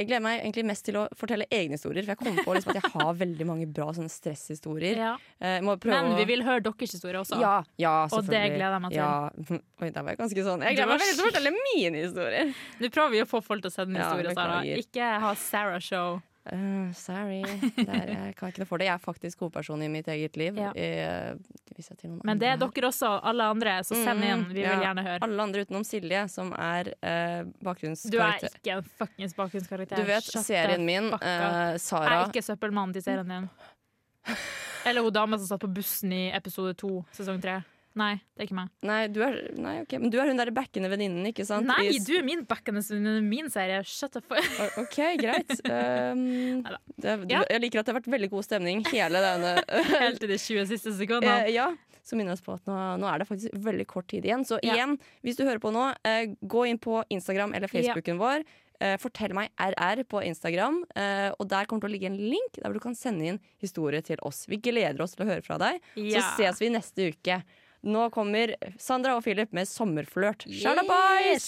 jeg 0.00 0.08
gleder 0.08 0.22
meg 0.24 0.38
egentlig 0.40 0.62
mest 0.64 0.86
til 0.86 0.96
å 0.96 1.02
fortelle 1.18 1.44
egne 1.52 1.76
historier. 1.76 2.06
For 2.06 2.14
jeg 2.14 2.20
kommer 2.22 2.46
på 2.46 2.54
liksom 2.56 2.72
at 2.72 2.78
jeg 2.78 2.90
har 2.94 3.18
veldig 3.20 3.46
mange 3.50 3.66
bra 3.68 3.90
sånne 3.92 4.08
stresshistorier. 4.08 4.96
Ja. 4.96 5.10
Eh, 5.36 5.58
jeg 5.58 5.66
må 5.66 5.74
prøve 5.82 5.98
Men 5.98 6.16
vi 6.16 6.24
vil 6.30 6.44
høre 6.46 6.62
deres 6.64 6.94
historier 6.96 7.20
også. 7.20 7.36
Ja, 7.42 7.58
ja, 7.80 7.92
Og 8.08 8.24
det 8.24 8.40
gleder 8.54 8.78
jeg 8.78 8.84
meg 8.86 8.94
til. 8.94 9.02
Ja. 9.02 9.58
Oi, 9.82 9.90
der 9.92 10.06
var 10.06 10.14
jeg 10.14 10.22
ganske 10.22 10.46
sånn. 10.46 10.64
Jeg 10.64 10.78
gleder 10.78 10.92
meg 10.94 11.04
veldig 11.04 11.18
til 11.18 11.26
å 11.26 11.28
fortelle 11.28 11.52
mine 11.58 12.04
historier. 12.06 12.56
Nå 12.80 12.92
prøver 12.96 13.12
vi 13.18 13.22
å 13.26 13.28
få 13.28 13.42
folk 13.44 13.66
til 13.66 13.72
å 13.72 13.76
sende 13.76 14.00
historier, 14.00 14.32
Sara. 14.40 14.62
Ikke 14.80 15.12
ha 15.26 15.34
Sarah-show. 15.44 16.22
Uh, 16.48 16.88
sorry. 16.96 17.42
Der, 17.76 18.08
jeg 18.08 18.36
kan 18.38 18.48
ikke 18.48 18.62
noe 18.62 18.68
for 18.68 18.80
det. 18.80 18.86
Jeg 18.88 18.96
er 18.96 19.02
faktisk 19.02 19.42
hovedperson 19.44 19.82
i 19.84 19.90
mitt 19.92 20.08
eget 20.08 20.38
liv. 20.40 20.56
Ja. 20.56 20.70
Eh, 20.72 21.36
jeg 21.76 22.10
Men 22.24 22.40
det 22.40 22.48
er 22.48 22.56
dere 22.60 22.88
også, 22.88 23.10
alle 23.22 23.44
andre, 23.52 23.76
så 23.84 23.98
send 23.98 24.24
inn. 24.24 24.44
Vi 24.48 24.62
vil 24.62 24.70
Mm, 24.70 24.82
gjerne 24.84 25.04
høre. 25.04 25.18
Alle 25.22 25.42
andre 25.42 25.64
utenom 25.64 25.84
Silje, 25.84 26.22
som 26.28 26.52
er 26.52 26.92
uh, 27.02 27.44
Du 28.10 28.18
er 28.18 28.48
ikke 28.48 28.78
en 28.78 28.88
fuckings 28.98 29.36
bakgrunnskarakter. 29.36 29.96
Du 29.96 30.08
vet 30.08 30.24
serien 30.24 30.84
min, 30.84 31.12
uh, 31.12 31.20
eh, 31.20 31.76
Jeg 31.76 32.08
er 32.08 32.28
ikke 32.28 32.42
søppelmannen 32.42 32.92
til 32.96 33.02
serien 33.02 33.28
din. 33.28 33.48
Eller 34.86 35.04
hun 35.04 35.12
dama 35.12 35.38
som 35.38 35.46
satt 35.46 35.60
på 35.60 35.72
bussen 35.72 36.12
i 36.12 36.30
episode 36.36 36.74
to, 36.74 37.04
sesong 37.12 37.40
tre. 37.40 37.60
Nei, 37.98 38.12
det 38.36 38.44
er 38.44 38.46
ikke 38.46 38.54
meg. 38.54 38.68
Nei, 38.86 38.98
du 39.10 39.18
er, 39.26 39.36
nei, 39.58 39.72
okay. 39.82 39.98
Men 39.98 40.12
du 40.14 40.18
er 40.22 40.28
hun 40.30 40.38
derre 40.38 40.54
backende 40.54 40.90
venninnen, 40.92 41.26
ikke 41.32 41.42
sant? 41.48 41.66
Nei, 41.66 41.96
du 42.06 42.12
er 42.14 42.22
min 42.26 42.44
backende 42.46 42.82
venninne, 42.86 43.24
min 43.26 43.50
serie. 43.50 43.80
Shut 43.88 44.14
the 44.14 44.22
fuck 44.22 44.78
OK, 44.78 44.98
greit. 45.20 45.56
Um, 45.70 46.62
det, 47.00 47.16
du, 47.24 47.34
Ja. 47.34 47.42
Jeg 47.50 47.62
liker 47.64 47.80
at 47.80 47.88
det 47.88 47.92
har 47.94 47.98
vært 48.00 48.10
veldig 48.12 48.30
god 48.32 48.46
stemning 48.46 48.82
hele 48.90 49.20
denne 49.22 49.52
Helt 50.02 50.20
til 50.22 50.30
de 50.30 50.38
20 50.38 50.66
siste 50.70 50.92
sekundene. 50.96 51.44
Eh, 51.46 51.52
ja, 51.54 51.68
så 52.06 52.16
minner 52.18 52.34
oss 52.34 52.42
på 52.44 52.54
at 52.56 52.66
nå, 52.68 52.78
nå 53.02 53.10
er 53.10 53.22
det 53.22 53.28
faktisk 53.28 53.54
veldig 53.66 53.86
kort 53.90 54.08
tid 54.10 54.26
igjen. 54.26 54.46
Så 54.46 54.58
Ja. 54.62 54.74
igjen, 54.76 54.96
hvis 55.26 55.38
du 55.38 55.44
hører 55.46 55.62
på 55.62 55.72
nå, 55.74 55.90
eh, 56.06 56.34
gå 56.42 56.66
inn 56.70 56.78
på 56.82 57.02
Instagram 57.12 57.54
eller 57.58 57.70
Facebooken 57.70 58.18
vår. 58.22 58.44
Eh, 58.80 58.94
fortell 58.96 59.34
meg 59.36 59.50
RR 59.60 60.00
på 60.08 60.22
Instagram, 60.24 60.78
eh, 60.96 61.28
og 61.36 61.48
der 61.52 61.66
kommer 61.68 61.84
til 61.84 61.90
å 61.90 61.92
ligge 61.92 62.08
en 62.08 62.16
link 62.16 62.56
der 62.62 62.72
du 62.72 62.80
kan 62.80 62.94
sende 62.96 63.26
inn 63.28 63.40
historie 63.60 64.00
til 64.00 64.16
oss. 64.24 64.46
Vi 64.48 64.56
gleder 64.56 65.02
oss 65.04 65.12
til 65.14 65.26
å 65.26 65.28
høre 65.34 65.44
fra 65.44 65.58
deg. 65.60 65.82
Så 65.98 66.22
ses 66.38 66.62
vi 66.62 66.70
neste 66.72 67.10
uke. 67.12 67.42
Nå 67.82 68.10
kommer 68.12 68.54
Sandra 68.78 69.16
og 69.16 69.24
Philip 69.24 69.52
med 69.56 69.68
sommerflørt. 69.68 70.44
Shalabais! 70.52 71.46